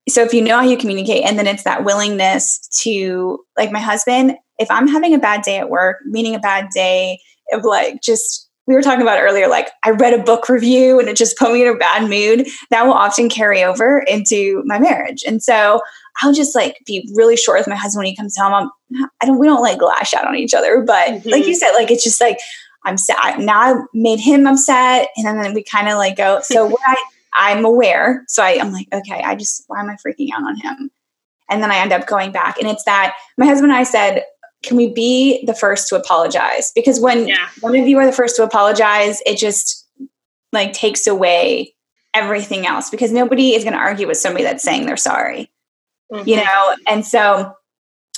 so 0.08 0.22
if 0.22 0.32
you 0.32 0.42
know 0.42 0.56
how 0.58 0.64
you 0.64 0.76
communicate, 0.76 1.24
and 1.24 1.38
then 1.38 1.46
it's 1.46 1.64
that 1.64 1.84
willingness 1.84 2.66
to, 2.82 3.44
like 3.56 3.72
my 3.72 3.80
husband, 3.80 4.36
if 4.58 4.70
I'm 4.70 4.88
having 4.88 5.14
a 5.14 5.18
bad 5.18 5.42
day 5.42 5.58
at 5.58 5.68
work, 5.68 5.98
meaning 6.06 6.34
a 6.34 6.40
bad 6.40 6.68
day 6.74 7.20
of 7.52 7.64
like 7.64 8.00
just 8.02 8.48
we 8.66 8.74
were 8.74 8.82
talking 8.82 9.02
about 9.02 9.20
earlier, 9.20 9.48
like 9.48 9.68
I 9.84 9.90
read 9.90 10.12
a 10.12 10.22
book 10.22 10.48
review 10.48 10.98
and 10.98 11.08
it 11.08 11.16
just 11.16 11.38
put 11.38 11.52
me 11.52 11.62
in 11.62 11.68
a 11.68 11.78
bad 11.78 12.08
mood, 12.08 12.48
that 12.70 12.84
will 12.84 12.94
often 12.94 13.28
carry 13.28 13.62
over 13.62 14.00
into 14.00 14.62
my 14.66 14.78
marriage. 14.78 15.22
And 15.24 15.42
so 15.42 15.80
I'll 16.20 16.32
just 16.32 16.54
like 16.54 16.78
be 16.84 17.08
really 17.14 17.36
short 17.36 17.60
with 17.60 17.68
my 17.68 17.76
husband 17.76 18.00
when 18.00 18.06
he 18.06 18.16
comes 18.16 18.36
home. 18.36 18.52
I'm, 18.52 18.70
I 19.20 19.26
don't, 19.26 19.38
we 19.38 19.46
don't 19.46 19.62
like 19.62 19.82
lash 19.82 20.14
out 20.14 20.26
on 20.26 20.36
each 20.36 20.54
other, 20.54 20.82
but 20.82 21.08
mm-hmm. 21.08 21.28
like 21.28 21.46
you 21.46 21.54
said, 21.54 21.72
like 21.72 21.90
it's 21.90 22.04
just 22.04 22.20
like 22.20 22.38
I'm 22.84 22.96
sad. 22.96 23.40
Now 23.40 23.60
I 23.60 23.74
made 23.92 24.20
him 24.20 24.46
upset, 24.46 25.08
and 25.16 25.26
then 25.26 25.54
we 25.54 25.62
kind 25.62 25.88
of 25.88 25.96
like 25.96 26.16
go. 26.16 26.40
So 26.42 26.66
what 26.70 26.80
I 26.86 26.96
I'm 27.34 27.64
aware, 27.64 28.24
so 28.28 28.42
I, 28.42 28.58
I'm 28.60 28.72
like, 28.72 28.88
okay, 28.92 29.22
I 29.22 29.34
just 29.34 29.64
why 29.66 29.80
am 29.80 29.90
I 29.90 29.96
freaking 29.96 30.30
out 30.32 30.44
on 30.44 30.56
him? 30.56 30.90
And 31.48 31.62
then 31.62 31.70
I 31.70 31.76
end 31.76 31.92
up 31.92 32.06
going 32.06 32.32
back, 32.32 32.58
and 32.58 32.68
it's 32.68 32.84
that 32.84 33.14
my 33.36 33.46
husband 33.46 33.72
and 33.72 33.78
I 33.78 33.84
said, 33.84 34.24
can 34.62 34.76
we 34.76 34.92
be 34.92 35.44
the 35.46 35.54
first 35.54 35.88
to 35.88 35.96
apologize? 35.96 36.72
Because 36.74 37.00
when 37.00 37.28
yeah. 37.28 37.48
one 37.60 37.76
of 37.76 37.86
you 37.86 37.98
are 37.98 38.06
the 38.06 38.12
first 38.12 38.36
to 38.36 38.42
apologize, 38.42 39.20
it 39.26 39.36
just 39.36 39.86
like 40.52 40.72
takes 40.72 41.06
away 41.06 41.74
everything 42.14 42.66
else 42.66 42.88
because 42.88 43.12
nobody 43.12 43.54
is 43.54 43.62
going 43.62 43.74
to 43.74 43.78
argue 43.78 44.06
with 44.06 44.16
somebody 44.16 44.42
that's 44.42 44.64
saying 44.64 44.86
they're 44.86 44.96
sorry 44.96 45.50
mm-hmm. 46.12 46.28
you 46.28 46.36
know? 46.36 46.76
And 46.86 47.04
so 47.04 47.52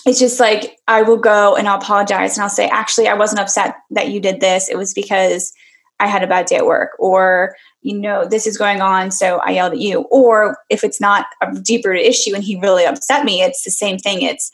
it's 0.08 0.18
just 0.18 0.40
like, 0.40 0.78
I 0.88 1.02
will 1.02 1.16
go 1.16 1.54
and 1.54 1.68
I'll 1.68 1.78
apologize 1.78 2.36
and 2.36 2.42
I'll 2.42 2.50
say, 2.50 2.68
actually, 2.68 3.08
I 3.08 3.14
wasn't 3.14 3.40
upset 3.40 3.76
that 3.90 4.08
you 4.08 4.20
did 4.20 4.40
this. 4.40 4.68
It 4.68 4.76
was 4.76 4.94
because 4.94 5.52
I 6.00 6.06
had 6.06 6.22
a 6.22 6.28
bad 6.28 6.46
day 6.46 6.56
at 6.56 6.66
work, 6.66 6.90
or, 6.98 7.56
you 7.82 7.98
know, 7.98 8.24
this 8.24 8.46
is 8.46 8.56
going 8.56 8.80
on. 8.80 9.10
So 9.10 9.38
I 9.38 9.50
yelled 9.50 9.72
at 9.72 9.80
you. 9.80 10.02
Or 10.10 10.56
if 10.70 10.84
it's 10.84 11.00
not 11.00 11.26
a 11.42 11.52
deeper 11.60 11.92
issue 11.92 12.34
and 12.34 12.44
he 12.44 12.58
really 12.60 12.84
upset 12.84 13.24
me, 13.24 13.42
it's 13.42 13.64
the 13.64 13.70
same 13.70 13.98
thing. 13.98 14.22
It's, 14.22 14.50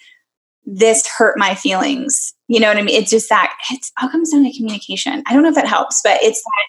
this 0.67 1.07
hurt 1.07 1.39
my 1.39 1.55
feelings. 1.55 2.33
You 2.49 2.61
know 2.61 2.69
what 2.69 2.79
I 2.79 2.83
mean? 2.83 2.99
It's 2.99 3.11
just 3.11 3.29
that 3.29 3.55
it's 3.71 3.93
all 4.01 4.09
comes 4.09 4.33
down 4.33 4.45
to 4.45 4.57
communication. 4.57 5.23
I 5.27 5.35
don't 5.35 5.43
know 5.43 5.51
if 5.51 5.55
that 5.57 5.69
helps, 5.69 6.01
but 6.03 6.19
it's 6.23 6.43
that 6.43 6.67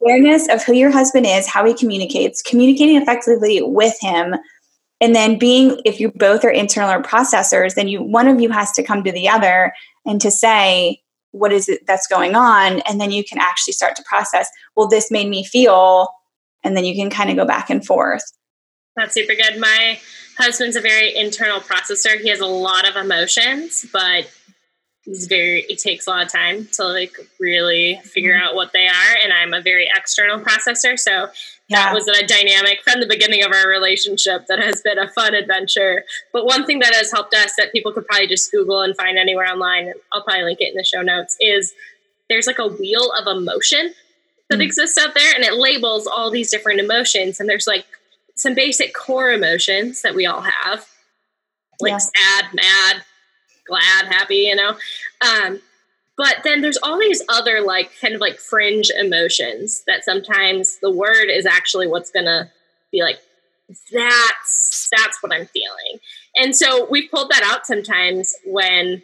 awareness 0.00 0.48
of 0.48 0.64
who 0.64 0.72
your 0.72 0.90
husband 0.90 1.26
is, 1.26 1.46
how 1.46 1.64
he 1.66 1.74
communicates, 1.74 2.40
communicating 2.40 2.96
effectively 2.96 3.60
with 3.62 4.00
him 4.00 4.34
and 5.00 5.14
then 5.14 5.38
being 5.38 5.80
if 5.84 6.00
you 6.00 6.12
both 6.14 6.44
are 6.44 6.50
internal 6.50 6.90
or 6.90 7.02
processors 7.02 7.74
then 7.74 7.88
you 7.88 8.02
one 8.02 8.28
of 8.28 8.40
you 8.40 8.50
has 8.50 8.72
to 8.72 8.82
come 8.82 9.02
to 9.04 9.12
the 9.12 9.28
other 9.28 9.72
and 10.06 10.20
to 10.20 10.30
say 10.30 11.00
what 11.34 11.52
is 11.52 11.68
it 11.68 11.84
that's 11.84 12.06
going 12.06 12.36
on? 12.36 12.80
And 12.82 13.00
then 13.00 13.10
you 13.10 13.24
can 13.24 13.38
actually 13.38 13.72
start 13.72 13.96
to 13.96 14.04
process 14.04 14.48
well 14.76 14.86
this 14.86 15.10
made 15.10 15.28
me 15.28 15.44
feel 15.44 16.08
and 16.62 16.76
then 16.76 16.84
you 16.84 16.94
can 16.94 17.10
kind 17.10 17.28
of 17.28 17.36
go 17.36 17.44
back 17.44 17.70
and 17.70 17.84
forth. 17.84 18.22
That's 18.96 19.14
super 19.14 19.34
good. 19.34 19.58
My 19.58 19.98
husband's 20.38 20.76
a 20.76 20.80
very 20.80 21.14
internal 21.14 21.60
processor. 21.60 22.20
He 22.20 22.28
has 22.28 22.40
a 22.40 22.46
lot 22.46 22.88
of 22.88 22.96
emotions 22.96 23.84
but 23.92 24.30
he's 25.04 25.26
very 25.26 25.64
it 25.68 25.78
takes 25.78 26.06
a 26.06 26.10
lot 26.10 26.24
of 26.24 26.32
time 26.32 26.66
to 26.72 26.84
like 26.84 27.16
really 27.38 28.00
figure 28.04 28.34
mm-hmm. 28.34 28.48
out 28.48 28.54
what 28.54 28.72
they 28.72 28.86
are 28.86 29.16
and 29.22 29.32
i'm 29.32 29.52
a 29.52 29.60
very 29.60 29.88
external 29.94 30.40
processor 30.40 30.98
so 30.98 31.28
yeah. 31.68 31.86
that 31.86 31.94
was 31.94 32.06
a 32.08 32.26
dynamic 32.26 32.80
from 32.82 33.00
the 33.00 33.06
beginning 33.06 33.42
of 33.44 33.52
our 33.52 33.68
relationship 33.68 34.46
that 34.48 34.58
has 34.58 34.80
been 34.82 34.98
a 34.98 35.08
fun 35.08 35.34
adventure 35.34 36.04
but 36.32 36.44
one 36.44 36.64
thing 36.66 36.78
that 36.78 36.94
has 36.94 37.10
helped 37.10 37.34
us 37.34 37.54
that 37.56 37.72
people 37.72 37.92
could 37.92 38.06
probably 38.06 38.26
just 38.26 38.50
google 38.50 38.80
and 38.80 38.96
find 38.96 39.18
anywhere 39.18 39.46
online 39.46 39.92
i'll 40.12 40.22
probably 40.22 40.44
link 40.44 40.60
it 40.60 40.70
in 40.70 40.76
the 40.76 40.84
show 40.84 41.02
notes 41.02 41.36
is 41.40 41.74
there's 42.28 42.46
like 42.46 42.58
a 42.58 42.66
wheel 42.66 43.12
of 43.18 43.26
emotion 43.26 43.92
that 44.48 44.56
mm-hmm. 44.56 44.62
exists 44.62 44.98
out 44.98 45.14
there 45.14 45.34
and 45.34 45.44
it 45.44 45.54
labels 45.54 46.06
all 46.06 46.30
these 46.30 46.50
different 46.50 46.80
emotions 46.80 47.40
and 47.40 47.48
there's 47.48 47.66
like 47.66 47.86
some 48.36 48.54
basic 48.54 48.94
core 48.94 49.30
emotions 49.30 50.02
that 50.02 50.14
we 50.14 50.26
all 50.26 50.40
have 50.40 50.86
like 51.80 51.92
yeah. 51.92 51.98
sad 51.98 52.44
mad 52.54 53.04
glad, 53.66 54.06
happy, 54.06 54.36
you 54.36 54.56
know. 54.56 54.76
Um, 55.20 55.60
but 56.16 56.36
then 56.44 56.60
there's 56.60 56.78
all 56.82 56.98
these 56.98 57.22
other 57.28 57.60
like 57.60 57.90
kind 58.00 58.14
of 58.14 58.20
like 58.20 58.38
fringe 58.38 58.90
emotions 58.90 59.82
that 59.86 60.04
sometimes 60.04 60.78
the 60.80 60.90
word 60.90 61.28
is 61.30 61.46
actually 61.46 61.86
what's 61.86 62.10
gonna 62.10 62.50
be 62.92 63.02
like 63.02 63.18
that's 63.92 64.88
that's 64.96 65.22
what 65.22 65.32
i'm 65.32 65.46
feeling 65.46 65.98
and 66.36 66.54
so 66.54 66.86
we 66.90 67.08
pulled 67.08 67.30
that 67.30 67.42
out 67.44 67.66
sometimes 67.66 68.34
when 68.44 69.02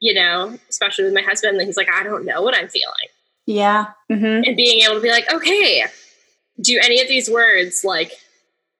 you 0.00 0.12
know 0.12 0.58
especially 0.68 1.04
with 1.04 1.14
my 1.14 1.22
husband 1.22 1.60
he's 1.60 1.76
like 1.76 1.90
i 1.92 2.02
don't 2.02 2.24
know 2.24 2.42
what 2.42 2.56
i'm 2.56 2.68
feeling 2.68 3.08
yeah 3.46 3.86
mm-hmm. 4.10 4.42
and 4.44 4.56
being 4.56 4.80
able 4.80 4.96
to 4.96 5.00
be 5.00 5.10
like 5.10 5.32
okay 5.32 5.84
do 6.60 6.78
any 6.82 7.00
of 7.00 7.08
these 7.08 7.30
words 7.30 7.84
like 7.84 8.12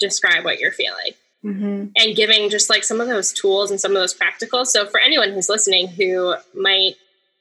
describe 0.01 0.45
what 0.45 0.59
you're 0.59 0.73
feeling 0.73 1.13
mm-hmm. 1.45 1.87
and 1.97 2.17
giving 2.17 2.51
just 2.51 2.71
like 2.71 2.85
some 2.85 3.01
of 3.01 3.09
those 3.09 3.33
tools 3.33 3.71
and 3.71 3.81
some 3.81 3.93
of 3.93 3.99
those 3.99 4.15
practical. 4.15 4.65
So 4.65 4.87
for 4.87 5.01
anyone 5.01 5.33
who's 5.33 5.49
listening 5.49 5.89
who 5.89 6.35
might 6.55 6.95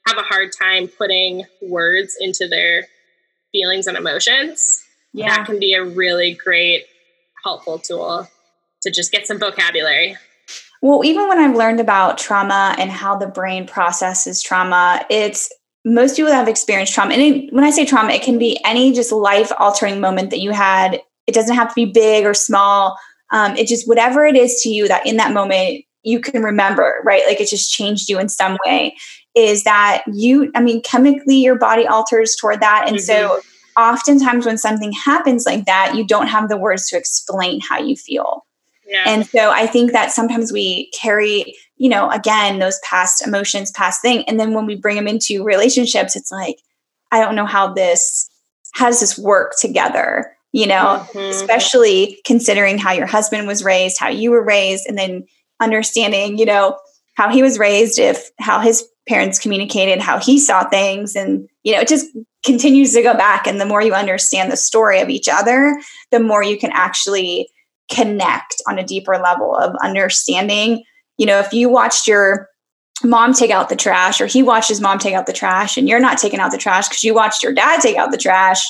have 0.06 0.18
a 0.18 0.22
hard 0.22 0.50
time 0.52 0.88
putting 0.88 1.44
words 1.62 2.16
into 2.20 2.48
their 2.48 2.86
feelings 3.52 3.86
and 3.86 3.96
emotions, 3.96 4.82
yeah. 5.12 5.36
that 5.36 5.46
can 5.46 5.58
be 5.58 5.74
a 5.74 5.84
really 5.84 6.34
great 6.34 6.84
helpful 7.44 7.78
tool 7.78 8.28
to 8.82 8.90
just 8.90 9.12
get 9.12 9.26
some 9.26 9.38
vocabulary. 9.38 10.16
Well, 10.82 11.04
even 11.04 11.28
when 11.28 11.38
I've 11.38 11.56
learned 11.56 11.80
about 11.80 12.16
trauma 12.16 12.74
and 12.78 12.90
how 12.90 13.16
the 13.16 13.26
brain 13.26 13.66
processes 13.66 14.42
trauma, 14.42 15.04
it's 15.10 15.52
most 15.84 16.16
people 16.16 16.30
that 16.30 16.36
have 16.36 16.48
experienced 16.48 16.94
trauma. 16.94 17.12
And 17.12 17.22
it, 17.22 17.52
when 17.52 17.64
I 17.64 17.70
say 17.70 17.84
trauma, 17.84 18.12
it 18.12 18.22
can 18.22 18.38
be 18.38 18.58
any 18.64 18.92
just 18.92 19.12
life 19.12 19.52
altering 19.58 20.00
moment 20.00 20.30
that 20.30 20.40
you 20.40 20.52
had. 20.52 21.00
It 21.26 21.34
doesn't 21.34 21.54
have 21.54 21.68
to 21.68 21.74
be 21.74 21.86
big 21.86 22.24
or 22.24 22.34
small. 22.34 22.98
Um, 23.30 23.56
it 23.56 23.66
just 23.66 23.88
whatever 23.88 24.24
it 24.24 24.36
is 24.36 24.60
to 24.62 24.68
you 24.68 24.88
that 24.88 25.06
in 25.06 25.16
that 25.16 25.32
moment 25.32 25.84
you 26.02 26.20
can 26.20 26.42
remember, 26.42 27.00
right? 27.04 27.22
Like 27.26 27.40
it 27.40 27.48
just 27.48 27.72
changed 27.72 28.08
you 28.08 28.18
in 28.18 28.28
some 28.28 28.56
way. 28.64 28.96
Is 29.34 29.64
that 29.64 30.02
you? 30.12 30.50
I 30.54 30.60
mean, 30.60 30.82
chemically, 30.82 31.36
your 31.36 31.56
body 31.56 31.86
alters 31.86 32.34
toward 32.34 32.60
that, 32.60 32.84
and 32.88 32.96
mm-hmm. 32.96 33.04
so 33.04 33.40
oftentimes 33.76 34.46
when 34.46 34.58
something 34.58 34.92
happens 34.92 35.46
like 35.46 35.66
that, 35.66 35.94
you 35.94 36.04
don't 36.04 36.26
have 36.26 36.48
the 36.48 36.56
words 36.56 36.88
to 36.88 36.96
explain 36.96 37.60
how 37.60 37.78
you 37.78 37.96
feel. 37.96 38.44
Yeah. 38.86 39.04
And 39.06 39.26
so 39.26 39.50
I 39.50 39.66
think 39.66 39.92
that 39.92 40.10
sometimes 40.10 40.52
we 40.52 40.90
carry, 40.90 41.54
you 41.76 41.88
know, 41.88 42.10
again, 42.10 42.58
those 42.58 42.80
past 42.82 43.24
emotions, 43.24 43.70
past 43.70 44.02
thing. 44.02 44.24
And 44.24 44.38
then 44.40 44.52
when 44.52 44.66
we 44.66 44.74
bring 44.74 44.96
them 44.96 45.06
into 45.06 45.44
relationships, 45.44 46.16
it's 46.16 46.32
like, 46.32 46.56
I 47.12 47.20
don't 47.20 47.36
know 47.36 47.46
how 47.46 47.72
this, 47.72 48.28
how 48.72 48.86
does 48.86 48.98
this 48.98 49.16
work 49.16 49.52
together? 49.60 50.36
You 50.52 50.66
know, 50.66 51.06
mm-hmm. 51.06 51.18
especially 51.18 52.20
considering 52.26 52.78
how 52.78 52.92
your 52.92 53.06
husband 53.06 53.46
was 53.46 53.62
raised, 53.62 53.98
how 53.98 54.08
you 54.08 54.30
were 54.30 54.44
raised, 54.44 54.86
and 54.86 54.98
then 54.98 55.24
understanding, 55.60 56.38
you 56.38 56.44
know, 56.44 56.76
how 57.14 57.28
he 57.30 57.42
was 57.42 57.58
raised, 57.58 57.98
if 57.98 58.30
how 58.40 58.60
his 58.60 58.84
parents 59.08 59.38
communicated, 59.38 60.00
how 60.00 60.18
he 60.18 60.38
saw 60.38 60.68
things. 60.68 61.14
And, 61.14 61.48
you 61.62 61.72
know, 61.72 61.80
it 61.80 61.88
just 61.88 62.06
continues 62.44 62.94
to 62.94 63.02
go 63.02 63.14
back. 63.14 63.46
And 63.46 63.60
the 63.60 63.66
more 63.66 63.82
you 63.82 63.92
understand 63.92 64.50
the 64.50 64.56
story 64.56 65.00
of 65.00 65.08
each 65.08 65.28
other, 65.28 65.80
the 66.10 66.20
more 66.20 66.42
you 66.42 66.58
can 66.58 66.70
actually 66.72 67.48
connect 67.90 68.62
on 68.68 68.78
a 68.78 68.84
deeper 68.84 69.18
level 69.18 69.54
of 69.54 69.74
understanding. 69.82 70.84
You 71.18 71.26
know, 71.26 71.40
if 71.40 71.52
you 71.52 71.68
watched 71.68 72.06
your 72.06 72.48
mom 73.02 73.32
take 73.32 73.50
out 73.50 73.68
the 73.68 73.76
trash 73.76 74.20
or 74.20 74.26
he 74.26 74.42
watched 74.42 74.68
his 74.68 74.80
mom 74.80 74.98
take 74.98 75.14
out 75.14 75.26
the 75.26 75.32
trash 75.32 75.76
and 75.76 75.88
you're 75.88 76.00
not 76.00 76.18
taking 76.18 76.40
out 76.40 76.52
the 76.52 76.58
trash 76.58 76.88
because 76.88 77.04
you 77.04 77.14
watched 77.14 77.42
your 77.42 77.52
dad 77.52 77.80
take 77.80 77.96
out 77.96 78.10
the 78.10 78.18
trash, 78.18 78.64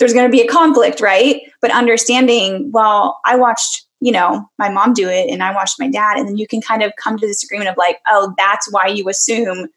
there's 0.00 0.14
going 0.14 0.24
to 0.24 0.32
be 0.32 0.40
a 0.40 0.48
conflict, 0.48 1.00
right? 1.00 1.42
But 1.60 1.70
understanding, 1.70 2.72
well, 2.72 3.20
I 3.24 3.36
watched, 3.36 3.84
you 4.00 4.10
know, 4.10 4.48
my 4.58 4.70
mom 4.70 4.94
do 4.94 5.08
it 5.08 5.30
and 5.30 5.42
I 5.42 5.54
watched 5.54 5.78
my 5.78 5.88
dad. 5.88 6.16
And 6.16 6.26
then 6.26 6.38
you 6.38 6.48
can 6.48 6.62
kind 6.62 6.82
of 6.82 6.92
come 6.96 7.18
to 7.18 7.26
this 7.26 7.44
agreement 7.44 7.68
of 7.68 7.76
like, 7.76 8.00
oh, 8.08 8.34
that's 8.38 8.72
why 8.72 8.86
you 8.86 9.08
assume 9.10 9.68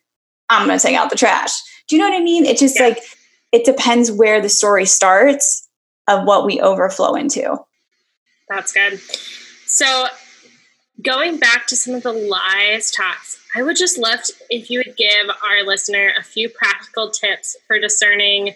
I'm 0.50 0.66
going 0.66 0.80
to 0.80 0.84
take 0.84 0.96
out 0.96 1.10
the 1.10 1.18
trash. 1.18 1.52
Do 1.88 1.96
you 1.96 2.02
know 2.02 2.10
what 2.10 2.20
I 2.20 2.24
mean? 2.24 2.46
It 2.46 2.58
just 2.58 2.80
yeah. 2.80 2.88
like, 2.88 3.04
it 3.52 3.66
depends 3.66 4.12
where 4.12 4.42
the 4.42 4.50
story 4.50 4.86
starts 4.86 5.68
of 6.08 6.26
what 6.26 6.46
we 6.46 6.62
overflow 6.62 7.16
into. 7.16 7.58
That's 8.48 8.72
good. 8.72 9.00
So, 9.68 10.08
going 11.02 11.38
back 11.38 11.68
to 11.68 11.76
some 11.76 11.96
of 11.96 12.04
the 12.04 12.14
lies 12.14 12.92
talks, 12.92 13.40
I 13.56 13.62
would 13.62 13.76
just 13.76 13.98
love 13.98 14.24
to, 14.24 14.34
if 14.50 14.70
you 14.70 14.80
would 14.86 14.96
give 14.96 15.30
our 15.46 15.64
listener 15.64 16.14
a 16.18 16.24
few 16.24 16.50
practical 16.50 17.10
tips 17.10 17.58
for 17.68 17.80
discerning 17.80 18.56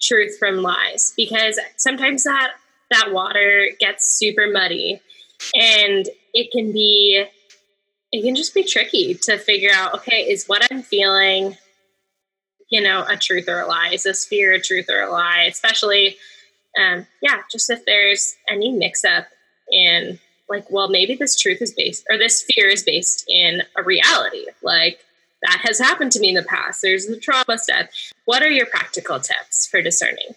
truth 0.00 0.38
from 0.38 0.62
lies, 0.62 1.12
because 1.16 1.58
sometimes 1.76 2.24
that 2.24 2.52
that 2.90 3.12
water 3.12 3.70
gets 3.80 4.06
super 4.06 4.48
muddy, 4.50 5.00
and 5.54 6.08
it 6.34 6.50
can 6.52 6.72
be 6.72 7.24
it 8.12 8.22
can 8.22 8.36
just 8.36 8.54
be 8.54 8.62
tricky 8.62 9.14
to 9.22 9.38
figure 9.38 9.72
out. 9.72 9.94
Okay, 9.94 10.22
is 10.22 10.46
what 10.46 10.66
I'm 10.70 10.82
feeling, 10.82 11.56
you 12.70 12.80
know, 12.80 13.04
a 13.08 13.16
truth 13.16 13.48
or 13.48 13.60
a 13.60 13.66
lie? 13.66 13.90
Is 13.92 14.04
this 14.04 14.24
fear 14.24 14.52
a 14.52 14.60
truth 14.60 14.86
or 14.88 15.02
a 15.02 15.10
lie? 15.10 15.46
Especially 15.48 16.16
um, 16.78 17.06
yeah, 17.22 17.42
just 17.50 17.70
if 17.70 17.84
there's 17.84 18.36
any 18.48 18.70
mix 18.70 19.04
up 19.04 19.26
in 19.72 20.18
like, 20.48 20.70
well, 20.70 20.88
maybe 20.88 21.16
this 21.16 21.36
truth 21.36 21.60
is 21.60 21.72
based 21.72 22.06
or 22.08 22.18
this 22.18 22.42
fear 22.42 22.68
is 22.68 22.82
based 22.82 23.24
in 23.28 23.62
a 23.76 23.82
reality. 23.82 24.46
Like 24.62 25.04
that 25.42 25.60
has 25.64 25.78
happened 25.78 26.12
to 26.12 26.20
me 26.20 26.30
in 26.30 26.34
the 26.34 26.42
past. 26.42 26.82
There's 26.82 27.06
the 27.06 27.18
trauma 27.18 27.58
stuff. 27.58 27.86
What 28.24 28.42
are 28.42 28.50
your 28.50 28.66
practical 28.66 29.20
tips 29.20 29.66
for 29.66 29.82
discerning? 29.82 30.34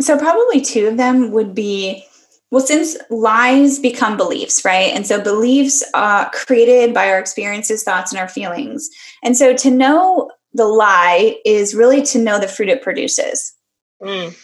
So, 0.00 0.18
probably 0.18 0.60
two 0.60 0.88
of 0.88 0.96
them 0.96 1.30
would 1.32 1.54
be 1.54 2.04
well, 2.50 2.64
since 2.64 2.96
lies 3.10 3.78
become 3.78 4.16
beliefs, 4.16 4.64
right? 4.64 4.92
And 4.94 5.06
so 5.06 5.20
beliefs 5.20 5.84
are 5.94 6.30
created 6.30 6.94
by 6.94 7.08
our 7.08 7.18
experiences, 7.18 7.82
thoughts, 7.82 8.12
and 8.12 8.20
our 8.20 8.28
feelings. 8.28 8.88
And 9.24 9.36
so 9.36 9.54
to 9.56 9.70
know 9.70 10.30
the 10.54 10.66
lie 10.66 11.38
is 11.44 11.74
really 11.74 12.02
to 12.02 12.18
know 12.18 12.38
the 12.38 12.48
fruit 12.48 12.68
it 12.68 12.82
produces. 12.82 13.52
Mm. 14.00 14.36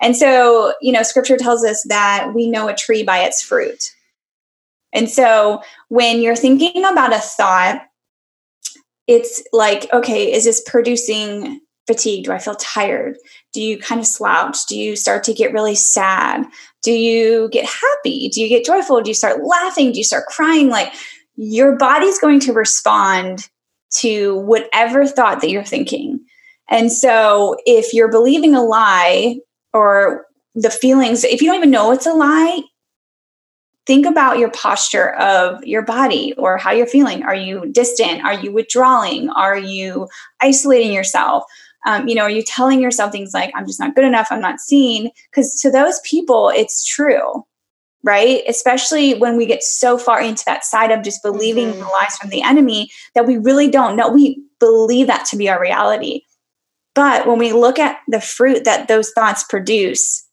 And 0.00 0.16
so, 0.16 0.72
you 0.80 0.92
know, 0.92 1.02
scripture 1.02 1.36
tells 1.36 1.64
us 1.64 1.84
that 1.88 2.32
we 2.34 2.50
know 2.50 2.68
a 2.68 2.74
tree 2.74 3.02
by 3.02 3.18
its 3.18 3.42
fruit. 3.42 3.94
And 4.92 5.10
so 5.10 5.62
when 5.88 6.22
you're 6.22 6.36
thinking 6.36 6.84
about 6.84 7.12
a 7.12 7.18
thought, 7.18 7.85
it's 9.06 9.42
like, 9.52 9.92
okay, 9.92 10.32
is 10.32 10.44
this 10.44 10.62
producing 10.66 11.60
fatigue? 11.86 12.24
Do 12.24 12.32
I 12.32 12.38
feel 12.38 12.56
tired? 12.56 13.16
Do 13.52 13.62
you 13.62 13.78
kind 13.78 14.00
of 14.00 14.06
slouch? 14.06 14.66
Do 14.66 14.76
you 14.78 14.96
start 14.96 15.22
to 15.24 15.34
get 15.34 15.52
really 15.52 15.74
sad? 15.76 16.44
Do 16.82 16.92
you 16.92 17.48
get 17.52 17.64
happy? 17.64 18.28
Do 18.28 18.40
you 18.40 18.48
get 18.48 18.64
joyful? 18.64 19.00
Do 19.00 19.10
you 19.10 19.14
start 19.14 19.44
laughing? 19.44 19.92
Do 19.92 19.98
you 19.98 20.04
start 20.04 20.26
crying? 20.26 20.68
Like 20.68 20.92
your 21.36 21.76
body's 21.76 22.18
going 22.18 22.40
to 22.40 22.52
respond 22.52 23.48
to 23.98 24.36
whatever 24.40 25.06
thought 25.06 25.40
that 25.40 25.50
you're 25.50 25.64
thinking. 25.64 26.20
And 26.68 26.90
so 26.90 27.56
if 27.64 27.94
you're 27.94 28.10
believing 28.10 28.54
a 28.54 28.62
lie 28.62 29.38
or 29.72 30.26
the 30.54 30.70
feelings, 30.70 31.22
if 31.22 31.40
you 31.40 31.48
don't 31.48 31.56
even 31.56 31.70
know 31.70 31.92
it's 31.92 32.06
a 32.06 32.12
lie, 32.12 32.62
think 33.86 34.04
about 34.04 34.38
your 34.38 34.50
posture 34.50 35.14
of 35.14 35.62
your 35.64 35.82
body 35.82 36.34
or 36.36 36.56
how 36.56 36.72
you're 36.72 36.86
feeling. 36.86 37.22
Are 37.22 37.34
you 37.34 37.66
distant? 37.70 38.24
Are 38.24 38.34
you 38.34 38.52
withdrawing? 38.52 39.30
Are 39.30 39.56
you 39.56 40.08
isolating 40.40 40.92
yourself? 40.92 41.44
Um, 41.86 42.08
you 42.08 42.16
know, 42.16 42.22
are 42.22 42.30
you 42.30 42.42
telling 42.42 42.80
yourself 42.80 43.12
things 43.12 43.32
like, 43.32 43.52
I'm 43.54 43.66
just 43.66 43.78
not 43.78 43.94
good 43.94 44.04
enough, 44.04 44.26
I'm 44.30 44.40
not 44.40 44.60
seen? 44.60 45.10
Because 45.30 45.60
to 45.60 45.70
those 45.70 46.00
people, 46.04 46.48
it's 46.48 46.84
true, 46.84 47.44
right? 48.02 48.42
Especially 48.48 49.14
when 49.14 49.36
we 49.36 49.46
get 49.46 49.62
so 49.62 49.96
far 49.96 50.20
into 50.20 50.42
that 50.46 50.64
side 50.64 50.90
of 50.90 51.04
just 51.04 51.22
believing 51.22 51.68
mm-hmm. 51.68 51.78
the 51.78 51.86
lies 51.86 52.16
from 52.16 52.30
the 52.30 52.42
enemy 52.42 52.90
that 53.14 53.26
we 53.26 53.38
really 53.38 53.70
don't 53.70 53.94
know. 53.94 54.10
We 54.10 54.42
believe 54.58 55.06
that 55.06 55.26
to 55.26 55.36
be 55.36 55.48
our 55.48 55.60
reality. 55.60 56.22
But 56.96 57.26
when 57.28 57.38
we 57.38 57.52
look 57.52 57.78
at 57.78 57.98
the 58.08 58.20
fruit 58.20 58.64
that 58.64 58.88
those 58.88 59.12
thoughts 59.12 59.44
produce, 59.44 60.25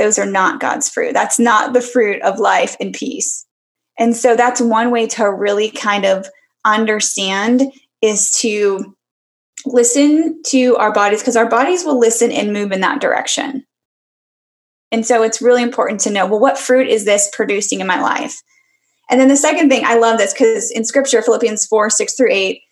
those 0.00 0.18
are 0.18 0.26
not 0.26 0.60
God's 0.60 0.88
fruit. 0.88 1.12
That's 1.12 1.38
not 1.38 1.74
the 1.74 1.82
fruit 1.82 2.22
of 2.22 2.38
life 2.38 2.74
and 2.80 2.94
peace. 2.94 3.46
And 3.98 4.16
so 4.16 4.34
that's 4.34 4.58
one 4.58 4.90
way 4.90 5.06
to 5.08 5.30
really 5.30 5.70
kind 5.70 6.06
of 6.06 6.26
understand 6.64 7.62
is 8.00 8.30
to 8.40 8.96
listen 9.66 10.40
to 10.46 10.74
our 10.78 10.90
bodies 10.90 11.20
because 11.20 11.36
our 11.36 11.50
bodies 11.50 11.84
will 11.84 11.98
listen 11.98 12.32
and 12.32 12.54
move 12.54 12.72
in 12.72 12.80
that 12.80 13.02
direction. 13.02 13.66
And 14.90 15.04
so 15.04 15.22
it's 15.22 15.42
really 15.42 15.62
important 15.62 16.00
to 16.00 16.10
know 16.10 16.26
well, 16.26 16.40
what 16.40 16.58
fruit 16.58 16.88
is 16.88 17.04
this 17.04 17.28
producing 17.30 17.80
in 17.80 17.86
my 17.86 18.00
life? 18.00 18.40
And 19.10 19.20
then 19.20 19.28
the 19.28 19.36
second 19.36 19.68
thing, 19.68 19.84
I 19.84 19.96
love 19.96 20.16
this 20.16 20.32
because 20.32 20.70
in 20.70 20.86
scripture, 20.86 21.20
Philippians 21.20 21.66
4 21.66 21.90
6 21.90 22.14
through 22.14 22.32
8, 22.32 22.62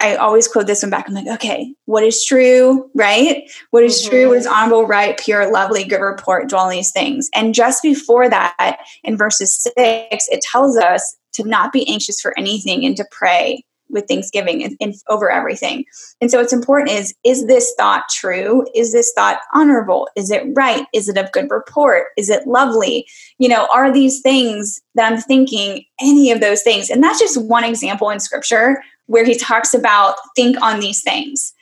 I 0.00 0.16
always 0.16 0.48
quote 0.48 0.66
this 0.66 0.82
one 0.82 0.90
back. 0.90 1.06
I'm 1.06 1.14
like, 1.14 1.26
okay, 1.26 1.74
what 1.84 2.02
is 2.02 2.24
true, 2.24 2.90
right? 2.94 3.42
What 3.70 3.84
is 3.84 4.00
mm-hmm. 4.00 4.10
true, 4.10 4.28
what 4.28 4.38
is 4.38 4.46
mm-hmm. 4.46 4.54
honorable, 4.54 4.86
right, 4.86 5.18
pure, 5.18 5.52
lovely, 5.52 5.84
good 5.84 6.00
report, 6.00 6.48
dwell 6.48 6.64
on 6.64 6.70
these 6.70 6.90
things. 6.90 7.28
And 7.34 7.54
just 7.54 7.82
before 7.82 8.28
that, 8.28 8.78
in 9.04 9.16
verses 9.16 9.60
six, 9.60 10.26
it 10.28 10.40
tells 10.40 10.76
us 10.76 11.16
to 11.34 11.44
not 11.44 11.72
be 11.72 11.88
anxious 11.88 12.20
for 12.20 12.36
anything 12.38 12.84
and 12.84 12.96
to 12.96 13.04
pray 13.10 13.64
with 13.90 14.06
thanksgiving 14.06 14.62
and, 14.62 14.76
and, 14.80 14.94
over 15.08 15.30
everything. 15.30 15.84
And 16.20 16.30
so 16.30 16.38
what's 16.38 16.52
important 16.52 16.90
is 16.90 17.14
is 17.24 17.46
this 17.46 17.74
thought 17.76 18.04
true? 18.08 18.64
Is 18.74 18.92
this 18.92 19.12
thought 19.14 19.40
honorable? 19.52 20.08
Is 20.16 20.30
it 20.30 20.44
right? 20.54 20.86
Is 20.94 21.08
it 21.08 21.18
of 21.18 21.32
good 21.32 21.50
report? 21.50 22.06
Is 22.16 22.30
it 22.30 22.46
lovely? 22.46 23.06
You 23.38 23.48
know, 23.48 23.68
are 23.74 23.92
these 23.92 24.20
things 24.20 24.80
that 24.94 25.10
I'm 25.10 25.20
thinking 25.20 25.84
any 26.00 26.30
of 26.30 26.40
those 26.40 26.62
things? 26.62 26.90
And 26.90 27.02
that's 27.02 27.18
just 27.18 27.42
one 27.42 27.64
example 27.64 28.10
in 28.10 28.20
scripture 28.20 28.80
where 29.10 29.24
he 29.24 29.34
talks 29.34 29.74
about 29.74 30.14
think 30.36 30.56
on 30.62 30.78
these 30.78 31.02
things. 31.02 31.52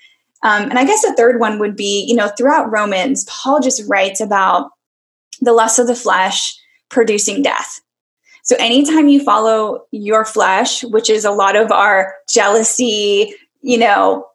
Um, 0.42 0.64
and 0.64 0.78
I 0.78 0.84
guess 0.84 1.00
the 1.00 1.14
third 1.16 1.40
one 1.40 1.58
would 1.58 1.76
be, 1.76 2.04
you 2.06 2.14
know, 2.14 2.28
throughout 2.36 2.70
Romans, 2.70 3.24
Paul 3.24 3.60
just 3.60 3.82
writes 3.88 4.20
about 4.20 4.70
the 5.40 5.54
lust 5.54 5.78
of 5.78 5.86
the 5.86 5.94
flesh 5.94 6.54
producing 6.90 7.42
death. 7.42 7.80
So 8.44 8.54
anytime 8.58 9.08
you 9.08 9.24
follow 9.24 9.86
your 9.92 10.26
flesh, 10.26 10.84
which 10.84 11.08
is 11.08 11.24
a 11.24 11.30
lot 11.30 11.56
of 11.56 11.72
our 11.72 12.14
jealousy, 12.28 13.32
you 13.62 13.78
know, 13.78 14.26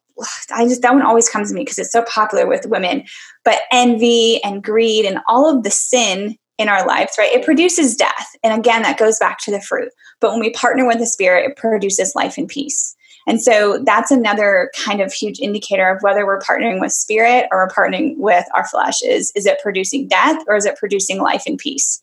I 0.52 0.67
just 0.67 0.82
that 0.82 0.93
one 0.93 1.04
always 1.04 1.30
comes 1.30 1.49
to 1.49 1.56
me 1.56 1.62
because 1.62 1.78
it's 1.78 1.91
so 1.91 2.04
popular 2.04 2.47
with 2.47 2.65
women, 2.65 3.04
but 3.45 3.62
envy 3.71 4.43
and 4.43 4.63
greed 4.63 5.06
and 5.06 5.19
all 5.28 5.47
of 5.47 5.62
the 5.62 5.71
sin 5.71 6.36
in 6.58 6.67
our 6.67 6.86
lives, 6.88 7.13
right? 7.19 7.32
It 7.32 7.45
produces 7.45 7.95
death. 7.95 8.36
And 8.43 8.58
again, 8.60 8.82
that 8.82 8.97
goes 8.97 9.19
back 9.19 9.38
to 9.39 9.52
the 9.52 9.62
fruit. 9.62 9.91
But 10.19 10.32
when 10.32 10.39
we 10.39 10.49
partner 10.52 10.88
with 10.88 10.97
the 10.97 11.06
spirit, 11.06 11.45
it 11.45 11.58
produces 11.58 12.15
life 12.15 12.39
and 12.39 12.47
peace. 12.47 12.95
And 13.25 13.41
so 13.41 13.81
that's 13.86 14.12
another 14.12 14.69
kind 14.75 15.01
of 15.01 15.13
huge 15.13 15.39
indicator 15.39 15.89
of 15.89 16.01
whether 16.01 16.25
we're 16.25 16.39
partnering 16.39 16.81
with 16.81 16.91
spirit 16.91 17.47
or 17.51 17.59
we're 17.59 17.69
partnering 17.69 18.17
with 18.17 18.45
our 18.53 18.67
flesh 18.67 19.01
is 19.01 19.31
is 19.36 19.45
it 19.45 19.59
producing 19.62 20.07
death 20.07 20.43
or 20.47 20.55
is 20.55 20.65
it 20.65 20.75
producing 20.77 21.21
life 21.21 21.43
and 21.47 21.57
peace? 21.57 22.01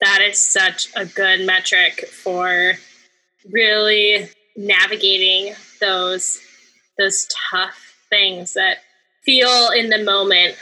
That 0.00 0.20
is 0.22 0.40
such 0.40 0.88
a 0.96 1.04
good 1.04 1.46
metric 1.46 2.06
for 2.08 2.74
really 3.50 4.28
navigating 4.56 5.54
those 5.80 6.40
those 6.98 7.28
tough 7.50 7.94
things 8.10 8.54
that 8.54 8.78
feel 9.22 9.70
in 9.70 9.88
the 9.88 10.02
moment 10.02 10.56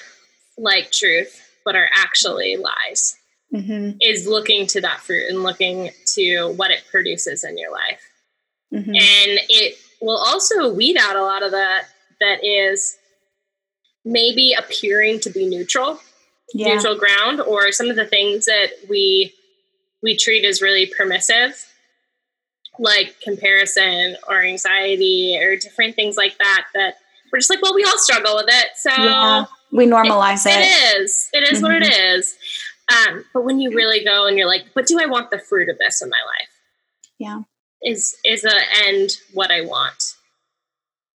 like 0.58 0.90
truth 0.90 1.42
but 1.64 1.74
are 1.74 1.88
actually 1.94 2.56
lies 2.56 3.16
mm-hmm. 3.54 3.96
is 4.02 4.26
looking 4.26 4.66
to 4.66 4.80
that 4.80 5.00
fruit 5.00 5.30
and 5.30 5.42
looking 5.42 5.90
to 6.04 6.52
what 6.56 6.70
it 6.70 6.84
produces 6.90 7.42
in 7.42 7.56
your 7.56 7.72
life 7.72 8.02
mm-hmm. 8.76 8.94
and 8.94 9.40
it 9.48 9.76
will 10.00 10.18
also 10.18 10.72
weed 10.72 10.96
out 10.98 11.16
a 11.16 11.22
lot 11.22 11.42
of 11.42 11.50
that 11.52 11.84
that 12.20 12.44
is 12.44 12.96
maybe 14.04 14.54
appearing 14.58 15.20
to 15.20 15.30
be 15.30 15.46
neutral 15.46 16.00
yeah. 16.54 16.74
neutral 16.74 16.96
ground 16.96 17.40
or 17.40 17.72
some 17.72 17.90
of 17.90 17.96
the 17.96 18.06
things 18.06 18.46
that 18.46 18.68
we 18.88 19.32
we 20.02 20.16
treat 20.16 20.44
as 20.44 20.62
really 20.62 20.86
permissive 20.86 21.66
like 22.78 23.16
comparison 23.20 24.16
or 24.28 24.42
anxiety 24.42 25.38
or 25.40 25.56
different 25.56 25.96
things 25.96 26.16
like 26.16 26.36
that 26.38 26.66
that 26.74 26.94
we're 27.32 27.38
just 27.38 27.50
like 27.50 27.62
well 27.62 27.74
we 27.74 27.84
all 27.84 27.98
struggle 27.98 28.36
with 28.36 28.46
it 28.48 28.68
so 28.76 28.90
yeah, 28.90 29.44
we 29.72 29.86
normalize 29.86 30.46
it, 30.46 30.50
it. 30.50 30.60
it 30.60 31.00
is 31.00 31.28
it 31.32 31.42
is 31.50 31.58
mm-hmm. 31.60 31.72
what 31.72 31.82
it 31.82 31.92
mm-hmm. 31.92 33.14
um, 33.14 33.24
but 33.32 33.44
when 33.44 33.58
you 33.60 33.70
really 33.70 34.04
go 34.04 34.26
and 34.26 34.38
you're 34.38 34.46
like 34.46 34.66
but 34.74 34.86
do 34.86 35.00
i 35.00 35.06
want 35.06 35.30
the 35.30 35.38
fruit 35.38 35.68
of 35.68 35.78
this 35.78 36.02
in 36.02 36.08
my 36.08 36.16
life 36.26 36.48
yeah 37.18 37.40
is 37.82 38.16
is 38.24 38.44
a 38.44 38.86
end 38.86 39.10
what 39.32 39.50
i 39.50 39.60
want 39.60 40.14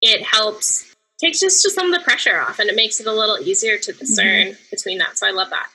it 0.02 0.21
helps 0.24 0.91
takes 1.21 1.39
just, 1.39 1.63
just 1.63 1.76
some 1.76 1.93
of 1.93 1.97
the 1.97 2.04
pressure 2.04 2.41
off 2.41 2.60
and 2.60 2.69
it 2.69 2.76
makes 2.76 3.00
it 3.00 3.08
a 3.08 3.13
little 3.13 3.38
easier 3.39 3.78
to 3.78 3.93
discern 3.93 4.47
mm-hmm. 4.47 4.63
between 4.71 4.97
that. 4.97 5.17
So 5.17 5.28
I 5.28 5.32
love 5.32 5.50
that. 5.52 5.67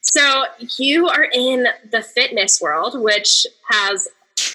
So 0.00 0.44
you 0.78 1.08
are 1.08 1.24
in 1.24 1.66
the 1.90 2.02
fitness 2.02 2.60
world, 2.60 2.98
which 3.00 3.46
has 3.70 4.08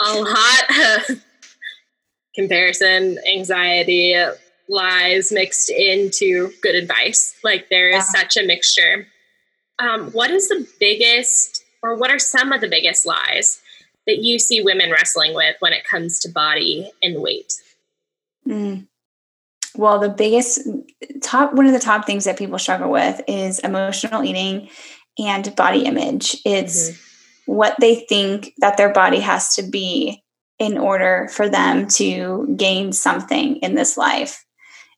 a 0.04 0.14
lot 0.14 1.10
of 1.10 1.22
comparison, 2.36 3.20
anxiety, 3.28 4.16
lies 4.68 5.32
mixed 5.32 5.70
into 5.70 6.52
good 6.62 6.76
advice. 6.76 7.36
Like 7.44 7.70
there 7.70 7.90
is 7.90 8.08
yeah. 8.14 8.22
such 8.22 8.38
a 8.38 8.46
mixture. 8.46 9.08
Um, 9.80 10.12
what 10.12 10.32
is 10.32 10.48
the 10.48 10.68
biggest, 10.80 11.64
or 11.84 11.96
what 11.96 12.12
are 12.12 12.20
some 12.20 12.52
of 12.52 12.62
the 12.62 12.70
biggest 12.70 13.06
lies 13.06 13.61
that 14.08 14.20
you 14.20 14.40
see 14.40 14.62
women 14.62 14.92
wrestling 14.92 15.34
with 15.34 15.56
when 15.60 15.74
it 15.74 15.86
comes 15.86 16.20
to 16.20 16.30
body 16.30 16.92
and 17.02 17.22
weight? 17.22 17.54
Mm. 18.48 18.88
Well, 19.76 20.00
the 20.00 20.10
biggest 20.10 20.68
top 21.22 21.54
one 21.54 21.66
of 21.66 21.74
the 21.74 21.80
top 21.80 22.06
things 22.06 22.26
that 22.26 22.38
people 22.38 22.60
struggle 22.60 22.92
with 22.92 23.22
is 23.28 23.60
emotional 23.60 24.24
eating 24.24 24.70
and 25.18 25.56
body 25.56 25.86
image. 25.86 26.38
It's 26.46 26.92
mm-hmm. 26.92 27.54
what 27.54 27.76
they 27.80 27.96
think 27.96 28.54
that 28.58 28.78
their 28.78 28.92
body 28.92 29.20
has 29.20 29.56
to 29.56 29.64
be 29.64 30.24
in 30.60 30.78
order 30.78 31.30
for 31.32 31.50
them 31.50 31.88
to 31.88 32.54
gain 32.58 32.92
something 32.92 33.58
in 33.58 33.76
this 33.76 33.98
life. 33.98 34.46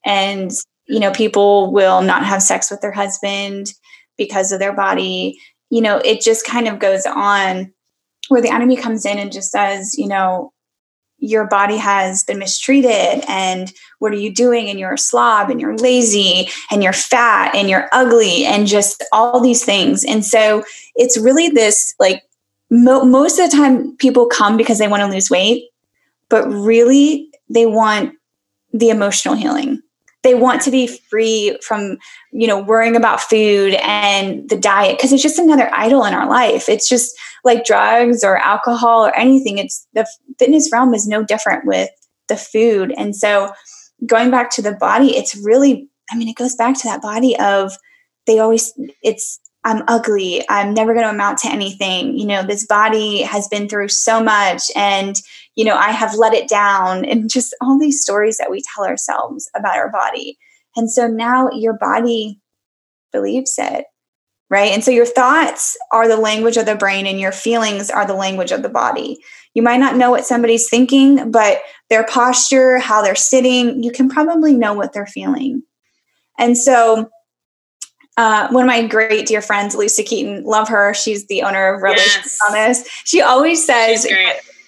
And 0.06 0.52
you 0.88 1.00
know, 1.00 1.12
people 1.12 1.72
will 1.72 2.02
not 2.02 2.26
have 2.26 2.42
sex 2.44 2.70
with 2.70 2.82
their 2.82 2.92
husband 2.92 3.74
because 4.18 4.52
of 4.52 4.60
their 4.60 4.74
body. 4.74 5.40
You 5.70 5.82
know, 5.82 5.98
it 5.98 6.22
just 6.22 6.46
kind 6.46 6.68
of 6.68 6.80
goes 6.80 7.06
on 7.06 7.74
where 8.30 8.42
the 8.42 8.54
enemy 8.54 8.76
comes 8.76 9.06
in 9.06 9.18
and 9.18 9.32
just 9.32 9.52
says, 9.52 9.98
you 9.98 10.08
know, 10.08 10.52
your 11.20 11.48
body 11.48 11.78
has 11.78 12.24
been 12.24 12.40
mistreated 12.40 13.24
and 13.30 13.72
what 14.00 14.12
are 14.12 14.18
you 14.18 14.34
doing? 14.34 14.70
And 14.70 14.78
you're 14.78 14.94
a 14.94 14.98
slob 14.98 15.50
and 15.50 15.62
you're 15.62 15.78
lazy 15.78 16.50
and 16.70 16.84
you're 16.84 16.92
fat 16.92 17.56
and 17.56 17.70
you're 17.70 17.88
ugly 17.94 18.46
and 18.46 18.68
just 18.68 19.04
all 19.14 19.40
these 19.40 19.64
things. 19.64 20.04
And 20.04 20.26
so 20.26 20.64
it's 20.96 21.18
really 21.18 21.48
this 21.48 21.96
like 22.00 22.24
mo- 22.70 23.06
most 23.06 23.40
of 23.40 23.50
the 23.50 23.56
time 23.56 23.96
people 23.98 24.26
come 24.26 24.58
because 24.58 24.80
they 24.80 24.88
want 24.88 25.02
to 25.02 25.08
lose 25.08 25.30
weight 25.30 25.70
but 26.34 26.48
really 26.50 27.30
they 27.48 27.68
want 27.68 28.16
the 28.74 28.90
emotional 28.90 29.36
healing 29.36 29.83
they 30.24 30.36
want 30.36 30.62
to 30.62 30.72
be 30.72 30.88
free 30.88 31.58
from 31.62 31.98
you 32.32 32.48
know 32.48 32.62
worrying 32.62 32.96
about 32.96 33.22
food 33.22 33.74
and 33.76 34.50
the 34.50 34.58
diet 34.58 34.98
because 34.98 35.12
it's 35.12 35.24
just 35.24 35.40
another 35.40 35.70
idol 35.74 36.06
in 36.06 36.14
our 36.14 36.30
life. 36.30 36.70
It's 36.70 36.88
just 36.88 37.14
like 37.44 37.66
drugs 37.66 38.24
or 38.24 38.38
alcohol 38.38 39.06
or 39.06 39.16
anything. 39.18 39.58
It's 39.58 39.88
the 39.94 40.08
fitness 40.40 40.70
realm 40.72 40.94
is 40.94 41.08
no 41.08 41.24
different 41.24 41.66
with 41.66 41.90
the 42.30 42.38
food. 42.38 42.94
And 42.98 43.16
so 43.16 43.52
going 44.06 44.32
back 44.32 44.50
to 44.52 44.62
the 44.62 44.74
body 44.74 45.16
it's 45.16 45.36
really 45.36 45.88
i 46.12 46.18
mean 46.18 46.28
it 46.28 46.36
goes 46.36 46.56
back 46.56 46.76
to 46.76 46.88
that 46.88 47.02
body 47.02 47.38
of 47.40 47.78
they 48.26 48.40
always 48.40 48.74
it's 49.02 49.40
i'm 49.66 49.84
ugly 49.88 50.44
i'm 50.50 50.74
never 50.74 50.94
going 50.94 51.06
to 51.06 51.12
amount 51.12 51.38
to 51.38 51.50
anything 51.50 52.18
you 52.18 52.26
know 52.26 52.44
this 52.44 52.66
body 52.66 53.22
has 53.22 53.48
been 53.48 53.68
through 53.68 53.88
so 53.88 54.24
much 54.24 54.64
and 54.76 55.22
you 55.56 55.66
know, 55.66 55.76
I 55.76 55.92
have 55.92 56.16
let 56.16 56.34
it 56.34 56.50
down, 56.50 57.06
and 57.06 57.30
just 57.30 57.56
all 57.62 57.80
these 57.80 58.02
stories 58.02 58.38
that 58.38 58.52
we 58.52 58.64
tell 58.76 58.86
ourselves 58.86 59.50
about 59.56 59.78
our 59.78 59.92
body. 59.92 60.38
And 60.76 60.92
so 60.92 61.08
now 61.08 61.50
your 61.52 61.74
body 61.74 62.40
believes 63.12 63.56
it, 63.60 63.86
right? 64.50 64.72
And 64.72 64.84
so 64.84 64.90
your 64.90 65.06
thoughts 65.06 65.78
are 65.92 66.08
the 66.08 66.18
language 66.18 66.58
of 66.58 66.66
the 66.66 66.76
brain, 66.76 67.06
and 67.06 67.20
your 67.20 67.32
feelings 67.32 67.90
are 67.90 68.06
the 68.06 68.16
language 68.16 68.52
of 68.52 68.64
the 68.64 68.70
body. 68.70 69.24
You 69.54 69.62
might 69.62 69.80
not 69.80 69.96
know 69.96 70.10
what 70.10 70.26
somebody's 70.26 70.68
thinking, 70.68 71.30
but 71.32 71.62
their 71.90 72.06
posture, 72.06 72.80
how 72.80 73.04
they're 73.04 73.14
sitting, 73.14 73.84
you 73.84 73.92
can 73.92 74.10
probably 74.10 74.56
know 74.56 74.74
what 74.74 74.94
they're 74.94 75.06
feeling. 75.06 75.62
And 76.40 76.58
so, 76.58 77.10
uh, 78.18 78.48
one 78.50 78.64
of 78.64 78.68
my 78.68 78.86
great 78.86 79.26
dear 79.26 79.42
friends, 79.42 79.76
Lisa 79.76 80.04
Keaton, 80.04 80.44
love 80.44 80.70
her. 80.70 80.94
She's 80.94 81.26
the 81.28 81.42
owner 81.44 81.74
of 81.74 81.82
Revelation 81.82 82.24
yes. 82.52 82.88
She 83.06 83.22
always 83.22 83.66
says, 83.66 84.06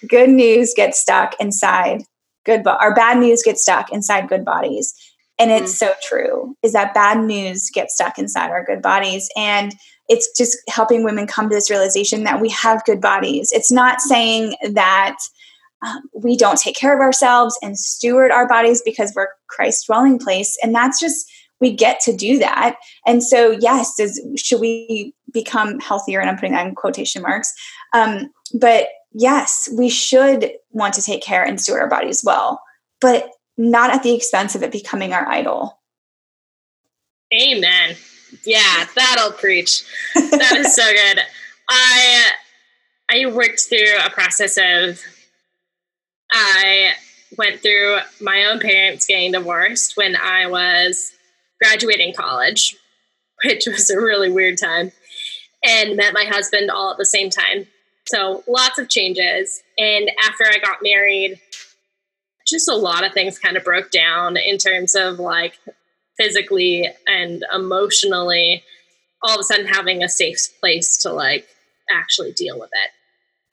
good 0.08 0.30
news 0.30 0.72
gets 0.74 1.00
stuck 1.00 1.34
inside 1.40 2.02
good 2.46 2.62
bo- 2.62 2.78
or 2.80 2.94
bad 2.94 3.18
news 3.18 3.42
gets 3.42 3.60
stuck 3.60 3.92
inside 3.92 4.28
good 4.28 4.44
bodies 4.44 4.94
and 5.38 5.50
it's 5.50 5.72
mm. 5.72 5.76
so 5.76 5.94
true 6.02 6.56
is 6.62 6.72
that 6.72 6.94
bad 6.94 7.22
news 7.22 7.70
gets 7.70 7.94
stuck 7.94 8.18
inside 8.18 8.50
our 8.50 8.64
good 8.64 8.80
bodies 8.80 9.28
and 9.36 9.74
it's 10.08 10.28
just 10.38 10.56
helping 10.68 11.02
women 11.02 11.26
come 11.26 11.48
to 11.48 11.54
this 11.54 11.68
realization 11.68 12.24
that 12.24 12.40
we 12.40 12.48
have 12.48 12.84
good 12.84 13.00
bodies 13.00 13.50
it's 13.52 13.72
not 13.72 14.00
saying 14.00 14.54
that 14.70 15.16
um, 15.86 16.00
we 16.14 16.36
don't 16.36 16.58
take 16.58 16.76
care 16.76 16.94
of 16.94 17.00
ourselves 17.00 17.58
and 17.62 17.78
steward 17.78 18.30
our 18.30 18.48
bodies 18.48 18.80
because 18.84 19.12
we're 19.14 19.28
christ's 19.48 19.86
dwelling 19.86 20.18
place 20.18 20.56
and 20.62 20.74
that's 20.74 21.00
just 21.00 21.30
we 21.60 21.72
get 21.72 22.00
to 22.00 22.14
do 22.14 22.38
that 22.38 22.76
and 23.06 23.22
so 23.22 23.50
yes 23.60 23.94
does 23.96 24.20
should 24.36 24.60
we 24.60 25.14
become 25.32 25.78
healthier 25.80 26.20
and 26.20 26.28
i'm 26.28 26.36
putting 26.36 26.52
that 26.52 26.66
in 26.66 26.74
quotation 26.74 27.22
marks 27.22 27.52
um, 27.92 28.30
but 28.54 28.88
yes, 29.12 29.68
we 29.72 29.88
should 29.88 30.52
want 30.70 30.94
to 30.94 31.02
take 31.02 31.22
care 31.22 31.42
and 31.42 31.60
steward 31.60 31.80
our 31.80 31.88
bodies 31.88 32.22
well, 32.24 32.60
but 33.00 33.30
not 33.56 33.90
at 33.90 34.02
the 34.02 34.14
expense 34.14 34.54
of 34.54 34.62
it 34.62 34.70
becoming 34.70 35.12
our 35.12 35.26
idol. 35.26 35.80
Amen. 37.32 37.96
Yeah, 38.44 38.86
that'll 38.94 39.32
preach. 39.32 39.84
That 40.14 40.56
is 40.58 40.74
so 40.74 40.82
good. 41.14 41.20
I 41.68 42.30
I 43.10 43.26
worked 43.26 43.62
through 43.62 43.98
a 44.04 44.10
process 44.10 44.58
of 44.58 45.00
I 46.30 46.92
went 47.38 47.60
through 47.60 47.98
my 48.20 48.44
own 48.44 48.60
parents 48.60 49.06
getting 49.06 49.32
divorced 49.32 49.96
when 49.96 50.16
I 50.16 50.46
was 50.46 51.12
graduating 51.62 52.14
college, 52.14 52.76
which 53.44 53.66
was 53.66 53.90
a 53.90 54.00
really 54.00 54.30
weird 54.30 54.58
time, 54.58 54.92
and 55.64 55.96
met 55.96 56.14
my 56.14 56.24
husband 56.24 56.70
all 56.70 56.90
at 56.90 56.98
the 56.98 57.04
same 57.04 57.30
time. 57.30 57.66
So 58.06 58.44
lots 58.46 58.78
of 58.78 58.88
changes. 58.88 59.62
And 59.78 60.10
after 60.24 60.44
I 60.44 60.58
got 60.58 60.78
married, 60.82 61.40
just 62.46 62.68
a 62.68 62.74
lot 62.74 63.04
of 63.04 63.12
things 63.12 63.38
kind 63.38 63.56
of 63.56 63.64
broke 63.64 63.90
down 63.90 64.36
in 64.36 64.58
terms 64.58 64.94
of 64.94 65.18
like 65.18 65.58
physically 66.16 66.88
and 67.06 67.44
emotionally, 67.52 68.62
all 69.22 69.34
of 69.34 69.40
a 69.40 69.44
sudden 69.44 69.66
having 69.66 70.02
a 70.02 70.08
safe 70.08 70.38
place 70.60 70.96
to 70.98 71.12
like 71.12 71.48
actually 71.90 72.32
deal 72.32 72.58
with 72.58 72.70
it. 72.72 72.90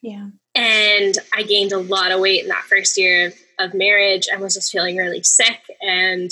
Yeah. 0.08 0.28
And 0.54 1.18
I 1.34 1.44
gained 1.44 1.72
a 1.72 1.80
lot 1.80 2.12
of 2.12 2.20
weight 2.20 2.44
in 2.44 2.50
that 2.50 2.64
first 2.64 2.98
year 2.98 3.28
of, 3.28 3.34
of 3.60 3.74
marriage. 3.74 4.28
I 4.32 4.38
was 4.38 4.54
just 4.54 4.72
feeling 4.72 4.98
really 4.98 5.24
sick 5.24 5.62
and 5.82 6.30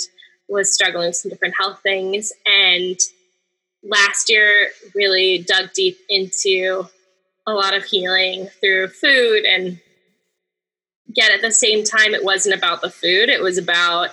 was 0.52 0.72
struggling 0.72 1.08
with 1.08 1.16
some 1.16 1.30
different 1.30 1.54
health 1.56 1.80
things. 1.82 2.32
And 2.46 2.98
last 3.82 4.30
year 4.30 4.68
really 4.94 5.38
dug 5.46 5.72
deep 5.72 5.98
into 6.08 6.86
a 7.46 7.52
lot 7.52 7.74
of 7.74 7.84
healing 7.84 8.48
through 8.60 8.88
food. 8.88 9.44
And 9.44 9.80
yet 11.06 11.32
at 11.32 11.42
the 11.42 11.50
same 11.50 11.84
time 11.84 12.14
it 12.14 12.24
wasn't 12.24 12.56
about 12.56 12.80
the 12.80 12.90
food. 12.90 13.28
It 13.28 13.42
was 13.42 13.58
about 13.58 14.10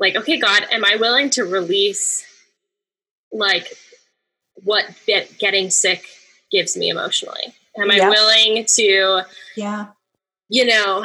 like 0.00 0.16
okay 0.16 0.38
god 0.38 0.66
am 0.70 0.84
i 0.84 0.96
willing 0.96 1.30
to 1.30 1.44
release 1.44 2.26
like 3.32 3.72
what 4.56 4.84
get, 5.06 5.38
getting 5.38 5.70
sick 5.70 6.04
gives 6.50 6.76
me 6.76 6.88
emotionally? 6.88 7.54
Am 7.76 7.90
i 7.90 8.08
willing 8.08 8.64
to 8.76 9.22
yeah. 9.56 9.86
you 10.48 10.64
know 10.64 11.04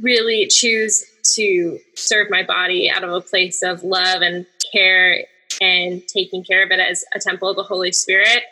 really 0.00 0.46
choose 0.46 1.04
to 1.34 1.78
serve 1.94 2.28
my 2.30 2.42
body 2.42 2.90
out 2.90 3.04
of 3.04 3.10
a 3.10 3.20
place 3.20 3.62
of 3.62 3.82
love 3.82 4.22
and 4.22 4.46
care 4.72 5.24
and 5.60 6.06
taking 6.08 6.44
care 6.44 6.64
of 6.64 6.70
it 6.70 6.80
as 6.80 7.04
a 7.14 7.18
temple 7.18 7.48
of 7.48 7.56
the 7.56 7.62
holy 7.62 7.92
spirit 7.92 8.42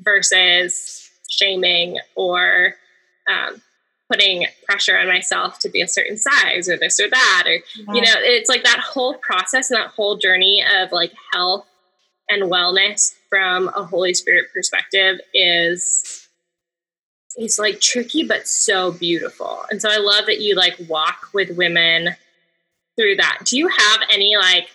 versus 0.00 1.10
shaming 1.28 1.98
or 2.14 2.74
um, 3.28 3.60
putting 4.10 4.46
pressure 4.64 4.98
on 4.98 5.08
myself 5.08 5.58
to 5.58 5.68
be 5.68 5.80
a 5.80 5.88
certain 5.88 6.16
size 6.16 6.68
or 6.68 6.76
this 6.76 7.00
or 7.00 7.08
that 7.08 7.44
or 7.46 7.54
yeah. 7.54 7.94
you 7.94 8.00
know 8.00 8.12
it's 8.18 8.48
like 8.48 8.62
that 8.64 8.80
whole 8.80 9.14
process 9.14 9.70
and 9.70 9.80
that 9.80 9.90
whole 9.90 10.16
journey 10.16 10.62
of 10.80 10.92
like 10.92 11.12
health 11.32 11.66
and 12.28 12.44
wellness 12.44 13.14
from 13.28 13.68
a 13.68 13.84
holy 13.84 14.14
spirit 14.14 14.46
perspective 14.52 15.18
is 15.32 16.13
is 17.36 17.58
like 17.58 17.80
tricky 17.80 18.24
but 18.24 18.46
so 18.46 18.92
beautiful. 18.92 19.64
And 19.70 19.80
so 19.80 19.88
i 19.90 19.96
love 19.96 20.26
that 20.26 20.40
you 20.40 20.54
like 20.54 20.76
walk 20.88 21.28
with 21.32 21.56
women 21.56 22.16
through 22.96 23.16
that. 23.16 23.40
Do 23.44 23.58
you 23.58 23.68
have 23.68 24.00
any 24.12 24.36
like 24.36 24.68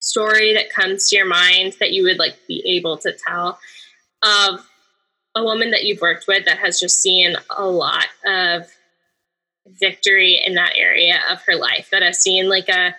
story 0.00 0.54
that 0.54 0.70
comes 0.70 1.08
to 1.08 1.16
your 1.16 1.26
mind 1.26 1.74
that 1.80 1.92
you 1.92 2.04
would 2.04 2.18
like 2.18 2.36
be 2.46 2.62
able 2.66 2.96
to 2.98 3.12
tell 3.12 3.58
of 4.22 4.60
a 5.34 5.44
woman 5.44 5.70
that 5.70 5.84
you've 5.84 6.00
worked 6.00 6.26
with 6.26 6.44
that 6.44 6.58
has 6.58 6.80
just 6.80 7.00
seen 7.00 7.36
a 7.56 7.66
lot 7.66 8.06
of 8.24 8.66
victory 9.80 10.40
in 10.44 10.54
that 10.54 10.72
area 10.76 11.20
of 11.30 11.42
her 11.42 11.56
life 11.56 11.88
that 11.90 12.02
has 12.02 12.18
seen 12.18 12.48
like 12.48 12.68
a 12.68 12.94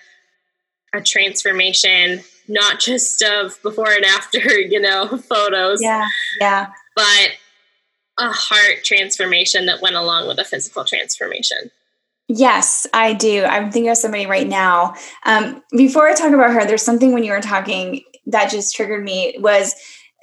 a 0.94 1.02
transformation 1.02 2.20
not 2.48 2.80
just 2.80 3.22
of 3.22 3.62
before 3.62 3.92
and 3.92 4.06
after 4.06 4.40
you 4.60 4.80
know 4.80 5.08
photos? 5.18 5.82
Yeah 5.82 6.08
yeah. 6.40 6.72
But 6.96 7.32
a 8.20 8.32
heart 8.32 8.84
transformation 8.84 9.66
that 9.66 9.82
went 9.82 9.96
along 9.96 10.28
with 10.28 10.38
a 10.38 10.44
physical 10.44 10.86
transformation 10.86 11.72
Yes, 12.32 12.86
I 12.94 13.14
do. 13.14 13.44
I'm 13.44 13.72
thinking 13.72 13.90
of 13.90 13.98
somebody 13.98 14.28
right 14.28 14.48
now. 14.48 14.94
Um, 15.26 15.64
before 15.76 16.08
I 16.08 16.14
talk 16.14 16.32
about 16.32 16.54
her, 16.54 16.64
there's 16.64 16.84
something 16.84 17.12
when 17.12 17.24
you 17.24 17.32
were 17.32 17.42
talking 17.42 18.04
that 18.28 18.52
just 18.52 18.76
triggered 18.76 19.04
me 19.04 19.36
was, 19.40 19.74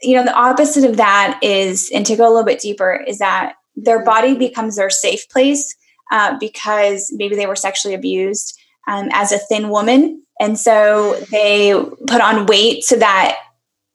you 0.02 0.14
know, 0.14 0.22
the 0.22 0.32
opposite 0.32 0.88
of 0.88 0.98
that 0.98 1.40
is, 1.42 1.90
and 1.92 2.06
to 2.06 2.14
go 2.14 2.28
a 2.28 2.30
little 2.30 2.44
bit 2.44 2.60
deeper, 2.60 3.02
is 3.08 3.18
that 3.18 3.54
their 3.74 4.04
body 4.04 4.36
becomes 4.36 4.76
their 4.76 4.88
safe 4.88 5.28
place 5.28 5.74
uh, 6.12 6.38
because 6.38 7.12
maybe 7.12 7.34
they 7.34 7.48
were 7.48 7.56
sexually 7.56 7.94
abused 7.94 8.56
um, 8.86 9.08
as 9.10 9.32
a 9.32 9.38
thin 9.38 9.68
woman. 9.68 10.22
And 10.38 10.56
so 10.56 11.16
they 11.32 11.72
put 12.06 12.20
on 12.20 12.46
weight 12.46 12.84
so 12.84 12.94
that 12.96 13.36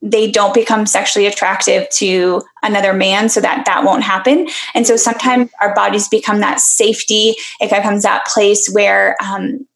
they 0.02 0.30
don't 0.30 0.54
become 0.54 0.86
sexually 0.86 1.28
attractive 1.28 1.88
to 1.90 2.42
another 2.64 2.94
man 2.94 3.30
so 3.30 3.40
that 3.40 3.66
that 3.66 3.84
won't 3.84 4.04
happen. 4.04 4.48
And 4.74 4.88
so 4.88 4.96
sometimes 4.96 5.52
our 5.62 5.76
bodies 5.76 6.08
become 6.08 6.40
that 6.40 6.60
safety. 6.60 7.36
It 7.60 7.70
becomes 7.70 8.04
that 8.04 8.26
place 8.26 8.68
where 8.72 9.16
um, 9.24 9.68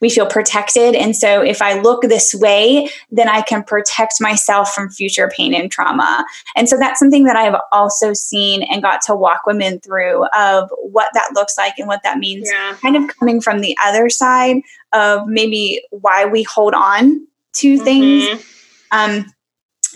we 0.00 0.10
feel 0.10 0.26
protected. 0.26 0.94
And 0.94 1.16
so 1.16 1.40
if 1.40 1.62
i 1.62 1.80
look 1.80 2.02
this 2.02 2.34
way 2.34 2.90
then 3.10 3.28
i 3.28 3.40
can 3.40 3.62
protect 3.62 4.20
myself 4.20 4.74
from 4.74 4.90
future 4.90 5.30
pain 5.34 5.54
and 5.54 5.72
trauma. 5.72 6.26
And 6.56 6.68
so 6.68 6.76
that's 6.76 6.98
something 6.98 7.24
that 7.24 7.36
i've 7.36 7.58
also 7.72 8.12
seen 8.12 8.62
and 8.64 8.82
got 8.82 9.00
to 9.02 9.14
walk 9.14 9.46
women 9.46 9.80
through 9.80 10.26
of 10.36 10.70
what 10.78 11.08
that 11.14 11.30
looks 11.34 11.56
like 11.56 11.78
and 11.78 11.88
what 11.88 12.02
that 12.02 12.18
means 12.18 12.50
yeah. 12.52 12.76
kind 12.82 12.96
of 12.96 13.16
coming 13.16 13.40
from 13.40 13.60
the 13.60 13.74
other 13.82 14.10
side 14.10 14.56
of 14.92 15.26
maybe 15.26 15.82
why 15.90 16.26
we 16.26 16.42
hold 16.42 16.74
on 16.74 17.26
to 17.54 17.76
mm-hmm. 17.76 17.84
things 17.84 18.44
um, 18.90 19.24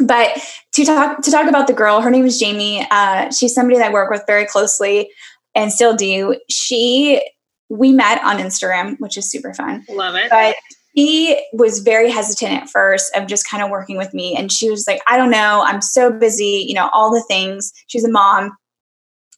but 0.00 0.38
to 0.74 0.84
talk 0.84 1.22
to 1.22 1.30
talk 1.30 1.48
about 1.48 1.66
the 1.66 1.72
girl, 1.72 2.00
her 2.00 2.10
name 2.10 2.26
is 2.26 2.38
Jamie. 2.38 2.86
Uh, 2.90 3.30
she's 3.30 3.54
somebody 3.54 3.78
that 3.78 3.90
I 3.90 3.92
work 3.92 4.10
with 4.10 4.22
very 4.26 4.46
closely 4.46 5.10
and 5.54 5.72
still 5.72 5.96
do. 5.96 6.38
She 6.48 7.22
we 7.68 7.92
met 7.92 8.22
on 8.24 8.38
Instagram, 8.38 8.98
which 8.98 9.16
is 9.16 9.30
super 9.30 9.52
fun. 9.52 9.84
Love 9.90 10.14
it. 10.14 10.30
But 10.30 10.56
she 10.96 11.40
was 11.52 11.80
very 11.80 12.10
hesitant 12.10 12.52
at 12.52 12.70
first 12.70 13.14
of 13.14 13.26
just 13.26 13.48
kind 13.48 13.62
of 13.62 13.70
working 13.70 13.96
with 13.96 14.14
me. 14.14 14.34
And 14.36 14.50
she 14.50 14.70
was 14.70 14.86
like, 14.86 15.00
I 15.06 15.16
don't 15.16 15.30
know, 15.30 15.62
I'm 15.64 15.82
so 15.82 16.10
busy, 16.10 16.64
you 16.66 16.74
know, 16.74 16.90
all 16.92 17.12
the 17.12 17.24
things. 17.28 17.72
She's 17.86 18.04
a 18.04 18.10
mom. 18.10 18.56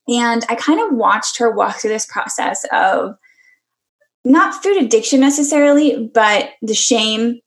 And 0.09 0.45
I 0.49 0.55
kind 0.55 0.81
of 0.81 0.97
watched 0.97 1.39
her 1.39 1.51
walk 1.51 1.77
through 1.77 1.91
this 1.91 2.07
process 2.07 2.65
of 2.73 3.15
not 4.25 4.63
food 4.63 4.77
addiction 4.77 5.21
necessarily, 5.21 6.11
but 6.13 6.51
the 6.63 6.75
shame. 6.75 7.41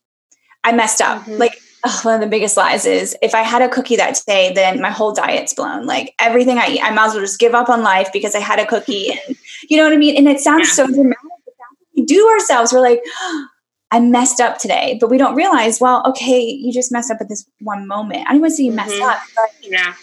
I 0.63 0.71
messed 0.71 1.01
up. 1.01 1.21
Mm-hmm. 1.21 1.37
Like 1.37 1.57
oh, 1.85 1.99
one 2.03 2.15
of 2.15 2.21
the 2.21 2.27
biggest 2.27 2.57
lies 2.57 2.85
is 2.85 3.15
if 3.21 3.35
I 3.35 3.41
had 3.41 3.61
a 3.61 3.69
cookie 3.69 3.95
that 3.95 4.21
day, 4.25 4.51
then 4.53 4.81
my 4.81 4.89
whole 4.89 5.13
diet's 5.13 5.53
blown. 5.53 5.85
Like 5.85 6.13
everything 6.19 6.57
I 6.57 6.67
eat, 6.69 6.81
I 6.81 6.91
might 6.91 7.07
as 7.07 7.13
well 7.13 7.23
just 7.23 7.39
give 7.39 7.53
up 7.53 7.69
on 7.69 7.83
life 7.83 8.09
because 8.13 8.35
I 8.35 8.39
had 8.39 8.59
a 8.59 8.65
cookie. 8.65 9.11
And 9.27 9.37
you 9.69 9.77
know 9.77 9.83
what 9.83 9.93
I 9.93 9.97
mean? 9.97 10.17
And 10.17 10.27
it 10.27 10.39
sounds 10.39 10.67
yeah. 10.67 10.73
so 10.73 10.87
dramatic, 10.87 11.17
but 11.45 11.53
that's 11.57 11.79
what 11.79 11.87
we 11.95 12.05
do 12.05 12.27
ourselves. 12.27 12.73
We're 12.73 12.81
like, 12.81 13.01
oh, 13.05 13.47
I 13.91 13.99
messed 13.99 14.41
up 14.41 14.57
today, 14.57 14.97
but 14.99 15.09
we 15.09 15.17
don't 15.17 15.35
realize, 15.35 15.79
well, 15.79 16.03
okay, 16.09 16.41
you 16.41 16.73
just 16.73 16.91
messed 16.91 17.11
up 17.11 17.21
at 17.21 17.29
this 17.29 17.45
one 17.59 17.87
moment. 17.87 18.25
I 18.27 18.33
don't 18.33 18.41
want 18.41 18.51
to 18.51 18.57
say 18.57 18.63
you 18.63 18.71
messed 18.71 18.93
mm-hmm. 18.93 19.03
up, 19.03 19.19
but 19.35 19.49
yeah, 19.61 19.93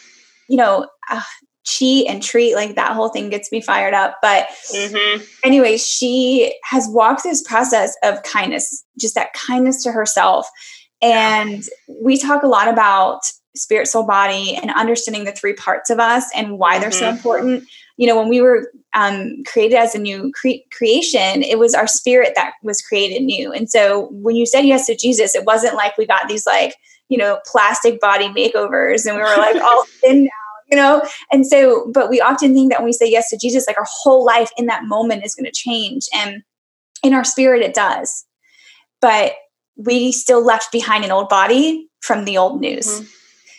you 0.48 0.56
know, 0.56 0.88
uh, 1.10 1.20
cheat 1.64 2.06
and 2.08 2.22
treat, 2.22 2.54
like 2.54 2.76
that 2.76 2.92
whole 2.92 3.08
thing 3.08 3.30
gets 3.30 3.52
me 3.52 3.60
fired 3.60 3.94
up. 3.94 4.16
But 4.22 4.48
mm-hmm. 4.74 5.22
anyway, 5.44 5.76
she 5.76 6.54
has 6.64 6.88
walked 6.88 7.22
this 7.22 7.42
process 7.42 7.96
of 8.02 8.22
kindness, 8.22 8.84
just 8.98 9.14
that 9.14 9.32
kindness 9.34 9.82
to 9.82 9.92
herself 9.92 10.48
and 11.02 11.64
we 12.02 12.18
talk 12.18 12.42
a 12.42 12.48
lot 12.48 12.68
about 12.68 13.20
spirit, 13.56 13.88
soul, 13.88 14.06
body, 14.06 14.54
and 14.54 14.70
understanding 14.72 15.24
the 15.24 15.32
three 15.32 15.54
parts 15.54 15.90
of 15.90 15.98
us 15.98 16.24
and 16.34 16.58
why 16.58 16.74
mm-hmm. 16.74 16.82
they're 16.82 16.90
so 16.90 17.06
mm-hmm. 17.06 17.16
important. 17.16 17.64
You 17.96 18.06
know, 18.06 18.18
when 18.18 18.28
we 18.28 18.40
were 18.40 18.70
um, 18.94 19.42
created 19.46 19.76
as 19.76 19.94
a 19.94 19.98
new 19.98 20.32
cre- 20.32 20.64
creation, 20.72 21.42
it 21.42 21.58
was 21.58 21.74
our 21.74 21.86
spirit 21.86 22.32
that 22.36 22.54
was 22.62 22.80
created 22.80 23.22
new. 23.22 23.52
And 23.52 23.68
so 23.68 24.08
when 24.12 24.36
you 24.36 24.46
said 24.46 24.62
yes 24.62 24.86
to 24.86 24.96
Jesus, 24.96 25.34
it 25.34 25.44
wasn't 25.44 25.74
like 25.74 25.98
we 25.98 26.06
got 26.06 26.28
these 26.28 26.46
like, 26.46 26.74
you 27.08 27.18
know, 27.18 27.40
plastic 27.44 28.00
body 28.00 28.28
makeovers 28.28 29.04
and 29.04 29.16
we 29.16 29.22
were 29.22 29.36
like 29.36 29.56
all 29.56 29.84
thin 30.00 30.24
now 30.24 30.30
you 30.70 30.76
know 30.76 31.02
and 31.32 31.46
so 31.46 31.90
but 31.92 32.08
we 32.08 32.20
often 32.20 32.54
think 32.54 32.70
that 32.70 32.78
when 32.78 32.86
we 32.86 32.92
say 32.92 33.10
yes 33.10 33.28
to 33.28 33.36
jesus 33.36 33.66
like 33.66 33.76
our 33.76 33.86
whole 33.88 34.24
life 34.24 34.50
in 34.56 34.66
that 34.66 34.84
moment 34.84 35.24
is 35.24 35.34
going 35.34 35.44
to 35.44 35.50
change 35.50 36.06
and 36.14 36.44
in 37.02 37.12
our 37.12 37.24
spirit 37.24 37.60
it 37.60 37.74
does 37.74 38.24
but 39.00 39.32
we 39.84 40.12
still 40.12 40.44
left 40.44 40.72
behind 40.72 41.04
an 41.04 41.12
old 41.12 41.28
body 41.28 41.88
from 42.00 42.24
the 42.24 42.38
old 42.38 42.60
news. 42.60 42.86
Mm-hmm. 42.86 43.06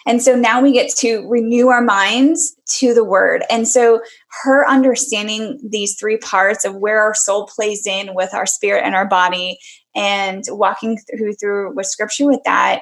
And 0.08 0.22
so 0.22 0.36
now 0.36 0.62
we 0.62 0.72
get 0.72 0.90
to 0.98 1.28
renew 1.30 1.68
our 1.68 1.82
minds 1.82 2.56
to 2.80 2.94
the 2.94 3.04
word. 3.04 3.44
And 3.52 3.68
so 3.68 4.02
her 4.44 4.68
understanding 4.68 5.60
these 5.64 5.96
three 5.96 6.18
parts 6.18 6.66
of 6.66 6.76
where 6.76 7.02
our 7.02 7.14
soul 7.14 7.46
plays 7.46 7.86
in 7.86 8.16
with 8.16 8.34
our 8.34 8.48
spirit 8.48 8.84
and 8.84 8.96
our 8.96 9.08
body 9.08 9.60
and 9.96 10.44
walking 10.48 10.98
through 10.98 11.34
through 11.34 11.76
with 11.76 11.86
scripture 11.86 12.26
with 12.26 12.42
that 12.46 12.82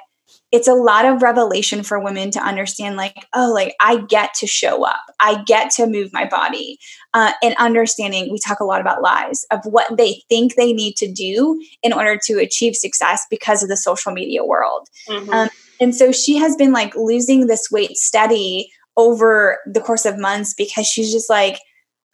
it's 0.52 0.68
a 0.68 0.74
lot 0.74 1.06
of 1.06 1.22
revelation 1.22 1.84
for 1.84 2.00
women 2.00 2.32
to 2.32 2.40
understand 2.40 2.96
like 2.96 3.28
oh 3.34 3.52
like 3.54 3.76
i 3.80 3.98
get 4.08 4.34
to 4.34 4.48
show 4.48 4.84
up. 4.84 5.00
I 5.20 5.44
get 5.44 5.72
to 5.72 5.88
move 5.88 6.12
my 6.14 6.26
body. 6.28 6.78
Uh, 7.14 7.34
and 7.44 7.56
understanding 7.58 8.32
we 8.32 8.40
talk 8.40 8.60
a 8.60 8.66
lot 8.66 8.82
about 8.82 9.02
lies 9.02 9.46
of 9.52 9.60
what 9.64 9.98
they 9.98 10.22
think 10.30 10.56
they 10.56 10.74
need 10.74 10.96
to 10.98 11.12
do 11.12 11.62
in 11.84 11.92
order 11.92 12.20
to 12.26 12.40
achieve 12.40 12.76
success 12.76 13.26
because 13.30 13.64
of 13.64 13.70
the 13.70 13.78
social 13.78 14.12
media 14.12 14.44
world. 14.44 14.88
Mm-hmm. 15.08 15.30
um, 15.34 15.50
and 15.80 15.96
so 15.96 16.12
she 16.12 16.38
has 16.38 16.56
been 16.56 16.72
like 16.72 16.96
losing 16.96 17.48
this 17.48 17.70
weight 17.72 17.96
steady 17.96 18.70
over 18.98 19.60
the 19.66 19.80
course 19.80 20.06
of 20.06 20.18
months 20.18 20.54
because 20.54 20.86
she's 20.86 21.12
just 21.12 21.30
like 21.30 21.60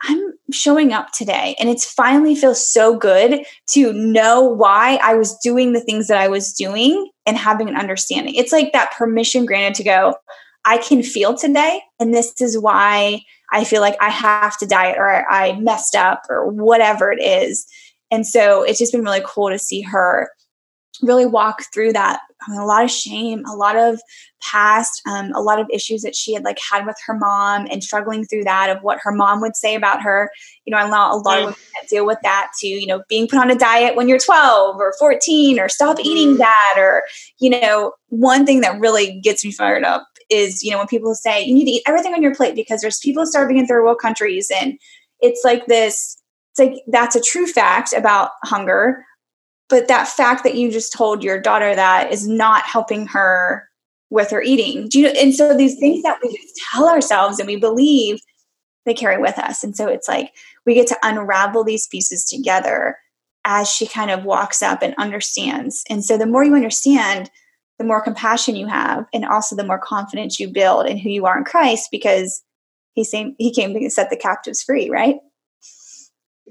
I'm 0.07 0.33
showing 0.51 0.93
up 0.93 1.11
today. 1.11 1.55
And 1.59 1.69
it's 1.69 1.91
finally 1.91 2.35
feels 2.35 2.65
so 2.65 2.97
good 2.97 3.43
to 3.71 3.93
know 3.93 4.41
why 4.41 4.99
I 5.03 5.15
was 5.15 5.37
doing 5.39 5.73
the 5.73 5.81
things 5.81 6.07
that 6.07 6.17
I 6.17 6.27
was 6.27 6.53
doing 6.53 7.09
and 7.25 7.37
having 7.37 7.69
an 7.69 7.75
understanding. 7.75 8.35
It's 8.35 8.51
like 8.51 8.71
that 8.73 8.93
permission 8.93 9.45
granted 9.45 9.75
to 9.75 9.83
go, 9.83 10.15
I 10.65 10.77
can 10.77 11.03
feel 11.03 11.35
today. 11.35 11.81
And 11.99 12.13
this 12.13 12.41
is 12.41 12.57
why 12.57 13.21
I 13.51 13.63
feel 13.63 13.81
like 13.81 13.95
I 14.01 14.09
have 14.09 14.57
to 14.57 14.65
diet 14.65 14.97
or 14.97 15.29
I 15.31 15.53
messed 15.59 15.95
up 15.95 16.23
or 16.29 16.49
whatever 16.49 17.11
it 17.11 17.21
is. 17.21 17.65
And 18.11 18.25
so 18.25 18.63
it's 18.63 18.79
just 18.79 18.91
been 18.91 19.03
really 19.03 19.23
cool 19.25 19.49
to 19.49 19.59
see 19.59 19.81
her 19.81 20.29
really 21.01 21.25
walk 21.25 21.63
through 21.73 21.93
that. 21.93 22.21
I 22.45 22.51
mean, 22.51 22.59
a 22.59 22.65
lot 22.65 22.83
of 22.83 22.91
shame, 22.91 23.43
a 23.45 23.55
lot 23.55 23.75
of 23.75 23.99
past, 24.41 25.01
um, 25.07 25.31
a 25.33 25.41
lot 25.41 25.59
of 25.59 25.67
issues 25.71 26.01
that 26.03 26.15
she 26.15 26.33
had 26.33 26.43
like 26.43 26.59
had 26.59 26.85
with 26.85 26.97
her 27.05 27.17
mom 27.17 27.67
and 27.71 27.83
struggling 27.83 28.25
through 28.25 28.43
that 28.43 28.69
of 28.69 28.83
what 28.83 28.99
her 29.01 29.11
mom 29.11 29.41
would 29.41 29.55
say 29.55 29.75
about 29.75 30.01
her. 30.01 30.29
You 30.65 30.71
know, 30.71 30.77
a 30.77 30.87
lot, 30.87 31.13
a 31.13 31.17
lot 31.17 31.37
of 31.39 31.43
women 31.45 31.59
that 31.81 31.89
deal 31.89 32.05
with 32.05 32.19
that 32.23 32.51
too, 32.59 32.67
you 32.67 32.87
know, 32.87 33.03
being 33.09 33.27
put 33.27 33.39
on 33.39 33.51
a 33.51 33.55
diet 33.55 33.95
when 33.95 34.07
you're 34.07 34.19
12 34.19 34.77
or 34.77 34.93
14 34.99 35.59
or 35.59 35.69
stop 35.69 35.99
eating 35.99 36.29
mm-hmm. 36.29 36.37
that. 36.37 36.75
Or, 36.77 37.03
you 37.39 37.49
know, 37.49 37.93
one 38.09 38.45
thing 38.45 38.61
that 38.61 38.79
really 38.79 39.19
gets 39.21 39.43
me 39.43 39.51
fired 39.51 39.83
up 39.83 40.07
is, 40.29 40.63
you 40.63 40.71
know, 40.71 40.77
when 40.77 40.87
people 40.87 41.15
say 41.15 41.43
you 41.43 41.53
need 41.53 41.65
to 41.65 41.71
eat 41.71 41.83
everything 41.87 42.13
on 42.13 42.23
your 42.23 42.35
plate 42.35 42.55
because 42.55 42.81
there's 42.81 42.99
people 42.99 43.25
starving 43.25 43.57
in 43.57 43.67
third 43.67 43.83
world 43.83 43.99
countries. 44.01 44.51
And 44.55 44.77
it's 45.19 45.41
like 45.43 45.65
this, 45.67 46.17
it's 46.51 46.59
like 46.59 46.83
that's 46.87 47.15
a 47.15 47.21
true 47.21 47.47
fact 47.47 47.93
about 47.93 48.31
hunger 48.43 49.03
but 49.69 49.87
that 49.87 50.07
fact 50.07 50.43
that 50.43 50.55
you 50.55 50.71
just 50.71 50.93
told 50.93 51.23
your 51.23 51.39
daughter 51.39 51.75
that 51.75 52.11
is 52.11 52.27
not 52.27 52.63
helping 52.63 53.07
her 53.07 53.67
with 54.09 54.29
her 54.29 54.41
eating. 54.41 54.87
Do 54.87 54.99
you 54.99 55.07
and 55.07 55.33
so 55.33 55.55
these 55.55 55.77
things 55.79 56.03
that 56.03 56.19
we 56.23 56.35
just 56.37 56.59
tell 56.71 56.87
ourselves 56.87 57.39
and 57.39 57.47
we 57.47 57.55
believe 57.55 58.19
they 58.85 58.93
carry 58.93 59.17
with 59.17 59.37
us. 59.39 59.63
And 59.63 59.75
so 59.75 59.87
it's 59.87 60.07
like 60.07 60.31
we 60.65 60.73
get 60.73 60.87
to 60.87 60.97
unravel 61.03 61.63
these 61.63 61.87
pieces 61.87 62.23
together 62.23 62.97
as 63.43 63.69
she 63.69 63.87
kind 63.87 64.11
of 64.11 64.23
walks 64.23 64.61
up 64.61 64.81
and 64.81 64.95
understands. 64.97 65.83
And 65.89 66.03
so 66.03 66.17
the 66.17 66.25
more 66.25 66.43
you 66.43 66.55
understand, 66.55 67.29
the 67.77 67.85
more 67.85 68.01
compassion 68.01 68.55
you 68.55 68.67
have, 68.67 69.05
and 69.13 69.25
also 69.25 69.55
the 69.55 69.65
more 69.65 69.79
confidence 69.79 70.39
you 70.39 70.47
build 70.47 70.87
in 70.87 70.97
who 70.97 71.09
you 71.09 71.25
are 71.25 71.37
in 71.37 71.43
Christ, 71.43 71.89
because 71.91 72.41
he 72.93 73.05
came 73.05 73.35
he 73.37 73.51
came 73.51 73.73
to 73.73 73.89
set 73.89 74.09
the 74.09 74.17
captives 74.17 74.63
free, 74.63 74.89
right? 74.89 75.17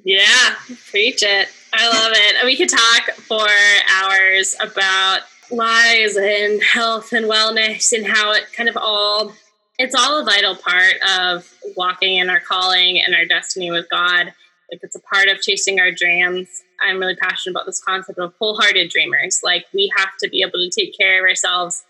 Yeah, 0.04 0.54
preach 0.90 1.22
it. 1.22 1.48
I 1.76 1.88
love 1.88 2.12
it. 2.14 2.44
We 2.44 2.56
could 2.56 2.68
talk 2.68 3.10
for 3.16 3.46
hours 3.90 4.54
about 4.60 5.20
lies 5.50 6.16
and 6.16 6.62
health 6.62 7.12
and 7.12 7.26
wellness 7.26 7.92
and 7.92 8.06
how 8.06 8.32
it 8.32 8.44
kind 8.52 8.68
of 8.68 8.76
all 8.76 9.32
it's 9.76 9.94
all 9.94 10.20
a 10.20 10.24
vital 10.24 10.54
part 10.54 10.94
of 11.18 11.52
walking 11.76 12.18
in 12.18 12.30
our 12.30 12.38
calling 12.38 13.00
and 13.00 13.12
our 13.12 13.24
destiny 13.24 13.72
with 13.72 13.90
God. 13.90 14.26
Like 14.70 14.80
it's 14.82 14.94
a 14.94 15.00
part 15.00 15.26
of 15.26 15.40
chasing 15.40 15.80
our 15.80 15.90
dreams. 15.90 16.48
I'm 16.80 16.98
really 16.98 17.16
passionate 17.16 17.54
about 17.54 17.66
this 17.66 17.82
concept 17.82 18.20
of 18.20 18.34
wholehearted 18.38 18.90
dreamers. 18.90 19.40
Like 19.42 19.66
we 19.74 19.90
have 19.96 20.10
to 20.22 20.28
be 20.28 20.42
able 20.42 20.60
to 20.60 20.70
take 20.70 20.96
care 20.96 21.24
of 21.24 21.28
ourselves 21.28 21.84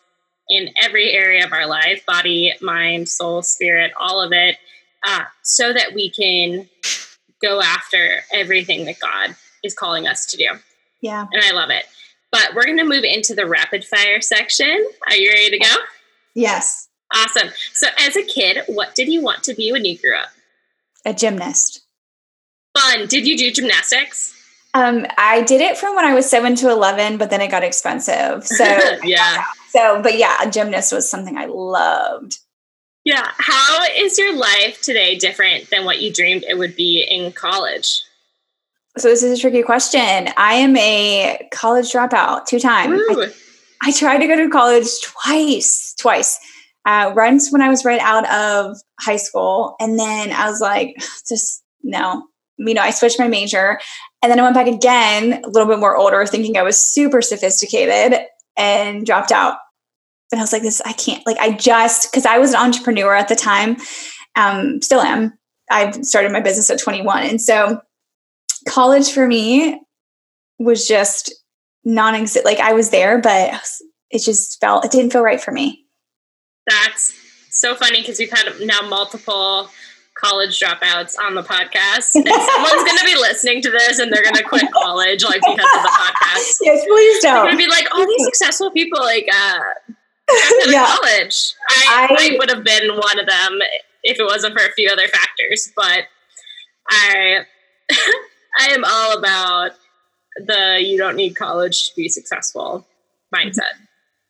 in 0.48 0.70
every 0.82 1.12
area 1.12 1.44
of 1.44 1.52
our 1.52 1.66
life 1.66 2.06
body, 2.06 2.54
mind, 2.62 3.10
soul, 3.10 3.42
spirit, 3.42 3.92
all 4.00 4.22
of 4.22 4.32
it 4.32 4.56
uh, 5.02 5.24
so 5.42 5.74
that 5.74 5.92
we 5.94 6.10
can 6.10 6.66
go 7.42 7.60
after 7.60 8.20
everything 8.32 8.86
that 8.86 8.98
God 8.98 9.36
is 9.64 9.74
calling 9.74 10.06
us 10.06 10.26
to 10.26 10.36
do. 10.36 10.48
Yeah. 11.00 11.26
And 11.32 11.42
I 11.42 11.52
love 11.52 11.70
it. 11.70 11.84
But 12.30 12.54
we're 12.54 12.64
going 12.64 12.78
to 12.78 12.84
move 12.84 13.04
into 13.04 13.34
the 13.34 13.46
rapid 13.46 13.84
fire 13.84 14.20
section. 14.20 14.86
Are 15.08 15.16
you 15.16 15.30
ready 15.30 15.50
to 15.50 15.58
go? 15.58 15.74
Yes. 16.34 16.88
Awesome. 17.14 17.48
So, 17.72 17.86
as 17.98 18.16
a 18.16 18.22
kid, 18.22 18.62
what 18.66 18.94
did 18.94 19.08
you 19.08 19.22
want 19.22 19.44
to 19.44 19.54
be 19.54 19.70
when 19.70 19.84
you 19.84 19.98
grew 19.98 20.16
up? 20.16 20.30
A 21.04 21.14
gymnast. 21.14 21.84
Fun. 22.76 23.06
Did 23.06 23.26
you 23.26 23.36
do 23.36 23.52
gymnastics? 23.52 24.32
Um, 24.74 25.06
I 25.16 25.42
did 25.42 25.60
it 25.60 25.78
from 25.78 25.94
when 25.94 26.04
I 26.04 26.14
was 26.14 26.28
seven 26.28 26.56
to 26.56 26.70
eleven, 26.70 27.18
but 27.18 27.30
then 27.30 27.40
it 27.40 27.50
got 27.50 27.62
expensive. 27.62 28.44
So 28.54 28.64
yeah. 29.04 29.44
So, 29.70 30.02
but 30.02 30.18
yeah, 30.18 30.36
a 30.42 30.50
gymnast 30.50 30.92
was 30.92 31.08
something 31.08 31.36
I 31.36 31.46
loved. 31.46 32.38
Yeah. 33.04 33.28
How 33.38 33.84
is 33.96 34.18
your 34.18 34.34
life 34.34 34.80
today 34.82 35.16
different 35.16 35.70
than 35.70 35.84
what 35.84 36.00
you 36.00 36.12
dreamed 36.12 36.44
it 36.48 36.58
would 36.58 36.74
be 36.74 37.06
in 37.08 37.32
college? 37.32 38.02
So 38.96 39.08
this 39.08 39.24
is 39.24 39.38
a 39.38 39.40
tricky 39.40 39.62
question. 39.62 40.28
I 40.36 40.54
am 40.54 40.76
a 40.76 41.48
college 41.52 41.90
dropout 41.90 42.46
two 42.46 42.60
times. 42.60 43.00
I, 43.10 43.32
I, 43.82 43.92
tried 43.92 44.18
to 44.18 44.28
go 44.28 44.36
to 44.36 44.48
college 44.48 44.86
twice, 45.02 45.94
twice. 45.98 46.38
Uh, 46.86 47.12
once 47.16 47.50
when 47.50 47.60
I 47.60 47.68
was 47.68 47.84
right 47.84 48.00
out 48.00 48.28
of 48.30 48.76
high 49.00 49.16
school, 49.16 49.74
and 49.80 49.98
then 49.98 50.30
I 50.30 50.48
was 50.48 50.60
like, 50.60 50.96
just 51.28 51.64
no. 51.82 52.24
You 52.56 52.72
know, 52.72 52.82
I 52.82 52.90
switched 52.90 53.18
my 53.18 53.26
major, 53.26 53.80
and 54.22 54.30
then 54.30 54.38
I 54.38 54.42
went 54.42 54.54
back 54.54 54.68
again, 54.68 55.42
a 55.44 55.48
little 55.48 55.68
bit 55.68 55.80
more 55.80 55.96
older, 55.96 56.24
thinking 56.24 56.56
I 56.56 56.62
was 56.62 56.80
super 56.80 57.20
sophisticated, 57.20 58.20
and 58.56 59.04
dropped 59.04 59.32
out. 59.32 59.56
And 60.30 60.40
I 60.40 60.44
was 60.44 60.52
like, 60.52 60.62
this, 60.62 60.80
I 60.82 60.92
can't, 60.92 61.26
like, 61.26 61.36
I 61.38 61.52
just, 61.52 62.10
because 62.10 62.26
I 62.26 62.38
was 62.38 62.50
an 62.50 62.60
entrepreneur 62.60 63.12
at 63.12 63.28
the 63.28 63.34
time, 63.34 63.76
um, 64.36 64.80
still 64.82 65.00
am. 65.00 65.36
I 65.68 65.90
started 66.02 66.30
my 66.30 66.40
business 66.40 66.70
at 66.70 66.78
21. 66.78 67.24
And 67.24 67.40
so 67.40 67.80
college 68.74 69.12
for 69.12 69.26
me 69.26 69.80
was 70.58 70.88
just 70.88 71.32
non 71.84 72.14
exist. 72.14 72.44
Like 72.44 72.58
I 72.58 72.72
was 72.72 72.90
there, 72.90 73.20
but 73.20 73.62
it 74.10 74.22
just 74.22 74.60
felt, 74.60 74.84
it 74.84 74.90
didn't 74.90 75.12
feel 75.12 75.22
right 75.22 75.40
for 75.40 75.52
me. 75.52 75.86
That's 76.66 77.14
so 77.50 77.76
funny 77.76 78.00
because 78.00 78.18
we've 78.18 78.32
had 78.32 78.52
now 78.62 78.80
multiple 78.88 79.68
college 80.14 80.58
dropouts 80.58 81.16
on 81.18 81.34
the 81.34 81.42
podcast. 81.42 82.16
And 82.16 82.26
someone's 82.28 82.84
going 82.84 82.98
to 82.98 83.04
be 83.04 83.14
listening 83.14 83.62
to 83.62 83.70
this 83.70 84.00
and 84.00 84.12
they're 84.12 84.24
going 84.24 84.34
to 84.36 84.42
quit 84.42 84.70
college 84.72 85.22
like 85.22 85.40
because 85.40 85.70
of 85.76 85.82
the 85.82 85.88
podcast. 85.88 86.54
Yes, 86.62 86.84
please 86.88 87.22
don't. 87.22 87.46
They're 87.46 87.56
be 87.56 87.68
like, 87.68 87.86
all 87.94 88.06
these 88.06 88.24
successful 88.24 88.70
people 88.72 89.00
like 89.00 89.28
uh 89.32 89.58
yeah. 90.66 90.86
college. 90.86 91.54
I, 91.68 92.08
I, 92.10 92.16
I 92.18 92.36
would 92.38 92.50
have 92.50 92.64
been 92.64 92.96
one 92.96 93.18
of 93.20 93.26
them 93.26 93.58
if 94.02 94.18
it 94.18 94.24
wasn't 94.24 94.58
for 94.58 94.66
a 94.66 94.72
few 94.72 94.88
other 94.90 95.06
factors, 95.06 95.70
but 95.76 96.04
I 96.88 97.44
I 98.58 98.66
am 98.68 98.84
all 98.84 99.18
about 99.18 99.72
the 100.36 100.80
you 100.82 100.98
don't 100.98 101.16
need 101.16 101.34
college 101.34 101.90
to 101.90 101.96
be 101.96 102.08
successful 102.08 102.86
mindset. 103.34 103.74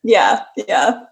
Yeah, 0.02 0.44
yeah. 0.68 1.04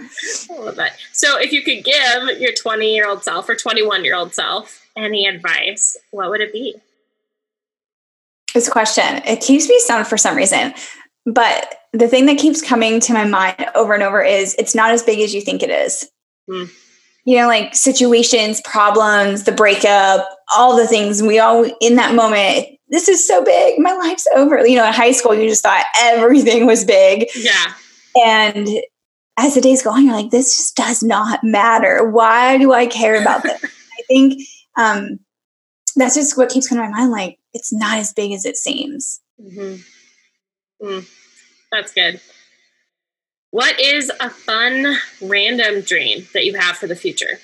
I 0.00 0.58
love 0.58 0.76
that. 0.76 0.96
So, 1.12 1.38
if 1.38 1.52
you 1.52 1.62
could 1.62 1.84
give 1.84 2.40
your 2.40 2.52
20 2.52 2.94
year 2.94 3.08
old 3.08 3.22
self 3.22 3.48
or 3.48 3.54
21 3.54 4.04
year 4.04 4.16
old 4.16 4.34
self 4.34 4.84
any 4.96 5.26
advice, 5.26 5.96
what 6.10 6.30
would 6.30 6.40
it 6.40 6.52
be? 6.52 6.74
This 8.54 8.68
question, 8.68 9.22
it 9.26 9.40
keeps 9.40 9.68
me 9.68 9.78
stoned 9.78 10.06
for 10.06 10.18
some 10.18 10.36
reason. 10.36 10.74
But 11.24 11.76
the 11.92 12.08
thing 12.08 12.26
that 12.26 12.38
keeps 12.38 12.60
coming 12.60 13.00
to 13.00 13.12
my 13.12 13.24
mind 13.24 13.66
over 13.74 13.94
and 13.94 14.02
over 14.02 14.22
is 14.22 14.54
it's 14.58 14.74
not 14.74 14.90
as 14.90 15.02
big 15.02 15.20
as 15.20 15.34
you 15.34 15.40
think 15.40 15.62
it 15.62 15.70
is. 15.70 16.10
Mm. 16.50 16.70
You 17.24 17.38
know, 17.38 17.46
like 17.46 17.74
situations, 17.74 18.60
problems, 18.62 19.44
the 19.44 19.52
breakup, 19.52 20.28
all 20.56 20.76
the 20.76 20.86
things 20.86 21.22
we 21.22 21.38
all 21.38 21.64
in 21.80 21.96
that 21.96 22.14
moment. 22.14 22.66
This 22.88 23.08
is 23.08 23.26
so 23.26 23.44
big. 23.44 23.78
My 23.78 23.92
life's 23.92 24.26
over. 24.34 24.66
You 24.66 24.76
know, 24.76 24.86
in 24.86 24.92
high 24.92 25.12
school, 25.12 25.34
you 25.34 25.48
just 25.48 25.62
thought 25.62 25.84
everything 26.00 26.66
was 26.66 26.84
big. 26.84 27.28
Yeah. 27.36 27.74
And 28.24 28.68
as 29.38 29.54
the 29.54 29.60
days 29.60 29.82
go 29.82 29.90
on, 29.90 30.04
you're 30.04 30.14
like, 30.14 30.30
this 30.30 30.56
just 30.56 30.76
does 30.76 31.02
not 31.02 31.40
matter. 31.42 32.08
Why 32.08 32.58
do 32.58 32.72
I 32.72 32.86
care 32.86 33.20
about 33.20 33.42
this? 33.42 33.62
I 33.64 34.02
think 34.08 34.42
um, 34.76 35.18
that's 35.96 36.14
just 36.14 36.36
what 36.36 36.50
keeps 36.50 36.68
coming 36.68 36.84
to 36.84 36.90
my 36.90 36.98
mind. 36.98 37.10
Like, 37.10 37.38
it's 37.54 37.72
not 37.72 37.98
as 37.98 38.12
big 38.12 38.32
as 38.32 38.44
it 38.44 38.56
seems. 38.56 39.20
Mm-hmm. 39.40 40.86
Mm, 40.86 41.08
that's 41.70 41.92
good. 41.92 42.20
What 43.52 43.78
is 43.78 44.10
a 44.18 44.30
fun 44.30 44.96
random 45.20 45.82
dream 45.82 46.26
that 46.32 46.46
you 46.46 46.54
have 46.54 46.78
for 46.78 46.86
the 46.86 46.96
future? 46.96 47.38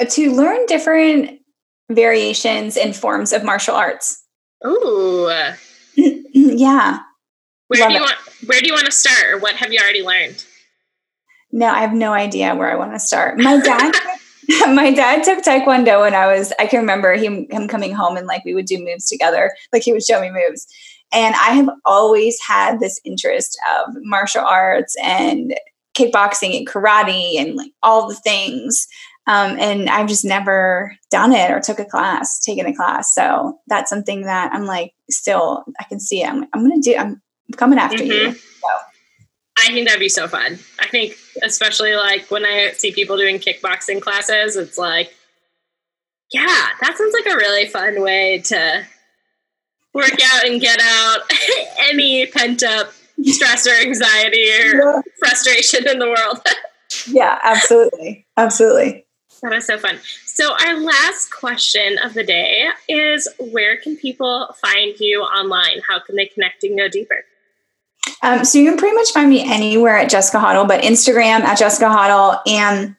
To 0.00 0.32
learn 0.32 0.66
different 0.66 1.40
variations 1.88 2.76
and 2.76 2.94
forms 2.94 3.32
of 3.32 3.44
martial 3.44 3.76
arts. 3.76 4.24
Ooh. 4.66 5.30
yeah. 5.94 6.98
Where 7.68 7.80
Love 7.80 7.90
do 7.90 7.94
you 7.94 8.00
it. 8.00 8.02
want 8.02 8.18
where 8.46 8.60
do 8.60 8.66
you 8.66 8.72
want 8.72 8.86
to 8.86 8.92
start 8.92 9.32
or 9.32 9.38
what 9.38 9.54
have 9.54 9.72
you 9.72 9.78
already 9.80 10.02
learned? 10.02 10.44
No, 11.52 11.68
I 11.68 11.78
have 11.78 11.92
no 11.92 12.12
idea 12.12 12.52
where 12.56 12.72
I 12.72 12.74
want 12.74 12.92
to 12.92 12.98
start. 12.98 13.38
My 13.38 13.60
dad 13.60 13.94
my 14.74 14.92
dad 14.92 15.22
took 15.22 15.44
taekwondo 15.44 16.00
when 16.00 16.14
I 16.14 16.26
was 16.26 16.52
I 16.58 16.66
can 16.66 16.80
remember 16.80 17.14
him 17.14 17.46
him 17.50 17.68
coming 17.68 17.94
home 17.94 18.16
and 18.16 18.26
like 18.26 18.44
we 18.44 18.54
would 18.54 18.66
do 18.66 18.84
moves 18.84 19.08
together. 19.08 19.54
Like 19.72 19.84
he 19.84 19.92
would 19.92 20.02
show 20.02 20.20
me 20.20 20.32
moves. 20.32 20.66
And 21.12 21.34
I 21.34 21.50
have 21.54 21.68
always 21.84 22.38
had 22.40 22.78
this 22.78 23.00
interest 23.04 23.58
of 23.68 23.94
martial 24.02 24.44
arts 24.44 24.96
and 25.02 25.58
kickboxing 25.94 26.56
and 26.56 26.68
karate 26.68 27.38
and 27.38 27.56
like 27.56 27.72
all 27.82 28.08
the 28.08 28.14
things. 28.14 28.86
Um, 29.26 29.58
and 29.58 29.90
I've 29.90 30.08
just 30.08 30.24
never 30.24 30.96
done 31.10 31.32
it 31.32 31.50
or 31.50 31.60
took 31.60 31.78
a 31.78 31.84
class, 31.84 32.38
taken 32.40 32.66
a 32.66 32.74
class. 32.74 33.14
So 33.14 33.58
that's 33.66 33.90
something 33.90 34.22
that 34.22 34.52
I'm 34.52 34.64
like, 34.64 34.92
still, 35.10 35.64
I 35.78 35.84
can 35.84 36.00
see 36.00 36.22
it. 36.22 36.28
I'm, 36.28 36.46
I'm 36.52 36.66
going 36.66 36.80
to 36.80 36.90
do, 36.90 36.96
I'm 36.96 37.20
coming 37.56 37.78
after 37.78 37.98
mm-hmm. 37.98 38.10
you. 38.10 38.32
So. 38.32 38.68
I 39.58 39.72
think 39.72 39.86
that'd 39.86 40.00
be 40.00 40.08
so 40.08 40.26
fun. 40.26 40.58
I 40.80 40.86
think, 40.88 41.16
especially 41.42 41.94
like 41.96 42.30
when 42.30 42.44
I 42.46 42.70
see 42.72 42.92
people 42.92 43.16
doing 43.16 43.38
kickboxing 43.38 44.00
classes, 44.00 44.56
it's 44.56 44.78
like, 44.78 45.14
yeah, 46.32 46.68
that 46.80 46.96
sounds 46.96 47.12
like 47.12 47.32
a 47.32 47.36
really 47.36 47.66
fun 47.66 48.00
way 48.00 48.38
to 48.46 48.86
work 49.94 50.18
out 50.32 50.46
and 50.46 50.60
get 50.60 50.78
out 50.80 51.20
any 51.90 52.26
pent 52.26 52.62
up 52.62 52.92
stress 53.24 53.66
or 53.66 53.74
anxiety 53.74 54.50
or 54.52 54.76
yeah. 54.76 55.00
frustration 55.18 55.88
in 55.88 55.98
the 55.98 56.06
world. 56.06 56.40
yeah, 57.06 57.38
absolutely. 57.42 58.26
Absolutely. 58.36 59.06
That 59.42 59.52
is 59.54 59.66
so 59.66 59.78
fun. 59.78 59.98
So, 60.26 60.52
our 60.52 60.78
last 60.78 61.30
question 61.30 61.98
of 62.04 62.14
the 62.14 62.24
day 62.24 62.68
is 62.88 63.28
where 63.38 63.76
can 63.78 63.96
people 63.96 64.54
find 64.60 64.98
you 64.98 65.22
online? 65.22 65.80
How 65.86 65.98
can 65.98 66.16
they 66.16 66.26
connect 66.26 66.62
and 66.62 66.78
go 66.78 66.88
deeper? 66.88 67.24
Um, 68.22 68.44
so, 68.44 68.58
you 68.58 68.68
can 68.68 68.78
pretty 68.78 68.94
much 68.94 69.12
find 69.12 69.30
me 69.30 69.50
anywhere 69.50 69.96
at 69.96 70.10
Jessica 70.10 70.40
Hottle, 70.40 70.66
but 70.66 70.82
Instagram 70.82 71.40
at 71.40 71.58
Jessica 71.58 71.88
Hottle. 71.88 72.40
And 72.46 72.96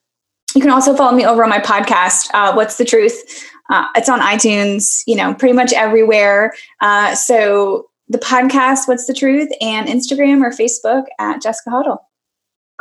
you 0.56 0.62
can 0.62 0.72
also 0.72 0.96
follow 0.96 1.16
me 1.16 1.26
over 1.26 1.44
on 1.44 1.50
my 1.50 1.60
podcast, 1.60 2.30
uh, 2.34 2.54
What's 2.54 2.78
the 2.78 2.86
Truth? 2.86 3.51
Uh, 3.72 3.88
it's 3.96 4.10
on 4.10 4.20
iTunes, 4.20 5.02
you 5.08 5.16
know, 5.16 5.34
pretty 5.34 5.54
much 5.54 5.72
everywhere. 5.74 6.54
Uh, 6.82 7.16
so, 7.16 7.88
the 8.10 8.20
podcast, 8.20 8.88
What's 8.88 9.08
the 9.08 9.14
Truth? 9.14 9.50
and 9.62 9.88
Instagram 9.88 10.44
or 10.44 10.52
Facebook 10.52 11.06
at 11.18 11.42
Jessica 11.42 11.70
Hottle. 11.70 12.10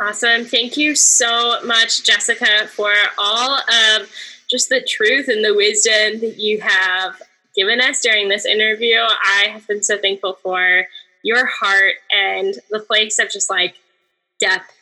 Awesome. 0.01 0.43
Thank 0.43 0.75
you 0.75 0.93
so 0.93 1.63
much, 1.63 2.03
Jessica, 2.03 2.67
for 2.67 2.91
all 3.17 3.59
of 3.59 4.11
just 4.49 4.67
the 4.67 4.81
truth 4.81 5.29
and 5.29 5.45
the 5.45 5.55
wisdom 5.55 6.19
that 6.19 6.37
you 6.37 6.59
have 6.59 7.21
given 7.55 7.79
us 7.79 8.01
during 8.01 8.27
this 8.27 8.45
interview. 8.45 8.97
I 8.97 9.47
have 9.53 9.65
been 9.67 9.83
so 9.83 9.97
thankful 9.97 10.33
for 10.43 10.85
your 11.23 11.45
heart 11.45 11.95
and 12.13 12.55
the 12.69 12.79
place 12.79 13.17
of 13.17 13.31
just 13.31 13.49
like 13.49 13.75
depth 14.41 14.73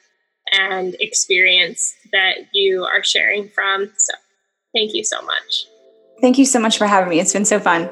and 0.52 0.96
experience 1.00 1.94
that 2.12 2.48
you 2.54 2.86
are 2.86 3.04
sharing 3.04 3.50
from. 3.50 3.92
So, 3.98 4.14
thank 4.74 4.96
you 4.96 5.04
so 5.04 5.22
much. 5.22 5.69
Thank 6.22 6.38
you 6.38 6.46
so 6.46 6.60
much 6.60 6.78
for 6.78 6.88
having 6.88 7.10
me. 7.10 7.20
It's 7.20 7.34
been 7.34 7.46
so 7.46 7.60
fun. 7.60 7.90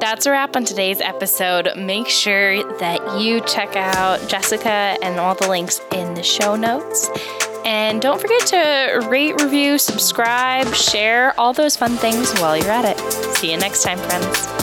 That's 0.00 0.26
a 0.26 0.30
wrap 0.30 0.56
on 0.56 0.64
today's 0.64 1.00
episode. 1.00 1.68
Make 1.76 2.08
sure 2.08 2.62
that 2.78 3.20
you 3.20 3.40
check 3.42 3.76
out 3.76 4.26
Jessica 4.28 4.96
and 5.02 5.20
all 5.20 5.34
the 5.34 5.48
links 5.48 5.80
in 5.92 6.14
the 6.14 6.22
show 6.22 6.56
notes. 6.56 7.08
And 7.64 8.02
don't 8.02 8.20
forget 8.20 8.46
to 8.48 9.06
rate, 9.08 9.40
review, 9.40 9.78
subscribe, 9.78 10.74
share, 10.74 11.38
all 11.38 11.52
those 11.52 11.76
fun 11.76 11.96
things 11.96 12.32
while 12.40 12.56
you're 12.56 12.70
at 12.70 12.84
it. 12.84 12.98
See 13.36 13.52
you 13.52 13.58
next 13.58 13.84
time, 13.84 13.98
friends. 13.98 14.61